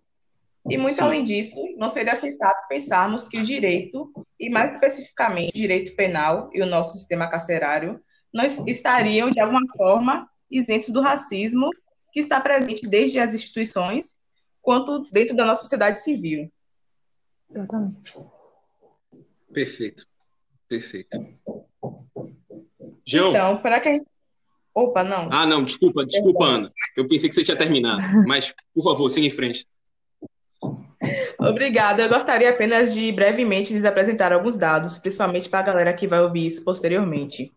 e, 0.69 0.77
muito 0.77 0.97
Sim. 0.97 1.03
além 1.03 1.23
disso, 1.23 1.59
não 1.77 1.89
seria 1.89 2.15
sensato 2.15 2.67
pensarmos 2.67 3.27
que 3.27 3.39
o 3.39 3.43
direito, 3.43 4.11
e 4.39 4.49
mais 4.49 4.73
especificamente 4.73 5.49
o 5.49 5.57
direito 5.57 5.95
penal 5.95 6.49
e 6.53 6.61
o 6.61 6.65
nosso 6.65 6.97
sistema 6.97 7.27
carcerário, 7.27 8.01
não 8.33 8.45
estariam, 8.45 9.29
de 9.29 9.39
alguma 9.39 9.61
forma, 9.75 10.29
isentos 10.51 10.89
do 10.89 11.01
racismo 11.01 11.69
que 12.11 12.19
está 12.19 12.39
presente 12.41 12.87
desde 12.87 13.19
as 13.19 13.33
instituições 13.33 14.15
quanto 14.61 15.01
dentro 15.11 15.35
da 15.35 15.45
nossa 15.45 15.61
sociedade 15.61 15.99
civil. 16.01 16.51
Exatamente. 17.49 18.15
Perfeito. 19.51 20.07
Perfeito. 20.69 21.17
João. 23.03 23.31
Então, 23.31 23.57
para 23.57 23.79
quem. 23.79 24.05
Opa, 24.75 25.03
não. 25.03 25.27
Ah, 25.31 25.45
não, 25.47 25.63
desculpa, 25.63 26.05
desculpa, 26.05 26.45
Ana. 26.45 26.71
Eu 26.95 27.07
pensei 27.07 27.27
que 27.27 27.33
você 27.33 27.43
tinha 27.43 27.57
terminado. 27.57 28.01
Mas, 28.27 28.53
por 28.73 28.83
favor, 28.83 29.09
siga 29.09 29.25
em 29.25 29.31
frente. 29.31 29.67
Obrigada. 31.39 32.03
Eu 32.03 32.09
gostaria 32.09 32.51
apenas 32.51 32.93
de 32.93 33.11
brevemente 33.11 33.73
lhes 33.73 33.83
apresentar 33.83 34.31
alguns 34.31 34.55
dados, 34.55 34.99
principalmente 34.99 35.49
para 35.49 35.59
a 35.59 35.63
galera 35.63 35.93
que 35.93 36.05
vai 36.05 36.21
ouvir 36.21 36.45
isso 36.45 36.63
posteriormente. 36.63 37.51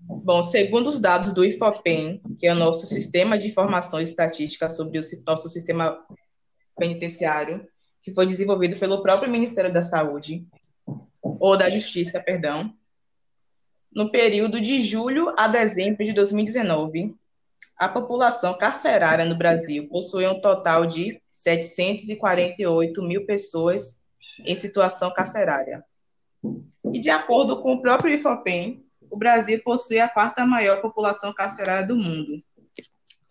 Bom, 0.00 0.42
segundo 0.42 0.88
os 0.88 0.98
dados 0.98 1.32
do 1.32 1.44
IFOPEN, 1.44 2.20
que 2.38 2.46
é 2.46 2.52
o 2.52 2.56
nosso 2.56 2.86
sistema 2.86 3.38
de 3.38 3.46
informação 3.46 4.00
e 4.00 4.04
estatística 4.04 4.68
sobre 4.68 4.98
o 4.98 5.02
nosso 5.26 5.48
sistema 5.48 5.98
penitenciário, 6.76 7.66
que 8.04 8.12
foi 8.12 8.26
desenvolvido 8.26 8.78
pelo 8.78 9.02
próprio 9.02 9.30
Ministério 9.30 9.72
da 9.72 9.82
Saúde, 9.82 10.46
ou 11.22 11.56
da 11.56 11.70
Justiça, 11.70 12.20
perdão, 12.20 12.70
no 13.90 14.10
período 14.10 14.60
de 14.60 14.82
julho 14.82 15.32
a 15.38 15.48
dezembro 15.48 16.04
de 16.04 16.12
2019, 16.12 17.16
a 17.78 17.88
população 17.88 18.58
carcerária 18.58 19.24
no 19.24 19.34
Brasil 19.34 19.88
possui 19.88 20.26
um 20.26 20.38
total 20.38 20.84
de 20.84 21.18
748 21.32 23.02
mil 23.02 23.24
pessoas 23.24 24.02
em 24.44 24.54
situação 24.54 25.10
carcerária. 25.10 25.82
E 26.92 27.00
de 27.00 27.08
acordo 27.08 27.62
com 27.62 27.72
o 27.72 27.80
próprio 27.80 28.14
IFOPEN, 28.14 28.84
o 29.10 29.16
Brasil 29.16 29.62
possui 29.64 29.98
a 29.98 30.08
quarta 30.10 30.44
maior 30.44 30.82
população 30.82 31.32
carcerária 31.32 31.86
do 31.86 31.96
mundo. 31.96 32.42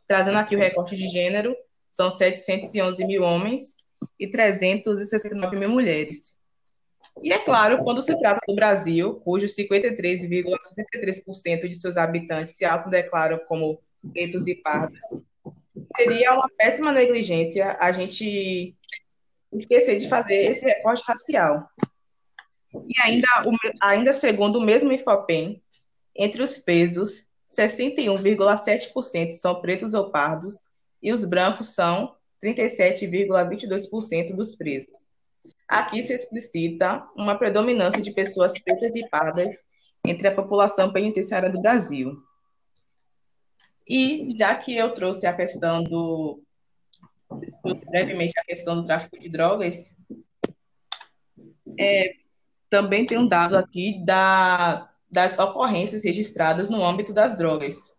Trazendo 0.07 0.39
aqui 0.39 0.55
o 0.55 0.59
recorte 0.59 0.95
de 0.95 1.07
gênero, 1.07 1.55
são 1.87 2.09
711 2.09 3.05
mil 3.05 3.21
homens 3.21 3.82
e 4.23 4.31
369 4.31 5.57
mil 5.57 5.69
mulheres. 5.69 6.37
E 7.21 7.33
é 7.33 7.39
claro, 7.39 7.83
quando 7.83 8.01
se 8.01 8.17
trata 8.17 8.39
do 8.47 8.55
Brasil, 8.55 9.15
cujo 9.15 9.47
53,63% 9.47 11.67
de 11.67 11.75
seus 11.75 11.97
habitantes 11.97 12.55
se 12.55 12.63
autodeclaram 12.63 13.37
como 13.47 13.81
pretos 14.13 14.47
e 14.47 14.55
pardos, 14.55 15.01
seria 15.97 16.33
uma 16.33 16.47
péssima 16.57 16.93
negligência 16.93 17.77
a 17.79 17.91
gente 17.91 18.77
esquecer 19.51 19.99
de 19.99 20.07
fazer 20.07 20.35
esse 20.35 20.63
recorte 20.65 21.03
racial. 21.05 21.67
E 22.73 22.93
ainda, 23.03 23.27
ainda 23.81 24.13
segundo 24.13 24.57
o 24.57 24.63
mesmo 24.63 24.91
IFOPEM, 24.91 25.61
entre 26.15 26.41
os 26.41 26.57
pesos, 26.57 27.27
61,7% 27.49 29.31
são 29.31 29.59
pretos 29.61 29.93
ou 29.93 30.09
pardos 30.09 30.55
e 31.01 31.11
os 31.11 31.25
brancos 31.25 31.75
são 31.75 32.15
37,22% 32.43 34.35
dos 34.35 34.55
presos. 34.55 35.13
Aqui 35.67 36.03
se 36.03 36.13
explicita 36.13 37.07
uma 37.15 37.37
predominância 37.37 38.01
de 38.01 38.11
pessoas 38.11 38.51
pretas 38.59 38.91
e 38.95 39.07
pardas 39.09 39.63
entre 40.05 40.27
a 40.27 40.35
população 40.35 40.91
penitenciária 40.91 41.49
do 41.49 41.61
Brasil. 41.61 42.21
E 43.87 44.35
já 44.37 44.53
que 44.55 44.75
eu 44.75 44.93
trouxe 44.93 45.25
a 45.25 45.33
questão 45.33 45.81
do 45.81 46.43
brevemente 47.89 48.39
a 48.39 48.43
questão 48.43 48.75
do 48.75 48.85
tráfico 48.85 49.19
de 49.19 49.27
drogas, 49.27 49.95
é, 51.79 52.13
também 52.69 53.05
tem 53.05 53.17
um 53.17 53.27
dado 53.27 53.57
aqui 53.57 54.03
da, 54.05 54.91
das 55.11 55.39
ocorrências 55.39 56.03
registradas 56.03 56.69
no 56.69 56.83
âmbito 56.83 57.13
das 57.13 57.35
drogas. 57.35 57.95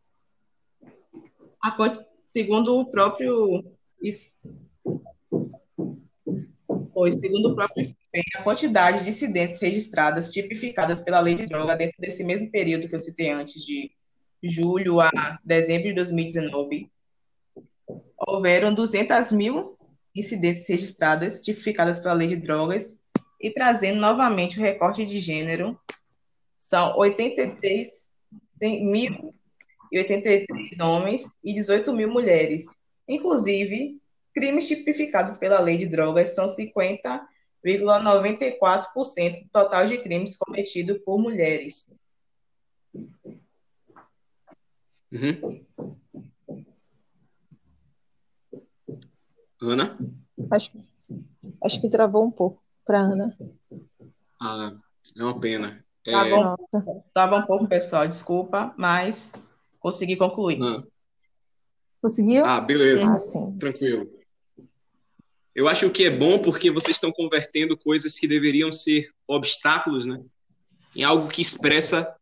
A, 1.62 1.74
segundo 2.28 2.78
o 2.78 2.86
próprio 2.86 3.73
pois, 6.92 7.14
segundo 7.14 7.50
o 7.50 7.54
próprio 7.54 7.94
a 8.36 8.42
quantidade 8.42 9.02
de 9.02 9.10
incidências 9.10 9.60
registradas 9.60 10.30
tipificadas 10.30 11.02
pela 11.02 11.20
lei 11.20 11.34
de 11.34 11.46
droga 11.46 11.76
dentro 11.76 11.96
desse 11.98 12.22
mesmo 12.22 12.50
período 12.50 12.88
que 12.88 12.94
eu 12.94 13.00
citei 13.00 13.30
antes, 13.30 13.64
de 13.64 13.90
julho 14.42 15.00
a 15.00 15.10
dezembro 15.44 15.88
de 15.88 15.94
2019, 15.94 16.90
houveram 18.26 18.72
200 18.72 19.32
mil 19.32 19.76
incidências 20.14 20.68
registradas 20.68 21.40
tipificadas 21.40 21.98
pela 21.98 22.14
lei 22.14 22.28
de 22.28 22.36
drogas 22.36 22.96
e 23.40 23.50
trazendo 23.50 24.00
novamente 24.00 24.58
o 24.58 24.62
recorte 24.62 25.04
de 25.04 25.18
gênero, 25.18 25.78
são 26.56 26.96
83 26.96 27.88
mil 28.60 29.34
e 29.90 29.98
83 29.98 30.80
homens 30.80 31.24
e 31.42 31.52
18 31.52 31.92
mil 31.92 32.10
mulheres. 32.10 32.64
Inclusive, 33.08 33.98
crimes 34.34 34.66
tipificados 34.66 35.38
pela 35.38 35.60
lei 35.60 35.78
de 35.78 35.86
drogas 35.86 36.34
são 36.34 36.46
50,94% 36.46 39.42
do 39.42 39.48
total 39.50 39.86
de 39.86 39.98
crimes 39.98 40.36
cometidos 40.36 40.98
por 41.04 41.18
mulheres. 41.18 41.86
Uhum. 45.12 45.64
Ana? 49.62 49.96
Acho, 50.50 50.72
acho 51.62 51.80
que 51.80 51.88
travou 51.88 52.24
um 52.24 52.30
pouco 52.30 52.60
para 52.84 52.98
Ana. 52.98 53.38
Ah, 54.40 54.72
é 55.16 55.22
uma 55.22 55.40
pena. 55.40 55.84
É... 56.06 56.12
Tá 56.12 56.28
bom. 56.28 56.54
Tava 57.14 57.36
um 57.36 57.46
pouco, 57.46 57.66
pessoal, 57.66 58.06
desculpa, 58.06 58.74
mas 58.76 59.32
consegui 59.78 60.16
concluir. 60.16 60.58
Não. 60.58 60.86
Conseguiu? 62.04 62.44
Ah, 62.44 62.60
beleza. 62.60 63.10
Ah, 63.10 63.18
sim. 63.18 63.56
Tranquilo. 63.58 64.06
Eu 65.54 65.66
acho 65.66 65.88
que 65.88 66.04
é 66.04 66.10
bom 66.10 66.38
porque 66.38 66.70
vocês 66.70 66.98
estão 66.98 67.10
convertendo 67.10 67.78
coisas 67.78 68.18
que 68.18 68.28
deveriam 68.28 68.70
ser 68.70 69.08
obstáculos, 69.26 70.04
né? 70.04 70.22
Em 70.94 71.02
algo 71.02 71.28
que 71.28 71.40
expressa 71.40 72.14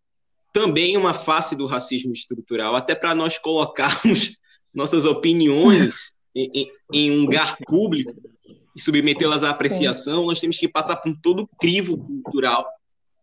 também 0.52 0.96
uma 0.96 1.12
face 1.12 1.56
do 1.56 1.66
racismo 1.66 2.12
estrutural, 2.12 2.76
até 2.76 2.94
para 2.94 3.12
nós 3.12 3.38
colocarmos 3.38 4.38
nossas 4.72 5.04
opiniões 5.04 6.12
em, 6.32 6.48
em, 6.54 6.72
em 6.92 7.10
um 7.10 7.22
lugar 7.22 7.56
público 7.66 8.14
e 8.76 8.80
submetê-las 8.80 9.42
à 9.42 9.50
apreciação, 9.50 10.26
nós 10.26 10.38
temos 10.38 10.58
que 10.58 10.68
passar 10.68 10.94
por 10.94 11.12
todo 11.20 11.42
o 11.42 11.48
crivo 11.58 11.98
cultural, 11.98 12.64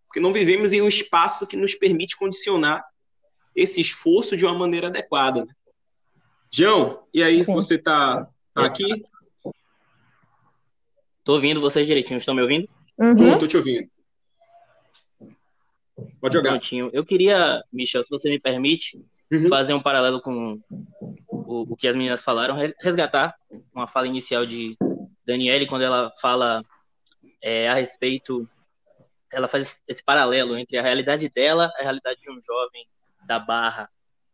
porque 0.08 0.20
não 0.20 0.34
vivemos 0.34 0.74
em 0.74 0.82
um 0.82 0.90
espaço 0.90 1.48
que 1.48 1.56
nos 1.56 1.74
permite 1.74 2.18
condicionar 2.18 2.84
esse 3.56 3.80
esforço 3.80 4.36
de 4.36 4.46
uma 4.46 4.54
maneira 4.54 4.88
adequada. 4.88 5.46
Né? 5.46 5.54
João, 6.52 7.04
e 7.14 7.22
aí, 7.22 7.44
Sim. 7.44 7.54
você 7.54 7.76
está 7.76 8.28
tá 8.54 8.66
aqui? 8.66 9.02
Estou 11.20 11.36
ouvindo 11.36 11.62
vocês 11.62 11.86
direitinho, 11.86 12.18
estão 12.18 12.34
me 12.34 12.42
ouvindo? 12.42 12.68
Uhum. 12.98 13.34
Estou 13.34 13.48
te 13.48 13.58
ouvindo. 13.58 13.90
Pode 16.20 16.34
jogar. 16.34 16.52
Prontinho. 16.52 16.90
Eu 16.92 17.06
queria, 17.06 17.64
Michel, 17.72 18.04
se 18.04 18.10
você 18.10 18.30
me 18.30 18.40
permite, 18.40 19.04
uhum. 19.32 19.48
fazer 19.48 19.74
um 19.74 19.82
paralelo 19.82 20.22
com 20.22 20.60
o, 21.28 21.74
o, 21.74 21.76
que 21.76 21.88
as 21.88 21.96
meninas 21.96 22.24
falaram, 22.24 22.56
resgatar 22.80 23.36
uma 23.74 23.88
fala 23.88 24.08
inicial 24.08 24.46
de 24.46 24.78
Daniele, 25.26 25.68
quando 25.68 25.84
ela 25.84 26.12
fala 26.20 26.64
é, 27.42 27.70
a 27.70 27.74
respeito, 27.74 28.48
ela 29.32 29.48
faz 29.48 29.82
esse 29.88 30.04
paralelo 30.04 30.58
entre 30.58 30.78
a 30.78 30.82
realidade 30.82 31.30
dela 31.30 31.72
e 31.78 31.82
a 31.82 31.84
realidade 31.84 32.20
de 32.22 32.32
um 32.32 32.40
jovem 32.42 32.88
da 33.26 33.38
Barra, 33.38 33.90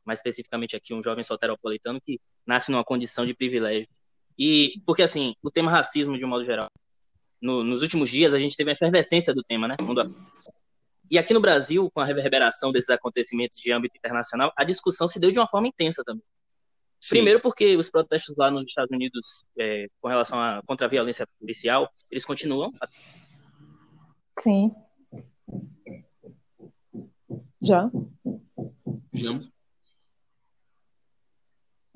mais 0.05 0.19
especificamente 0.19 0.75
aqui, 0.75 0.93
um 0.93 1.03
jovem 1.03 1.23
soteropolitano 1.23 1.99
que 1.99 2.19
nasce 2.45 2.71
numa 2.71 2.83
condição 2.83 3.25
de 3.25 3.33
privilégio. 3.33 3.87
E, 4.37 4.81
porque 4.85 5.01
assim, 5.01 5.33
o 5.41 5.49
tema 5.49 5.71
racismo, 5.71 6.17
de 6.17 6.25
um 6.25 6.27
modo 6.27 6.43
geral, 6.43 6.69
no, 7.41 7.63
nos 7.63 7.81
últimos 7.81 8.09
dias 8.09 8.33
a 8.33 8.39
gente 8.39 8.55
teve 8.55 8.71
a 8.71 8.73
efervescência 8.73 9.33
do 9.33 9.43
tema, 9.43 9.67
né? 9.67 9.75
E 11.09 11.17
aqui 11.17 11.33
no 11.33 11.39
Brasil, 11.39 11.89
com 11.91 11.99
a 12.01 12.05
reverberação 12.05 12.71
desses 12.71 12.89
acontecimentos 12.89 13.57
de 13.57 13.71
âmbito 13.71 13.95
internacional, 13.97 14.51
a 14.57 14.63
discussão 14.63 15.07
se 15.07 15.19
deu 15.19 15.31
de 15.31 15.39
uma 15.39 15.47
forma 15.47 15.67
intensa 15.67 16.03
também. 16.03 16.23
Sim. 16.99 17.09
Primeiro 17.09 17.39
porque 17.39 17.75
os 17.75 17.89
protestos 17.89 18.35
lá 18.37 18.49
nos 18.49 18.63
Estados 18.63 18.91
Unidos 18.91 19.45
é, 19.59 19.87
com 20.01 20.07
relação 20.07 20.41
a 20.41 20.61
contra 20.65 20.87
a 20.87 20.89
violência 20.89 21.27
policial, 21.39 21.87
eles 22.09 22.25
continuam. 22.25 22.73
Sim. 24.39 24.71
Já. 27.61 27.91
Já. 29.13 29.39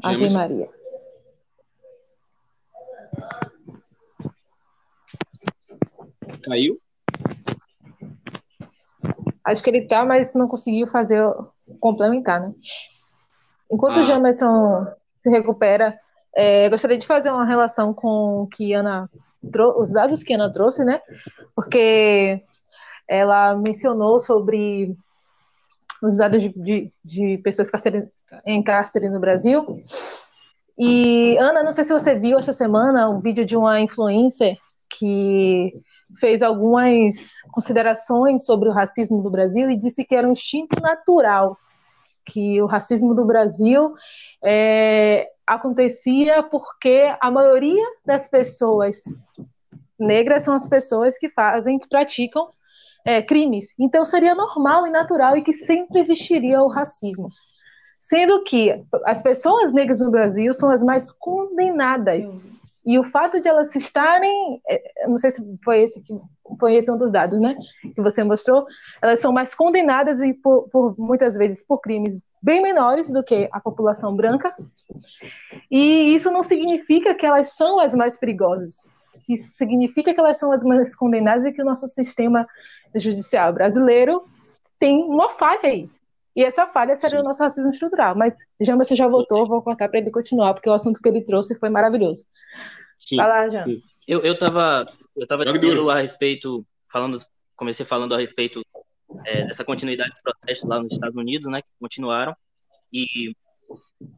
Ave 0.03 0.29
Maria. 0.31 0.69
Caiu? 6.43 6.79
Acho 9.43 9.63
que 9.63 9.69
ele 9.69 9.87
tá, 9.87 10.05
mas 10.05 10.33
não 10.35 10.47
conseguiu 10.47 10.87
fazer 10.87 11.23
complementar, 11.79 12.39
né? 12.41 12.53
Enquanto 13.71 13.97
ah. 13.97 14.01
o 14.01 14.03
Jamerson 14.03 14.87
se 15.23 15.29
recupera, 15.29 15.99
é, 16.35 16.69
gostaria 16.69 16.97
de 16.97 17.07
fazer 17.07 17.29
uma 17.29 17.45
relação 17.45 17.93
com 17.93 18.47
que 18.51 18.73
Ana 18.73 19.09
os 19.77 19.93
dados 19.93 20.21
que 20.21 20.33
Ana 20.33 20.51
trouxe, 20.51 20.83
né? 20.83 21.01
Porque 21.55 22.43
ela 23.07 23.55
mencionou 23.55 24.19
sobre 24.19 24.97
os 26.01 26.17
dados 26.17 26.41
de, 26.41 26.49
de, 26.49 26.89
de 27.03 27.37
pessoas 27.39 27.69
em 28.45 28.63
cárcere 28.63 29.09
no 29.09 29.19
Brasil. 29.19 29.81
E 30.77 31.37
Ana, 31.37 31.63
não 31.63 31.71
sei 31.71 31.83
se 31.83 31.91
você 31.91 32.15
viu 32.15 32.39
essa 32.39 32.53
semana 32.53 33.09
um 33.09 33.19
vídeo 33.19 33.45
de 33.45 33.57
uma 33.57 33.81
influencer 33.81 34.57
que 34.89 35.73
fez 36.19 36.41
algumas 36.41 37.41
considerações 37.51 38.45
sobre 38.45 38.69
o 38.69 38.71
racismo 38.71 39.21
do 39.21 39.29
Brasil 39.29 39.69
e 39.69 39.77
disse 39.77 40.03
que 40.03 40.15
era 40.15 40.27
um 40.27 40.31
instinto 40.31 40.81
natural, 40.81 41.57
que 42.25 42.61
o 42.61 42.65
racismo 42.65 43.13
do 43.13 43.25
Brasil 43.25 43.93
é, 44.43 45.27
acontecia 45.45 46.41
porque 46.43 47.13
a 47.19 47.29
maioria 47.29 47.85
das 48.05 48.27
pessoas 48.27 49.03
negras 49.99 50.43
são 50.43 50.53
as 50.53 50.65
pessoas 50.65 51.17
que 51.17 51.29
fazem, 51.29 51.77
que 51.77 51.89
praticam 51.89 52.47
é, 53.05 53.21
crimes. 53.21 53.67
Então 53.77 54.03
seria 54.05 54.35
normal 54.35 54.87
e 54.87 54.89
natural 54.89 55.37
e 55.37 55.43
que 55.43 55.53
sempre 55.53 55.99
existiria 55.99 56.61
o 56.61 56.67
racismo. 56.67 57.29
Sendo 57.99 58.43
que 58.43 58.83
as 59.05 59.21
pessoas 59.21 59.73
negras 59.73 59.99
no 59.99 60.09
Brasil 60.09 60.53
são 60.53 60.69
as 60.69 60.81
mais 60.81 61.11
condenadas 61.11 62.45
e 62.85 62.97
o 62.97 63.03
fato 63.03 63.39
de 63.39 63.47
elas 63.47 63.75
estarem, 63.75 64.61
é, 64.67 65.07
não 65.07 65.17
sei 65.17 65.31
se 65.31 65.43
foi 65.63 65.83
esse 65.83 66.01
que 66.01 66.13
foi 66.59 66.75
esse 66.75 66.91
um 66.91 66.97
dos 66.97 67.11
dados, 67.11 67.39
né, 67.39 67.55
que 67.93 68.01
você 68.01 68.23
mostrou, 68.23 68.65
elas 69.01 69.19
são 69.19 69.31
mais 69.31 69.53
condenadas 69.53 70.19
e 70.21 70.33
por, 70.33 70.67
por 70.69 70.95
muitas 70.97 71.35
vezes 71.35 71.63
por 71.63 71.79
crimes 71.79 72.19
bem 72.41 72.61
menores 72.61 73.11
do 73.11 73.23
que 73.23 73.47
a 73.51 73.59
população 73.59 74.15
branca. 74.15 74.55
E 75.69 76.15
isso 76.15 76.31
não 76.31 76.41
significa 76.41 77.13
que 77.13 77.25
elas 77.25 77.49
são 77.55 77.79
as 77.79 77.93
mais 77.93 78.17
perigosas. 78.17 78.83
Isso 79.27 79.51
significa 79.51 80.13
que 80.13 80.19
elas 80.19 80.37
são 80.37 80.51
as 80.51 80.63
mais 80.63 80.95
condenadas 80.95 81.45
e 81.45 81.51
que 81.51 81.61
o 81.61 81.65
nosso 81.65 81.87
sistema 81.87 82.47
judicial 82.95 83.53
brasileiro 83.53 84.23
tem 84.79 85.03
uma 85.03 85.29
falha 85.29 85.59
aí. 85.63 85.89
E 86.35 86.43
essa 86.43 86.67
falha 86.67 86.95
seria 86.95 87.17
Sim. 87.17 87.23
o 87.23 87.27
nosso 87.27 87.43
racismo 87.43 87.71
estrutural. 87.71 88.15
Mas 88.15 88.35
já 88.61 88.75
você 88.75 88.95
já 88.95 89.07
voltou, 89.07 89.47
vou 89.47 89.61
cortar 89.61 89.89
para 89.89 89.99
ele 89.99 90.11
continuar, 90.11 90.53
porque 90.53 90.69
o 90.69 90.73
assunto 90.73 91.01
que 91.01 91.09
ele 91.09 91.21
trouxe 91.21 91.57
foi 91.59 91.69
maravilhoso. 91.69 92.23
Sim. 92.99 93.17
Vai 93.17 93.27
lá, 93.27 93.49
Jean. 93.49 93.65
Eu, 94.07 94.21
eu 94.21 94.37
tava, 94.37 94.85
eu 95.15 95.27
tava 95.27 95.45
dizendo 95.45 95.89
a 95.89 95.99
respeito, 95.99 96.65
falando, 96.91 97.19
comecei 97.55 97.85
falando 97.85 98.15
a 98.15 98.17
respeito 98.17 98.63
é, 99.25 99.43
dessa 99.43 99.63
continuidade 99.63 100.15
de 100.15 100.21
protestos 100.21 100.69
lá 100.69 100.81
nos 100.81 100.93
Estados 100.93 101.15
Unidos, 101.15 101.47
né, 101.47 101.61
que 101.61 101.69
continuaram. 101.79 102.35
E 102.91 103.35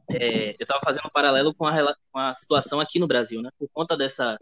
é, 0.09 0.51
eu 0.51 0.61
estava 0.61 0.79
fazendo 0.83 1.05
um 1.05 1.11
paralelo 1.11 1.53
com 1.53 1.65
a, 1.65 1.95
com 2.11 2.19
a 2.19 2.33
situação 2.33 2.79
aqui 2.79 2.99
no 2.99 3.07
Brasil, 3.07 3.41
né? 3.41 3.49
Por 3.57 3.67
conta 3.73 3.97
dessa 3.97 4.37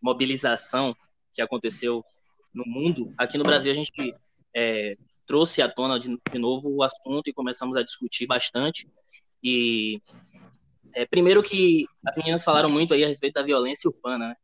mobilização 0.00 0.94
que 1.32 1.42
aconteceu 1.42 2.04
no 2.52 2.64
mundo, 2.66 3.12
aqui 3.16 3.38
no 3.38 3.44
Brasil 3.44 3.70
a 3.70 3.74
gente 3.74 4.14
é, 4.54 4.96
trouxe 5.26 5.62
à 5.62 5.68
tona 5.68 5.98
de, 5.98 6.08
de, 6.30 6.38
novo 6.38 6.68
o 6.74 6.82
assunto 6.82 7.28
e 7.28 7.32
começamos 7.32 7.76
a 7.76 7.82
discutir 7.82 8.26
bastante. 8.26 8.88
E 9.42 10.00
é, 10.92 11.06
primeiro 11.06 11.42
que 11.42 11.86
as 12.04 12.16
meninas 12.16 12.42
falaram 12.42 12.68
muito 12.68 12.92
aí 12.92 13.04
a 13.04 13.08
respeito 13.08 13.34
da 13.34 13.42
violência 13.42 13.88
urbana, 13.88 14.30
né? 14.30 14.36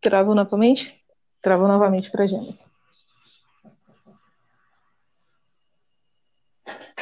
Travou 0.00 0.34
novamente? 0.34 1.02
Travou 1.42 1.66
novamente 1.66 2.10
para 2.10 2.26
Gênesis. 2.26 2.75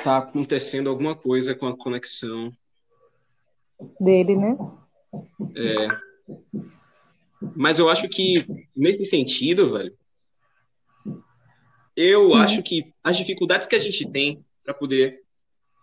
Tá 0.02 0.18
acontecendo 0.18 0.90
alguma 0.90 1.14
coisa 1.14 1.54
com 1.54 1.66
a 1.66 1.76
conexão 1.76 2.52
dele, 4.00 4.36
né? 4.36 4.56
É. 5.56 5.88
Mas 7.56 7.78
eu 7.78 7.88
acho 7.88 8.08
que 8.08 8.34
nesse 8.76 9.04
sentido, 9.04 9.72
velho, 9.72 9.96
eu 11.96 12.30
hum. 12.30 12.34
acho 12.34 12.62
que 12.62 12.92
as 13.02 13.16
dificuldades 13.16 13.66
que 13.66 13.76
a 13.76 13.78
gente 13.78 14.10
tem 14.10 14.44
para 14.64 14.74
poder 14.74 15.22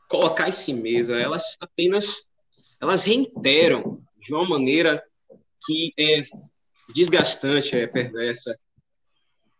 colocar 0.07 0.49
em 0.49 0.51
si 0.51 0.73
mesa, 0.73 1.17
elas 1.17 1.55
apenas 1.59 2.27
elas 2.79 3.03
reiteram 3.03 4.01
de 4.19 4.33
uma 4.33 4.47
maneira 4.47 5.03
que 5.65 5.93
é 5.97 6.23
desgastante, 6.93 7.75
é 7.75 7.87
perversa, 7.87 8.57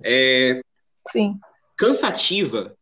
é 0.03 0.61
Sim. 1.07 1.39
cansativa, 1.78 2.76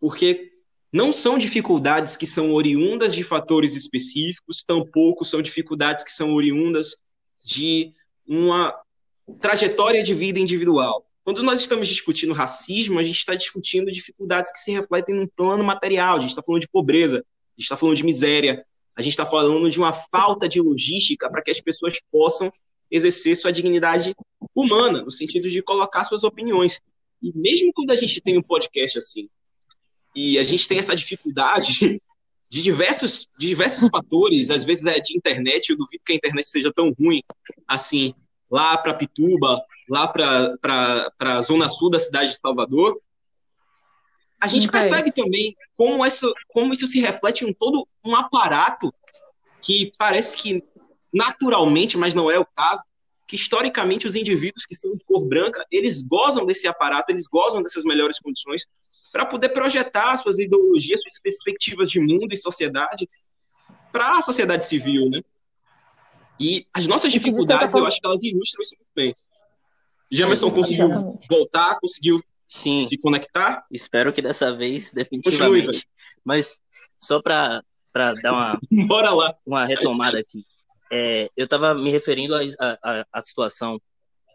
porque 0.00 0.51
não 0.92 1.12
são 1.12 1.38
dificuldades 1.38 2.16
que 2.16 2.26
são 2.26 2.52
oriundas 2.52 3.14
de 3.14 3.24
fatores 3.24 3.74
específicos, 3.74 4.62
tampouco 4.62 5.24
são 5.24 5.40
dificuldades 5.40 6.04
que 6.04 6.12
são 6.12 6.34
oriundas 6.34 6.96
de 7.42 7.92
uma 8.26 8.74
trajetória 9.40 10.02
de 10.02 10.12
vida 10.12 10.38
individual. 10.38 11.06
Quando 11.24 11.42
nós 11.42 11.60
estamos 11.60 11.88
discutindo 11.88 12.34
racismo, 12.34 12.98
a 12.98 13.02
gente 13.02 13.18
está 13.18 13.34
discutindo 13.34 13.90
dificuldades 13.90 14.52
que 14.52 14.58
se 14.58 14.72
refletem 14.72 15.14
num 15.14 15.26
plano 15.26 15.64
material, 15.64 16.16
a 16.16 16.20
gente 16.20 16.30
está 16.30 16.42
falando 16.42 16.60
de 16.60 16.68
pobreza, 16.68 17.18
a 17.18 17.60
gente 17.60 17.62
está 17.62 17.76
falando 17.76 17.96
de 17.96 18.04
miséria, 18.04 18.66
a 18.94 19.00
gente 19.00 19.12
está 19.12 19.24
falando 19.24 19.70
de 19.70 19.78
uma 19.78 19.92
falta 19.92 20.48
de 20.48 20.60
logística 20.60 21.30
para 21.30 21.42
que 21.42 21.50
as 21.50 21.60
pessoas 21.60 21.98
possam 22.10 22.52
exercer 22.90 23.36
sua 23.36 23.52
dignidade 23.52 24.14
humana, 24.54 25.02
no 25.02 25.10
sentido 25.10 25.48
de 25.48 25.62
colocar 25.62 26.04
suas 26.04 26.24
opiniões. 26.24 26.80
E 27.22 27.32
mesmo 27.34 27.72
quando 27.72 27.92
a 27.92 27.96
gente 27.96 28.20
tem 28.20 28.36
um 28.36 28.42
podcast 28.42 28.98
assim, 28.98 29.28
e 30.14 30.38
a 30.38 30.42
gente 30.42 30.68
tem 30.68 30.78
essa 30.78 30.94
dificuldade 30.94 32.00
de 32.48 32.62
diversos, 32.62 33.28
de 33.38 33.46
diversos 33.46 33.88
fatores, 33.88 34.50
às 34.50 34.64
vezes 34.64 34.84
é 34.84 35.00
de 35.00 35.16
internet, 35.16 35.70
eu 35.70 35.76
duvido 35.76 36.02
que 36.04 36.12
a 36.12 36.16
internet 36.16 36.48
seja 36.50 36.72
tão 36.72 36.92
ruim 36.92 37.22
assim, 37.66 38.14
lá 38.50 38.76
para 38.76 38.94
Pituba, 38.94 39.58
lá 39.88 40.06
para 40.06 41.10
a 41.18 41.42
zona 41.42 41.68
sul 41.68 41.90
da 41.90 41.98
cidade 41.98 42.32
de 42.32 42.38
Salvador, 42.38 43.00
a 44.42 44.48
gente 44.48 44.68
okay. 44.68 44.80
percebe 44.80 45.12
também 45.12 45.56
como 45.76 46.04
isso, 46.04 46.34
como 46.48 46.74
isso 46.74 46.88
se 46.88 47.00
reflete 47.00 47.44
em 47.44 47.52
todo 47.52 47.86
um 48.04 48.16
aparato 48.16 48.92
que 49.60 49.92
parece 49.96 50.36
que 50.36 50.62
naturalmente, 51.12 51.96
mas 51.96 52.12
não 52.12 52.30
é 52.30 52.38
o 52.38 52.46
caso, 52.46 52.82
que 53.28 53.36
historicamente 53.36 54.06
os 54.06 54.16
indivíduos 54.16 54.66
que 54.66 54.74
são 54.74 54.92
de 54.96 55.04
cor 55.04 55.24
branca, 55.26 55.64
eles 55.70 56.02
gozam 56.02 56.44
desse 56.44 56.66
aparato, 56.66 57.12
eles 57.12 57.26
gozam 57.26 57.62
dessas 57.62 57.84
melhores 57.84 58.18
condições 58.18 58.66
para 59.12 59.26
poder 59.26 59.50
projetar 59.50 60.16
suas 60.16 60.38
ideologias, 60.38 61.00
suas 61.02 61.20
perspectivas 61.20 61.90
de 61.90 62.00
mundo 62.00 62.32
e 62.32 62.36
sociedade 62.36 63.06
para 63.92 64.18
a 64.18 64.22
sociedade 64.22 64.66
civil, 64.66 65.10
né? 65.10 65.20
E 66.40 66.66
as 66.72 66.86
nossas 66.86 67.12
dificuldades, 67.12 67.74
eu 67.74 67.86
acho 67.86 68.00
que 68.00 68.06
elas 68.06 68.22
ilustram 68.22 68.62
isso 68.62 68.74
muito 68.76 68.90
bem. 68.96 69.14
Jamerson 70.10 70.50
conseguiu 70.50 70.88
voltar, 71.28 71.78
conseguiu 71.78 72.22
Sim. 72.48 72.86
se 72.86 72.98
conectar? 72.98 73.64
Espero 73.70 74.12
que 74.12 74.22
dessa 74.22 74.54
vez, 74.54 74.92
definitivamente. 74.92 75.66
Continue, 75.66 75.82
Mas 76.24 76.60
só 77.00 77.20
para 77.20 77.62
dar 78.22 78.32
uma, 78.32 78.60
Bora 78.88 79.10
lá. 79.10 79.36
uma 79.46 79.64
retomada 79.66 80.18
aqui. 80.18 80.44
É, 80.90 81.30
eu 81.36 81.44
estava 81.44 81.74
me 81.74 81.90
referindo 81.90 82.34
à 82.34 83.20
situação 83.20 83.80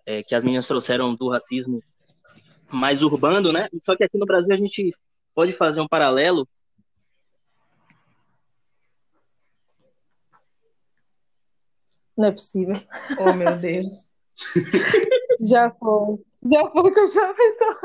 é, 0.05 0.23
que 0.23 0.33
as 0.33 0.43
meninas 0.43 0.67
trouxeram 0.67 1.13
do 1.13 1.29
racismo 1.29 1.83
mais 2.71 3.03
urbano, 3.03 3.51
né? 3.51 3.67
Só 3.81 3.95
que 3.95 4.03
aqui 4.03 4.17
no 4.17 4.25
Brasil 4.25 4.53
a 4.53 4.57
gente 4.57 4.95
pode 5.33 5.51
fazer 5.53 5.81
um 5.81 5.87
paralelo. 5.87 6.47
Não 12.17 12.27
é 12.27 12.31
possível. 12.31 12.81
Oh, 13.19 13.33
meu 13.33 13.57
Deus. 13.57 14.07
já 15.41 15.69
foi. 15.71 16.17
Já 16.51 16.69
foi 16.69 16.91
que 16.91 16.99
eu 16.99 17.05
já 17.05 17.33
pensou. 17.33 17.75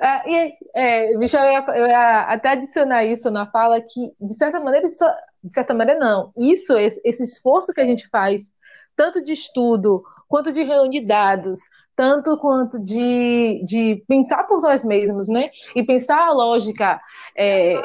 é, 0.00 0.30
e, 0.30 0.58
é, 0.74 1.18
bicho, 1.18 1.36
eu 1.36 1.44
ia, 1.44 1.64
eu 1.76 1.86
ia 1.86 2.20
até 2.22 2.50
adicionar 2.50 3.04
isso 3.04 3.30
na 3.30 3.50
fala 3.50 3.80
que, 3.80 4.12
de 4.20 4.34
certa 4.34 4.60
maneira, 4.60 4.86
isso 4.86 5.04
de 5.42 5.52
certa 5.52 5.72
maneira, 5.72 5.98
não. 5.98 6.32
Isso, 6.36 6.76
esse 6.76 7.22
esforço 7.22 7.72
que 7.72 7.80
a 7.80 7.86
gente 7.86 8.08
faz, 8.08 8.52
tanto 8.94 9.22
de 9.22 9.32
estudo, 9.32 10.02
quanto 10.28 10.52
de 10.52 10.62
reunir 10.62 11.04
dados, 11.04 11.60
tanto 12.00 12.34
quanto 12.38 12.80
de, 12.80 13.62
de 13.62 14.02
pensar 14.08 14.44
por 14.44 14.58
nós 14.62 14.82
mesmos, 14.82 15.28
né? 15.28 15.50
E 15.76 15.82
pensar 15.82 16.28
a 16.28 16.32
lógica 16.32 16.98
é, 17.36 17.78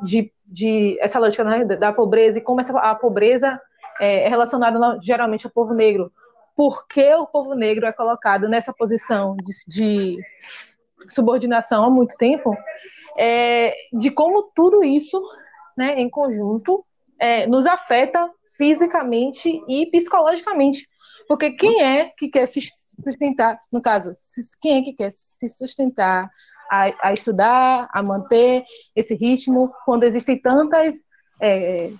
de, 0.00 0.32
de 0.46 0.96
essa 1.00 1.18
lógica 1.18 1.42
né, 1.42 1.64
da 1.64 1.92
pobreza 1.92 2.38
e 2.38 2.40
como 2.40 2.60
essa, 2.60 2.78
a 2.78 2.94
pobreza 2.94 3.60
é, 3.98 4.26
é 4.26 4.28
relacionada 4.28 4.78
geralmente 5.02 5.44
ao 5.44 5.52
povo 5.52 5.74
negro. 5.74 6.12
Por 6.54 6.86
que 6.86 7.12
o 7.16 7.26
povo 7.26 7.52
negro 7.56 7.84
é 7.84 7.90
colocado 7.90 8.48
nessa 8.48 8.72
posição 8.72 9.36
de, 9.36 9.52
de 9.66 10.22
subordinação 11.08 11.84
há 11.84 11.90
muito 11.90 12.16
tempo? 12.16 12.56
É, 13.18 13.74
de 13.92 14.12
como 14.12 14.52
tudo 14.54 14.84
isso, 14.84 15.20
né, 15.76 15.98
em 15.98 16.08
conjunto, 16.08 16.84
é, 17.18 17.44
nos 17.48 17.66
afeta 17.66 18.30
fisicamente 18.56 19.60
e 19.66 19.86
psicologicamente. 19.90 20.88
Porque 21.26 21.50
quem 21.50 21.82
é 21.82 22.12
que 22.16 22.28
quer 22.28 22.46
se 22.46 22.60
sustentar, 23.02 23.58
no 23.72 23.80
caso, 23.80 24.14
quem 24.60 24.78
é 24.78 24.82
que 24.82 24.92
quer 24.92 25.10
se 25.10 25.48
sustentar 25.48 26.30
a, 26.70 27.08
a 27.08 27.12
estudar, 27.12 27.88
a 27.92 28.02
manter 28.02 28.64
esse 28.94 29.14
ritmo, 29.14 29.72
quando 29.84 30.04
existem 30.04 30.40
tantas. 30.40 31.04
É, 31.40 31.90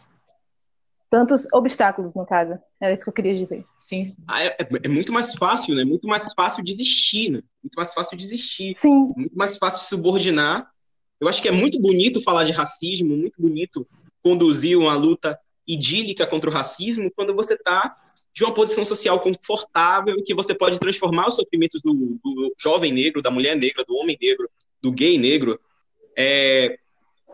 tantos 1.11 1.47
obstáculos, 1.55 2.15
no 2.15 2.27
caso. 2.27 2.59
Era 2.81 2.93
isso 2.93 3.05
que 3.05 3.09
eu 3.09 3.15
queria 3.15 3.35
dizer. 3.35 3.65
Sim. 3.79 4.03
Ah, 4.27 4.45
é, 4.45 4.57
é, 4.83 4.89
muito 4.89 5.11
mais 5.11 5.35
fácil, 5.35 5.75
né? 5.75 5.85
Muito 5.85 6.07
mais 6.07 6.33
fácil 6.35 6.63
desistir, 6.63 7.31
né? 7.31 7.43
Muito 7.63 7.75
mais 7.77 7.95
fácil 7.95 8.17
desistir. 8.17 8.75
Sim. 8.75 9.13
Muito 9.17 9.35
mais 9.35 9.57
fácil 9.57 9.81
subordinar. 9.81 10.71
Eu 11.21 11.29
acho 11.29 11.41
que 11.41 11.49
é 11.49 11.53
muito 11.53 11.81
bonito 11.81 12.21
falar 12.21 12.45
de 12.45 12.53
racismo, 12.53 13.17
muito 13.17 13.41
bonito 13.41 13.89
conduzir 14.23 14.79
uma 14.79 14.95
luta 14.95 15.39
idílica 15.69 16.27
contra 16.27 16.49
o 16.49 16.53
racismo 16.53 17.13
quando 17.15 17.35
você 17.35 17.53
está 17.53 17.95
de 18.33 18.43
uma 18.43 18.55
posição 18.55 18.85
social 18.85 19.21
confortável 19.21 20.23
que 20.25 20.35
você 20.35 20.55
pode 20.55 20.81
transformar 20.81 21.29
os 21.29 21.37
sofrimentos 21.37 21.83
do, 21.83 21.93
do, 21.93 22.55
jovem 22.59 22.93
negro, 22.93 23.21
da 23.21 23.31
mulher 23.31 23.55
negra, 23.57 23.85
do 23.85 23.95
homem 23.97 24.17
negro, 24.21 24.49
do 24.81 24.91
gay 24.91 25.19
negro, 25.19 25.61
é, 26.17 26.79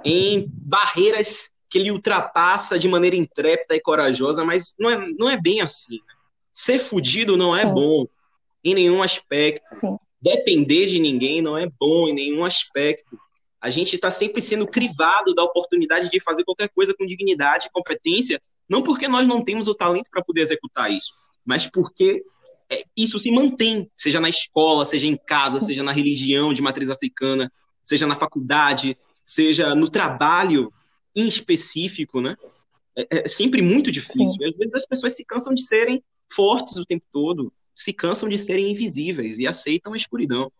em 0.04 0.48
barreiras 0.48 1.50
que 1.68 1.78
ele 1.78 1.90
ultrapassa 1.90 2.78
de 2.78 2.88
maneira 2.88 3.16
intrépida 3.16 3.76
e 3.76 3.80
corajosa, 3.80 4.44
mas 4.44 4.74
não 4.78 4.90
é, 4.90 5.06
não 5.18 5.30
é 5.30 5.40
bem 5.40 5.60
assim. 5.60 5.96
Né? 5.96 6.14
Ser 6.52 6.78
fudido 6.78 7.36
não 7.36 7.54
é 7.54 7.66
Sim. 7.66 7.74
bom 7.74 8.06
em 8.64 8.74
nenhum 8.74 9.02
aspecto. 9.02 9.74
Sim. 9.74 9.96
Depender 10.20 10.86
de 10.86 10.98
ninguém 10.98 11.42
não 11.42 11.58
é 11.58 11.68
bom 11.78 12.08
em 12.08 12.14
nenhum 12.14 12.44
aspecto. 12.44 13.18
A 13.64 13.70
gente 13.70 13.94
está 13.94 14.10
sempre 14.10 14.42
sendo 14.42 14.66
crivado 14.66 15.34
da 15.34 15.42
oportunidade 15.42 16.10
de 16.10 16.20
fazer 16.20 16.44
qualquer 16.44 16.68
coisa 16.68 16.94
com 16.94 17.06
dignidade 17.06 17.66
e 17.66 17.70
competência, 17.70 18.40
não 18.68 18.82
porque 18.82 19.08
nós 19.08 19.26
não 19.26 19.42
temos 19.42 19.68
o 19.68 19.74
talento 19.74 20.10
para 20.10 20.22
poder 20.22 20.42
executar 20.42 20.92
isso, 20.92 21.14
mas 21.44 21.66
porque 21.66 22.22
é, 22.70 22.84
isso 22.96 23.18
se 23.18 23.30
mantém, 23.30 23.90
seja 23.96 24.20
na 24.20 24.28
escola, 24.28 24.84
seja 24.84 25.06
em 25.06 25.16
casa, 25.16 25.60
seja 25.60 25.82
na 25.82 25.92
religião 25.92 26.52
de 26.52 26.60
matriz 26.60 26.90
africana, 26.90 27.50
seja 27.82 28.06
na 28.06 28.16
faculdade, 28.16 28.98
seja 29.24 29.74
no 29.74 29.88
trabalho 29.88 30.72
em 31.16 31.26
específico, 31.26 32.20
né? 32.20 32.36
é, 32.96 33.06
é 33.10 33.28
sempre 33.28 33.60
muito 33.60 33.90
difícil. 33.90 34.46
Às 34.46 34.56
vezes 34.56 34.74
as 34.74 34.86
pessoas 34.86 35.16
se 35.16 35.24
cansam 35.24 35.54
de 35.54 35.64
serem 35.64 36.02
fortes 36.32 36.76
o 36.76 36.84
tempo 36.84 37.04
todo, 37.12 37.52
se 37.74 37.92
cansam 37.92 38.28
de 38.28 38.38
serem 38.38 38.70
invisíveis 38.70 39.38
e 39.38 39.46
aceitam 39.46 39.92
a 39.92 39.96
escuridão. 39.96 40.50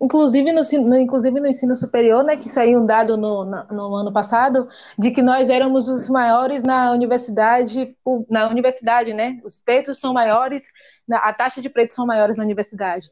Inclusive 0.00 0.52
no, 0.52 0.60
inclusive 0.96 1.40
no 1.40 1.46
ensino 1.46 1.74
superior, 1.74 2.24
né, 2.24 2.36
que 2.36 2.48
saiu 2.48 2.80
um 2.80 2.86
dado 2.86 3.16
no, 3.16 3.44
no 3.44 3.94
ano 3.94 4.12
passado, 4.12 4.68
de 4.98 5.10
que 5.10 5.22
nós 5.22 5.48
éramos 5.48 5.88
os 5.88 6.08
maiores 6.10 6.62
na 6.64 6.92
universidade, 6.92 7.96
na 8.28 8.48
universidade, 8.48 9.12
né? 9.12 9.40
Os 9.44 9.58
pretos 9.58 9.98
são 9.98 10.12
maiores, 10.12 10.64
a 11.10 11.32
taxa 11.32 11.62
de 11.62 11.68
pretos 11.68 11.94
são 11.94 12.06
maiores 12.06 12.36
na 12.36 12.44
universidade. 12.44 13.08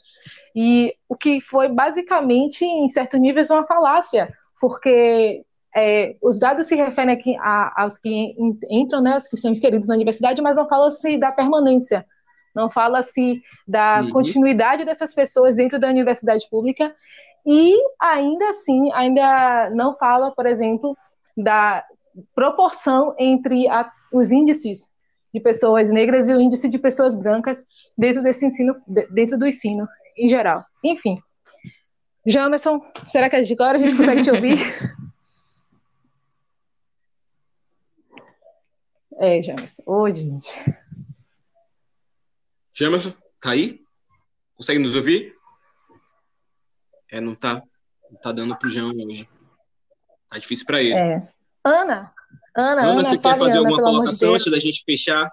E 0.55 0.95
o 1.09 1.17
que 1.17 1.41
foi 1.41 1.69
basicamente, 1.69 2.65
em 2.65 2.89
certo 2.89 3.17
nível, 3.17 3.45
uma 3.51 3.67
falácia, 3.67 4.33
porque 4.61 5.45
é, 5.75 6.17
os 6.23 6.39
dados 6.39 6.67
se 6.67 6.77
referem 6.77 7.15
aqui 7.15 7.37
a, 7.39 7.83
aos 7.83 7.99
que 7.99 8.35
entram, 8.71 9.01
né, 9.01 9.17
os 9.17 9.27
que 9.27 9.37
são 9.37 9.51
inseridos 9.51 9.89
na 9.89 9.95
universidade, 9.95 10.43
mas 10.43 10.57
não 10.57 10.69
fala-se 10.69 11.19
da 11.19 11.33
permanência, 11.33 12.05
não 12.55 12.71
fala-se 12.71 13.43
da 13.67 14.03
uhum. 14.03 14.11
continuidade 14.11 14.85
dessas 14.85 15.15
pessoas 15.15 15.57
dentro 15.57 15.79
da 15.79 15.89
universidade 15.89 16.47
pública, 16.51 16.95
e 17.47 17.75
ainda 18.01 18.51
assim, 18.51 18.93
ainda 18.93 19.71
não 19.71 19.97
fala, 19.97 20.31
por 20.31 20.47
exemplo, 20.47 20.97
da 21.37 21.85
proporção 22.35 23.15
entre 23.19 23.69
a, 23.69 23.91
os 24.13 24.31
índices 24.31 24.89
de 25.33 25.41
pessoas 25.41 25.91
negras 25.91 26.29
e 26.29 26.35
o 26.35 26.41
índice 26.41 26.69
de 26.69 26.79
pessoas 26.79 27.15
brancas 27.15 27.65
dentro 27.97 28.23
desse 28.23 28.47
ensino, 28.47 28.77
dentro 28.87 29.39
do 29.39 29.47
ensino 29.47 29.89
em 30.17 30.29
geral. 30.29 30.65
Enfim. 30.85 31.19
Jamerson, 32.27 32.81
será 33.07 33.29
que 33.29 33.37
agora 33.37 33.79
a 33.79 33.81
gente 33.81 33.97
consegue 33.97 34.23
te 34.23 34.31
ouvir? 34.31 34.59
É, 39.19 39.41
Jamerson. 39.41 39.83
Oi, 39.87 40.13
gente. 40.15 40.59
Jamerson, 42.83 43.15
tá 43.41 43.51
aí? 43.51 43.81
Consegue 44.57 44.81
nos 44.81 44.97
ouvir? 44.97 45.37
É, 47.09 47.21
não 47.21 47.33
tá, 47.33 47.63
não 48.11 48.19
tá 48.21 48.33
dando 48.33 48.57
pro 48.57 48.69
Jean 48.69 48.89
hoje. 48.89 49.29
Tá 50.29 50.39
difícil 50.39 50.67
para 50.67 50.83
ele. 50.83 50.95
É. 50.95 51.29
Ana, 51.65 52.13
Ana, 52.57 52.83
Ana, 52.83 52.83
Ana 52.83 53.05
você 53.05 53.19
quer 53.19 53.39
fazer 53.39 53.59
Ana, 53.59 53.69
alguma 53.69 53.79
colocação 53.79 54.35
antes 54.35 54.51
da 54.51 54.59
gente 54.59 54.83
fechar 54.85 55.31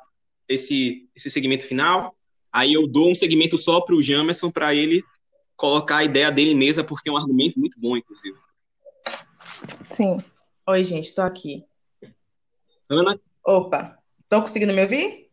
esse, 0.48 1.10
esse 1.16 1.32
segmento 1.32 1.66
final? 1.66 2.16
Aí 2.54 2.74
eu 2.74 2.88
dou 2.88 3.12
um 3.12 3.16
segmento 3.16 3.58
só 3.58 3.82
pro 3.82 4.02
Jamerson 4.02 4.52
para 4.52 4.76
ele 4.76 5.04
colocar 5.56 5.98
a 5.98 6.04
ideia 6.04 6.32
dele 6.32 6.52
em 6.52 6.56
mesa, 6.56 6.84
porque 6.84 7.10
é 7.10 7.12
um 7.12 7.18
argumento 7.18 7.60
muito 7.60 7.80
bom, 7.80 7.98
inclusive. 7.98 8.38
Sim. 9.90 10.18
Oi, 10.68 10.84
gente, 10.84 11.16
tô 11.16 11.24
aqui. 11.24 11.66
Ana? 12.88 13.20
Opa, 13.44 13.98
estão 14.22 14.42
conseguindo 14.42 14.74
me 14.74 14.84
ouvir? 14.84 15.29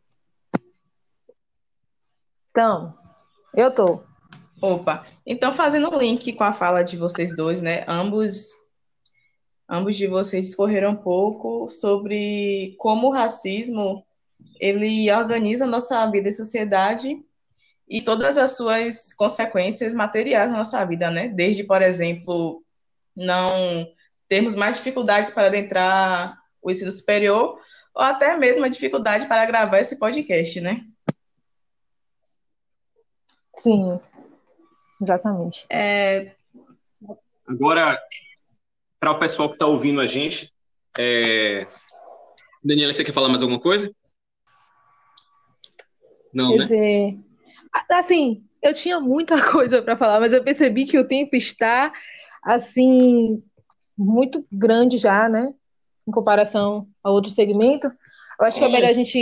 Então, 2.57 2.95
eu 3.55 3.71
tô. 3.71 4.01
Opa, 4.63 5.07
então 5.27 5.53
fazendo 5.53 5.95
um 5.95 5.99
link 5.99 6.33
com 6.33 6.43
a 6.43 6.55
fala 6.55 6.83
de 6.83 6.97
vocês 6.97 7.37
dois, 7.37 7.61
né? 7.61 7.85
Ambos, 7.87 8.49
ambos 9.69 9.95
de 9.95 10.07
vocês 10.07 10.47
discorreram 10.47 10.93
um 10.93 10.97
pouco 10.97 11.69
sobre 11.69 12.75
como 12.79 13.09
o 13.09 13.13
racismo 13.13 14.03
ele 14.59 15.13
organiza 15.13 15.65
a 15.67 15.69
nossa 15.69 16.11
vida 16.11 16.31
e 16.31 16.33
sociedade 16.33 17.23
e 17.87 18.01
todas 18.01 18.39
as 18.39 18.57
suas 18.57 19.13
consequências 19.13 19.93
materiais 19.93 20.51
na 20.51 20.57
nossa 20.57 20.83
vida, 20.87 21.11
né? 21.11 21.29
Desde, 21.29 21.63
por 21.63 21.83
exemplo, 21.83 22.65
não 23.15 23.53
termos 24.27 24.57
mais 24.57 24.79
dificuldades 24.79 25.31
para 25.31 25.49
adentrar 25.49 26.39
o 26.63 26.71
ensino 26.71 26.91
superior, 26.91 27.59
ou 27.95 28.03
até 28.03 28.35
mesmo 28.39 28.65
a 28.65 28.69
dificuldade 28.69 29.27
para 29.27 29.45
gravar 29.45 29.79
esse 29.79 29.99
podcast, 29.99 30.59
né? 30.63 30.81
Sim, 33.57 34.01
exatamente. 35.01 35.67
É... 35.71 36.35
Agora, 37.47 37.99
para 39.01 39.13
o 39.13 39.19
pessoal 39.19 39.49
que 39.49 39.55
está 39.55 39.67
ouvindo 39.67 40.01
a 40.01 40.07
gente, 40.07 40.53
é... 40.99 41.67
Daniela, 42.63 42.93
você 42.93 43.05
quer 43.05 43.13
falar 43.13 43.29
mais 43.29 43.43
alguma 43.43 43.61
coisa? 43.61 43.93
Não, 46.33 46.51
Quer 46.51 46.57
né? 46.57 46.63
Dizer, 46.65 47.19
assim, 47.91 48.45
eu 48.63 48.75
tinha 48.75 49.01
muita 49.01 49.41
coisa 49.53 49.83
para 49.83 49.97
falar, 49.97 50.21
mas 50.21 50.33
eu 50.33 50.43
percebi 50.43 50.85
que 50.85 50.99
o 50.99 51.07
tempo 51.07 51.37
está 51.37 51.93
assim 52.45 53.43
muito 53.97 54.45
grande 54.53 54.99
já, 54.99 55.29
né? 55.29 55.55
em 56.07 56.11
comparação 56.13 56.87
a 57.03 57.11
outro 57.11 57.31
segmento. 57.31 57.89
Eu 58.39 58.47
acho 58.47 58.59
que 58.59 58.65
é 58.65 58.69
melhor 58.69 58.91
a 58.91 58.93
gente 58.93 59.19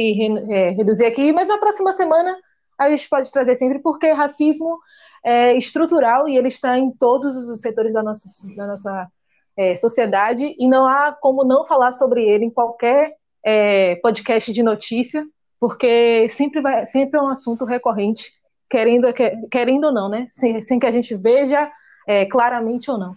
é, 0.51 0.71
reduzir 0.71 1.07
aqui, 1.07 1.33
mas 1.33 1.49
na 1.49 1.59
próxima 1.59 1.93
semana 1.93 2.37
a 2.79 2.89
gente 2.91 3.09
pode 3.09 3.31
trazer 3.31 3.55
sempre, 3.55 3.79
porque 3.79 4.11
racismo 4.13 4.79
é 5.25 5.57
estrutural 5.57 6.29
e 6.29 6.37
ele 6.37 6.49
está 6.49 6.79
em 6.79 6.91
todos 6.91 7.37
os 7.37 7.61
setores 7.61 7.95
da 7.95 8.03
nossa, 8.03 8.29
da 8.55 8.67
nossa 8.67 9.09
é, 9.57 9.77
sociedade 9.77 10.55
e 10.59 10.69
não 10.69 10.87
há 10.87 11.13
como 11.13 11.45
não 11.45 11.65
falar 11.65 11.93
sobre 11.93 12.25
ele 12.25 12.47
em 12.47 12.51
qualquer 12.51 13.15
é, 13.45 13.97
podcast 13.97 14.53
de 14.53 14.63
notícia, 14.63 15.27
porque 15.59 16.29
sempre, 16.31 16.61
vai, 16.61 16.87
sempre 16.87 17.19
é 17.19 17.23
um 17.23 17.29
assunto 17.29 17.65
recorrente, 17.65 18.33
querendo, 18.69 19.07
querendo 19.51 19.85
ou 19.85 19.93
não, 19.93 20.09
né? 20.09 20.27
Sem, 20.31 20.61
sem 20.61 20.79
que 20.79 20.87
a 20.87 20.91
gente 20.91 21.15
veja 21.15 21.71
é, 22.07 22.27
claramente 22.27 22.91
ou 22.91 22.99
não 22.99 23.17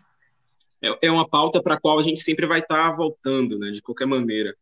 é, 0.81 1.07
é 1.07 1.11
uma 1.11 1.27
pauta 1.27 1.61
para 1.61 1.75
a 1.75 1.79
qual 1.79 1.99
a 1.99 2.03
gente 2.03 2.21
sempre 2.21 2.45
vai 2.45 2.59
estar 2.59 2.89
tá 2.91 2.95
voltando, 2.95 3.57
né, 3.57 3.71
de 3.71 3.81
qualquer 3.81 4.05
maneira. 4.05 4.55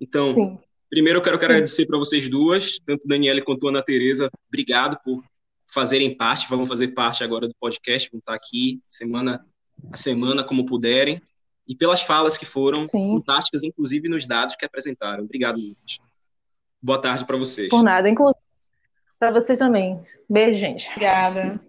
Então, 0.00 0.34
Sim. 0.34 0.58
Primeiro 0.90 1.18
eu 1.18 1.22
quero 1.22 1.36
agradecer 1.36 1.86
para 1.86 1.98
vocês 1.98 2.28
duas, 2.28 2.78
tanto 2.84 3.06
Daniela 3.06 3.40
quanto 3.40 3.68
Ana 3.68 3.82
Tereza, 3.82 4.28
obrigado 4.48 4.98
por 5.04 5.24
fazerem 5.72 6.16
parte, 6.16 6.48
vão 6.48 6.66
fazer 6.66 6.88
parte 6.88 7.22
agora 7.22 7.46
do 7.46 7.54
podcast, 7.58 8.10
vão 8.10 8.18
estar 8.18 8.34
aqui 8.34 8.82
semana 8.86 9.46
a 9.90 9.96
semana 9.96 10.44
como 10.44 10.66
puderem, 10.66 11.22
e 11.66 11.74
pelas 11.74 12.02
falas 12.02 12.36
que 12.36 12.44
foram 12.44 12.84
Sim. 12.84 13.14
fantásticas, 13.14 13.62
inclusive 13.62 14.08
nos 14.08 14.26
dados 14.26 14.56
que 14.56 14.66
apresentaram. 14.66 15.24
Obrigado, 15.24 15.56
Lucas. 15.56 15.98
Boa 16.82 17.00
tarde 17.00 17.24
para 17.24 17.36
vocês. 17.36 17.68
Por 17.68 17.82
nada, 17.82 18.08
inclusive 18.08 18.50
para 19.18 19.30
vocês 19.30 19.58
também. 19.58 20.00
Beijo, 20.28 20.58
gente. 20.58 20.88
Obrigada. 20.88 21.60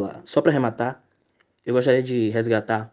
Lá. 0.00 0.20
Só 0.24 0.40
para 0.40 0.50
arrematar, 0.50 1.02
eu 1.64 1.74
gostaria 1.74 2.02
de 2.02 2.28
resgatar 2.30 2.92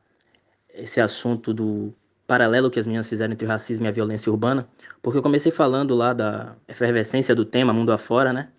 esse 0.74 1.02
assunto 1.02 1.54
do 1.54 1.94
paralelo 2.28 2.70
que 2.70 2.80
as 2.80 2.86
meninas 2.86 3.08
fizeram 3.08 3.34
entre 3.34 3.46
o 3.46 3.50
racismo 3.50 3.86
e 3.86 3.90
a 3.90 3.92
violência 3.92 4.32
urbana, 4.32 4.68
porque 5.02 5.18
eu 5.18 5.24
comecei 5.24 5.52
falando 5.52 5.96
lá 5.96 6.14
da 6.14 6.56
efervescência 6.68 7.34
do 7.34 7.46
tema 7.46 7.72
mundo 7.74 7.92
afora, 7.92 8.34
né? 8.34 8.50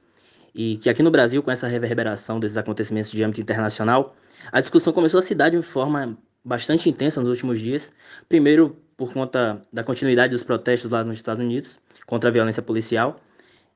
E 0.55 0.79
que 0.79 0.89
aqui 0.89 1.03
no 1.03 1.11
Brasil, 1.11 1.43
com 1.43 1.51
essa 1.51 1.69
reverberação 1.69 2.41
desses 2.41 2.57
acontecimentos 2.57 3.11
de 3.11 3.23
âmbito 3.23 3.41
internacional, 3.41 4.17
a 4.51 4.61
discussão 4.61 4.93
começou 4.93 5.21
a 5.21 5.23
se 5.23 5.35
dar 5.35 5.51
de 5.51 5.61
forma 5.63 6.17
bastante 6.45 6.89
intensa 6.89 7.21
nos 7.21 7.29
últimos 7.29 7.61
dias. 7.61 7.93
Primeiro, 8.29 8.77
por 8.97 9.13
conta 9.13 9.63
da 9.73 9.85
continuidade 9.85 10.33
dos 10.33 10.43
protestos 10.43 10.91
lá 10.91 11.05
nos 11.05 11.17
Estados 11.17 11.45
Unidos 11.45 11.79
contra 12.07 12.31
a 12.31 12.33
violência 12.33 12.63
policial, 12.63 13.21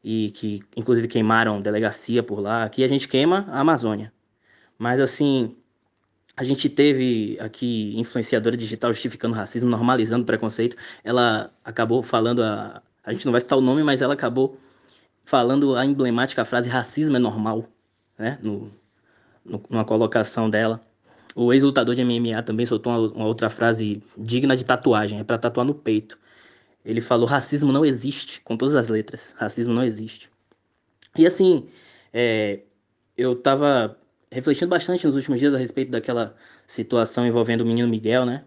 e 0.02 0.30
que 0.30 0.60
inclusive 0.76 1.06
queimaram 1.06 1.60
delegacia 1.60 2.22
por 2.22 2.40
lá. 2.40 2.64
Aqui 2.64 2.82
a 2.82 2.88
gente 2.88 3.06
queima 3.06 3.46
a 3.48 3.60
Amazônia. 3.60 4.12
Mas 4.78 5.00
assim, 5.00 5.56
a 6.36 6.44
gente 6.44 6.68
teve 6.68 7.38
aqui 7.40 7.94
influenciadora 7.96 8.56
digital 8.56 8.92
justificando 8.92 9.34
racismo, 9.34 9.68
normalizando 9.70 10.24
preconceito. 10.24 10.76
Ela 11.04 11.52
acabou 11.64 12.02
falando 12.02 12.42
a 12.42 12.82
a 13.04 13.12
gente 13.12 13.24
não 13.24 13.32
vai 13.32 13.40
citar 13.40 13.58
o 13.58 13.60
nome, 13.60 13.82
mas 13.82 14.00
ela 14.00 14.14
acabou 14.14 14.58
falando 15.24 15.76
a 15.76 15.84
emblemática 15.84 16.44
frase 16.44 16.68
racismo 16.68 17.16
é 17.16 17.18
normal, 17.18 17.68
né? 18.18 18.38
No, 18.42 18.72
no 19.44 19.62
numa 19.68 19.84
colocação 19.84 20.48
dela. 20.48 20.80
O 21.34 21.52
ex-lutador 21.52 21.94
de 21.94 22.04
MMA 22.04 22.42
também 22.42 22.66
soltou 22.66 22.92
uma, 22.92 23.12
uma, 23.12 23.26
outra 23.26 23.50
frase 23.50 24.02
digna 24.16 24.56
de 24.56 24.64
tatuagem, 24.64 25.18
é 25.18 25.24
para 25.24 25.38
tatuar 25.38 25.66
no 25.66 25.74
peito. 25.74 26.18
Ele 26.84 27.00
falou: 27.00 27.26
racismo 27.26 27.72
não 27.72 27.84
existe, 27.84 28.40
com 28.42 28.56
todas 28.56 28.74
as 28.74 28.88
letras. 28.88 29.34
Racismo 29.36 29.72
não 29.74 29.84
existe. 29.84 30.30
E 31.16 31.26
assim, 31.26 31.68
é, 32.12 32.60
eu 33.16 33.34
tava 33.34 33.98
refletindo 34.33 34.70
bastante 34.70 35.07
nos 35.07 35.14
últimos 35.14 35.39
dias 35.39 35.55
a 35.55 35.59
respeito 35.59 35.91
daquela 35.91 36.35
situação 36.66 37.26
envolvendo 37.26 37.61
o 37.61 37.66
menino 37.66 37.87
Miguel, 37.87 38.24
né? 38.24 38.45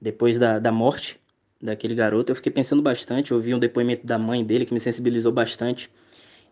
Depois 0.00 0.38
da, 0.38 0.58
da 0.58 0.70
morte 0.70 1.18
daquele 1.60 1.94
garoto, 1.94 2.30
eu 2.30 2.36
fiquei 2.36 2.52
pensando 2.52 2.82
bastante. 2.82 3.32
Ouvi 3.32 3.54
um 3.54 3.58
depoimento 3.58 4.06
da 4.06 4.18
mãe 4.18 4.44
dele 4.44 4.66
que 4.66 4.74
me 4.74 4.78
sensibilizou 4.78 5.32
bastante. 5.32 5.90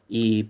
E 0.09 0.49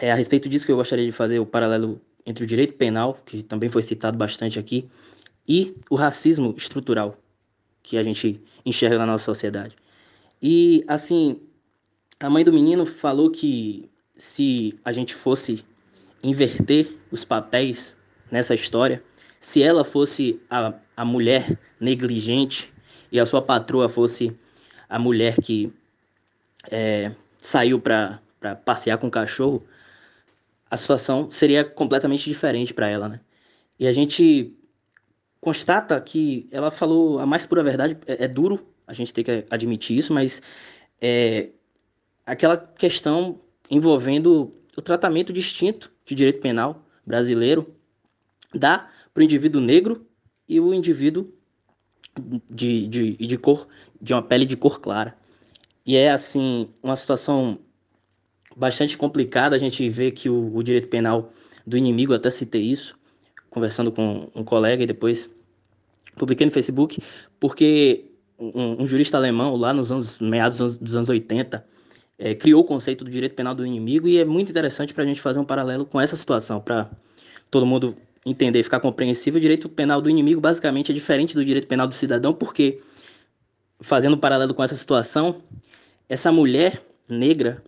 é 0.00 0.10
a 0.10 0.16
respeito 0.16 0.48
disso 0.48 0.66
que 0.66 0.72
eu 0.72 0.76
gostaria 0.76 1.06
de 1.06 1.12
fazer 1.12 1.38
o 1.38 1.46
paralelo 1.46 2.00
entre 2.26 2.42
o 2.42 2.46
direito 2.46 2.74
penal, 2.74 3.16
que 3.24 3.44
também 3.44 3.68
foi 3.68 3.82
citado 3.82 4.18
bastante 4.18 4.58
aqui, 4.58 4.90
e 5.48 5.74
o 5.88 5.94
racismo 5.94 6.52
estrutural, 6.58 7.16
que 7.82 7.96
a 7.96 8.02
gente 8.02 8.42
enxerga 8.66 8.98
na 8.98 9.06
nossa 9.06 9.24
sociedade. 9.24 9.76
E, 10.42 10.84
assim, 10.88 11.40
a 12.18 12.28
mãe 12.28 12.44
do 12.44 12.52
menino 12.52 12.84
falou 12.84 13.30
que 13.30 13.88
se 14.16 14.78
a 14.84 14.92
gente 14.92 15.14
fosse 15.14 15.64
inverter 16.22 16.99
os 17.10 17.24
papéis 17.24 17.96
nessa 18.30 18.54
história, 18.54 19.02
se 19.38 19.62
ela 19.62 19.84
fosse 19.84 20.40
a, 20.50 20.74
a 20.96 21.04
mulher 21.04 21.58
negligente 21.80 22.72
e 23.10 23.18
a 23.18 23.26
sua 23.26 23.42
patroa 23.42 23.88
fosse 23.88 24.36
a 24.88 24.98
mulher 24.98 25.36
que 25.40 25.72
é, 26.70 27.12
saiu 27.38 27.80
para 27.80 28.20
passear 28.64 28.98
com 28.98 29.06
o 29.06 29.10
cachorro, 29.10 29.64
a 30.70 30.76
situação 30.76 31.30
seria 31.30 31.64
completamente 31.64 32.28
diferente 32.28 32.72
para 32.72 32.88
ela, 32.88 33.08
né? 33.08 33.20
E 33.78 33.86
a 33.86 33.92
gente 33.92 34.54
constata 35.40 36.00
que 36.00 36.46
ela 36.52 36.70
falou 36.70 37.18
a 37.18 37.26
mais 37.26 37.46
pura 37.46 37.62
verdade, 37.62 37.96
é, 38.06 38.24
é 38.24 38.28
duro 38.28 38.66
a 38.86 38.92
gente 38.92 39.14
ter 39.14 39.24
que 39.24 39.44
admitir 39.50 39.96
isso, 39.96 40.12
mas 40.12 40.42
é 41.00 41.48
aquela 42.26 42.56
questão 42.56 43.40
envolvendo 43.70 44.54
o 44.76 44.82
tratamento 44.82 45.32
distinto 45.32 45.90
de 46.04 46.14
direito 46.14 46.40
penal 46.40 46.84
brasileiro 47.10 47.74
dá 48.54 48.88
para 49.12 49.20
o 49.20 49.24
indivíduo 49.24 49.60
negro 49.60 50.06
e 50.48 50.60
o 50.60 50.72
indivíduo 50.72 51.32
de, 52.48 52.86
de, 52.86 53.16
de 53.16 53.38
cor, 53.38 53.66
de 54.00 54.12
uma 54.12 54.22
pele 54.22 54.46
de 54.46 54.56
cor 54.56 54.80
clara. 54.80 55.16
E 55.84 55.96
é 55.96 56.10
assim, 56.10 56.68
uma 56.82 56.96
situação 56.96 57.58
bastante 58.56 58.96
complicada. 58.96 59.56
A 59.56 59.58
gente 59.58 59.88
vê 59.88 60.10
que 60.10 60.28
o, 60.28 60.54
o 60.54 60.62
direito 60.62 60.88
penal 60.88 61.32
do 61.66 61.76
inimigo, 61.76 62.14
até 62.14 62.30
citei 62.30 62.62
isso, 62.62 62.96
conversando 63.48 63.90
com 63.90 64.30
um 64.34 64.44
colega 64.44 64.82
e 64.82 64.86
depois 64.86 65.28
publiquei 66.16 66.46
no 66.46 66.52
Facebook, 66.52 67.02
porque 67.38 68.10
um, 68.38 68.82
um 68.82 68.86
jurista 68.86 69.16
alemão, 69.16 69.56
lá 69.56 69.72
nos 69.72 69.90
anos 69.90 70.18
meados 70.18 70.76
dos 70.76 70.96
anos 70.96 71.08
80, 71.08 71.64
é, 72.20 72.34
criou 72.34 72.60
o 72.60 72.64
conceito 72.64 73.02
do 73.02 73.10
direito 73.10 73.34
penal 73.34 73.54
do 73.54 73.66
inimigo 73.66 74.06
e 74.06 74.18
é 74.18 74.26
muito 74.26 74.50
interessante 74.50 74.92
para 74.92 75.02
a 75.02 75.06
gente 75.06 75.22
fazer 75.22 75.38
um 75.38 75.44
paralelo 75.44 75.86
com 75.86 75.98
essa 75.98 76.14
situação, 76.14 76.60
para 76.60 76.90
todo 77.50 77.64
mundo 77.64 77.96
entender, 78.26 78.62
ficar 78.62 78.78
compreensível. 78.78 79.38
O 79.38 79.40
direito 79.40 79.70
penal 79.70 80.02
do 80.02 80.10
inimigo 80.10 80.38
basicamente 80.38 80.92
é 80.92 80.94
diferente 80.94 81.34
do 81.34 81.42
direito 81.42 81.66
penal 81.66 81.88
do 81.88 81.94
cidadão, 81.94 82.34
porque, 82.34 82.82
fazendo 83.80 84.16
um 84.16 84.18
paralelo 84.18 84.52
com 84.52 84.62
essa 84.62 84.76
situação, 84.76 85.42
essa 86.10 86.30
mulher 86.30 86.82
negra, 87.08 87.64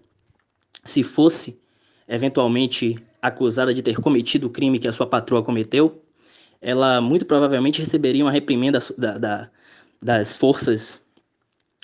se 0.84 1.02
fosse 1.02 1.58
eventualmente 2.06 2.96
acusada 3.22 3.72
de 3.72 3.80
ter 3.80 3.96
cometido 3.96 4.48
o 4.48 4.50
crime 4.50 4.78
que 4.78 4.86
a 4.86 4.92
sua 4.92 5.06
patroa 5.06 5.42
cometeu, 5.42 6.02
ela 6.60 7.00
muito 7.00 7.24
provavelmente 7.24 7.80
receberia 7.80 8.22
uma 8.22 8.30
reprimenda 8.30 8.80
da, 8.98 9.16
da, 9.16 9.50
das 10.02 10.36
forças 10.36 11.00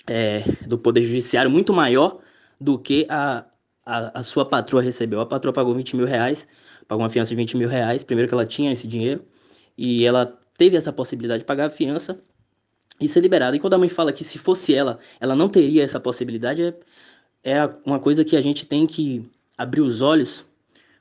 é, 0.05 0.43
do 0.67 0.77
Poder 0.77 1.01
Judiciário 1.01 1.49
muito 1.49 1.73
maior 1.73 2.19
do 2.59 2.77
que 2.77 3.05
a, 3.09 3.45
a, 3.85 4.19
a, 4.19 4.23
sua 4.23 4.45
patroa 4.45 4.81
recebeu. 4.81 5.19
A 5.21 5.25
patroa 5.25 5.53
pagou 5.53 5.73
20 5.75 5.95
mil 5.95 6.05
reais, 6.05 6.47
pagou 6.87 7.03
uma 7.03 7.09
fiança 7.09 7.29
de 7.29 7.35
20 7.35 7.57
mil 7.57 7.69
reais, 7.69 8.03
primeiro 8.03 8.27
que 8.27 8.33
ela 8.33 8.45
tinha 8.45 8.71
esse 8.71 8.87
dinheiro, 8.87 9.25
e 9.77 10.05
ela 10.05 10.37
teve 10.57 10.75
essa 10.75 10.91
possibilidade 10.91 11.39
de 11.39 11.45
pagar 11.45 11.67
a 11.67 11.69
fiança 11.69 12.21
e 12.99 13.07
ser 13.07 13.21
liberada. 13.21 13.55
E 13.55 13.59
quando 13.59 13.75
a 13.75 13.77
mãe 13.77 13.89
fala 13.89 14.11
que 14.11 14.23
se 14.23 14.37
fosse 14.37 14.75
ela, 14.75 14.99
ela 15.19 15.35
não 15.35 15.47
teria 15.47 15.83
essa 15.83 15.99
possibilidade, 15.99 16.63
é, 16.63 16.75
é 17.43 17.69
uma 17.85 17.99
coisa 17.99 18.25
que 18.25 18.35
a 18.35 18.41
gente 18.41 18.65
tem 18.65 18.85
que 18.85 19.25
abrir 19.57 19.81
os 19.81 20.01
olhos, 20.01 20.45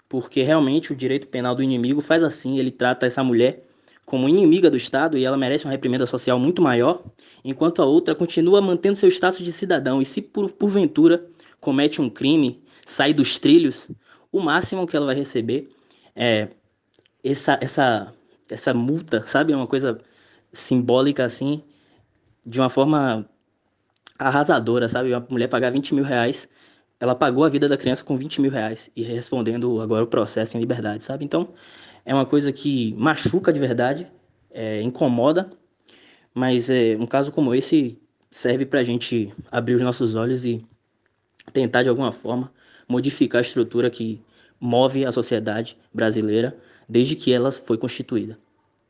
porque 0.08 0.42
realmente 0.42 0.92
o 0.92 0.96
direito 0.96 1.26
penal 1.26 1.54
do 1.54 1.62
inimigo 1.62 2.00
faz 2.00 2.22
assim, 2.22 2.58
ele 2.58 2.70
trata 2.70 3.06
essa 3.06 3.22
mulher 3.22 3.64
como 4.08 4.26
inimiga 4.28 4.70
do 4.70 4.76
Estado 4.76 5.18
e 5.18 5.24
ela 5.24 5.36
merece 5.36 5.66
uma 5.66 5.70
reprimenda 5.70 6.06
social 6.06 6.38
muito 6.38 6.62
maior, 6.62 7.02
enquanto 7.44 7.82
a 7.82 7.84
outra 7.84 8.14
continua 8.14 8.60
mantendo 8.60 8.96
seu 8.96 9.08
status 9.10 9.44
de 9.44 9.52
cidadão 9.52 10.00
e 10.00 10.06
se 10.06 10.22
por, 10.22 10.50
porventura 10.50 11.26
comete 11.60 12.00
um 12.00 12.10
crime, 12.10 12.62
sai 12.84 13.12
dos 13.12 13.38
trilhos, 13.38 13.88
o 14.32 14.40
máximo 14.40 14.86
que 14.86 14.96
ela 14.96 15.06
vai 15.06 15.14
receber 15.14 15.68
é 16.14 16.48
essa 17.24 17.58
essa 17.60 18.14
essa 18.48 18.74
multa, 18.74 19.24
sabe? 19.26 19.52
É 19.52 19.56
uma 19.56 19.66
coisa 19.66 20.00
simbólica 20.52 21.24
assim, 21.24 21.62
de 22.44 22.58
uma 22.60 22.70
forma 22.70 23.28
arrasadora, 24.18 24.88
sabe? 24.88 25.12
Uma 25.12 25.26
mulher 25.30 25.48
pagar 25.48 25.70
20 25.70 25.94
mil 25.94 26.04
reais, 26.04 26.48
ela 27.00 27.14
pagou 27.14 27.44
a 27.44 27.48
vida 27.48 27.68
da 27.68 27.76
criança 27.76 28.02
com 28.04 28.16
20 28.16 28.40
mil 28.40 28.50
reais 28.50 28.90
e 28.96 29.02
respondendo 29.02 29.80
agora 29.80 30.04
o 30.04 30.06
processo 30.06 30.56
em 30.56 30.60
liberdade, 30.60 31.04
sabe? 31.04 31.24
Então, 31.24 31.50
é 32.04 32.14
uma 32.14 32.26
coisa 32.26 32.52
que 32.52 32.94
machuca 32.94 33.52
de 33.52 33.60
verdade, 33.60 34.10
é, 34.50 34.80
incomoda, 34.82 35.50
mas 36.34 36.70
é, 36.70 36.96
um 36.98 37.06
caso 37.06 37.30
como 37.30 37.54
esse 37.54 38.00
serve 38.30 38.66
para 38.66 38.80
a 38.80 38.84
gente 38.84 39.32
abrir 39.50 39.74
os 39.74 39.82
nossos 39.82 40.14
olhos 40.14 40.44
e 40.44 40.64
tentar 41.50 41.82
de 41.82 41.88
alguma 41.88 42.12
forma 42.12 42.52
modificar 42.88 43.38
a 43.38 43.42
estrutura 43.42 43.90
que 43.90 44.22
move 44.60 45.04
a 45.04 45.12
sociedade 45.12 45.76
brasileira 45.92 46.56
desde 46.88 47.16
que 47.16 47.32
ela 47.32 47.52
foi 47.52 47.78
constituída. 47.78 48.38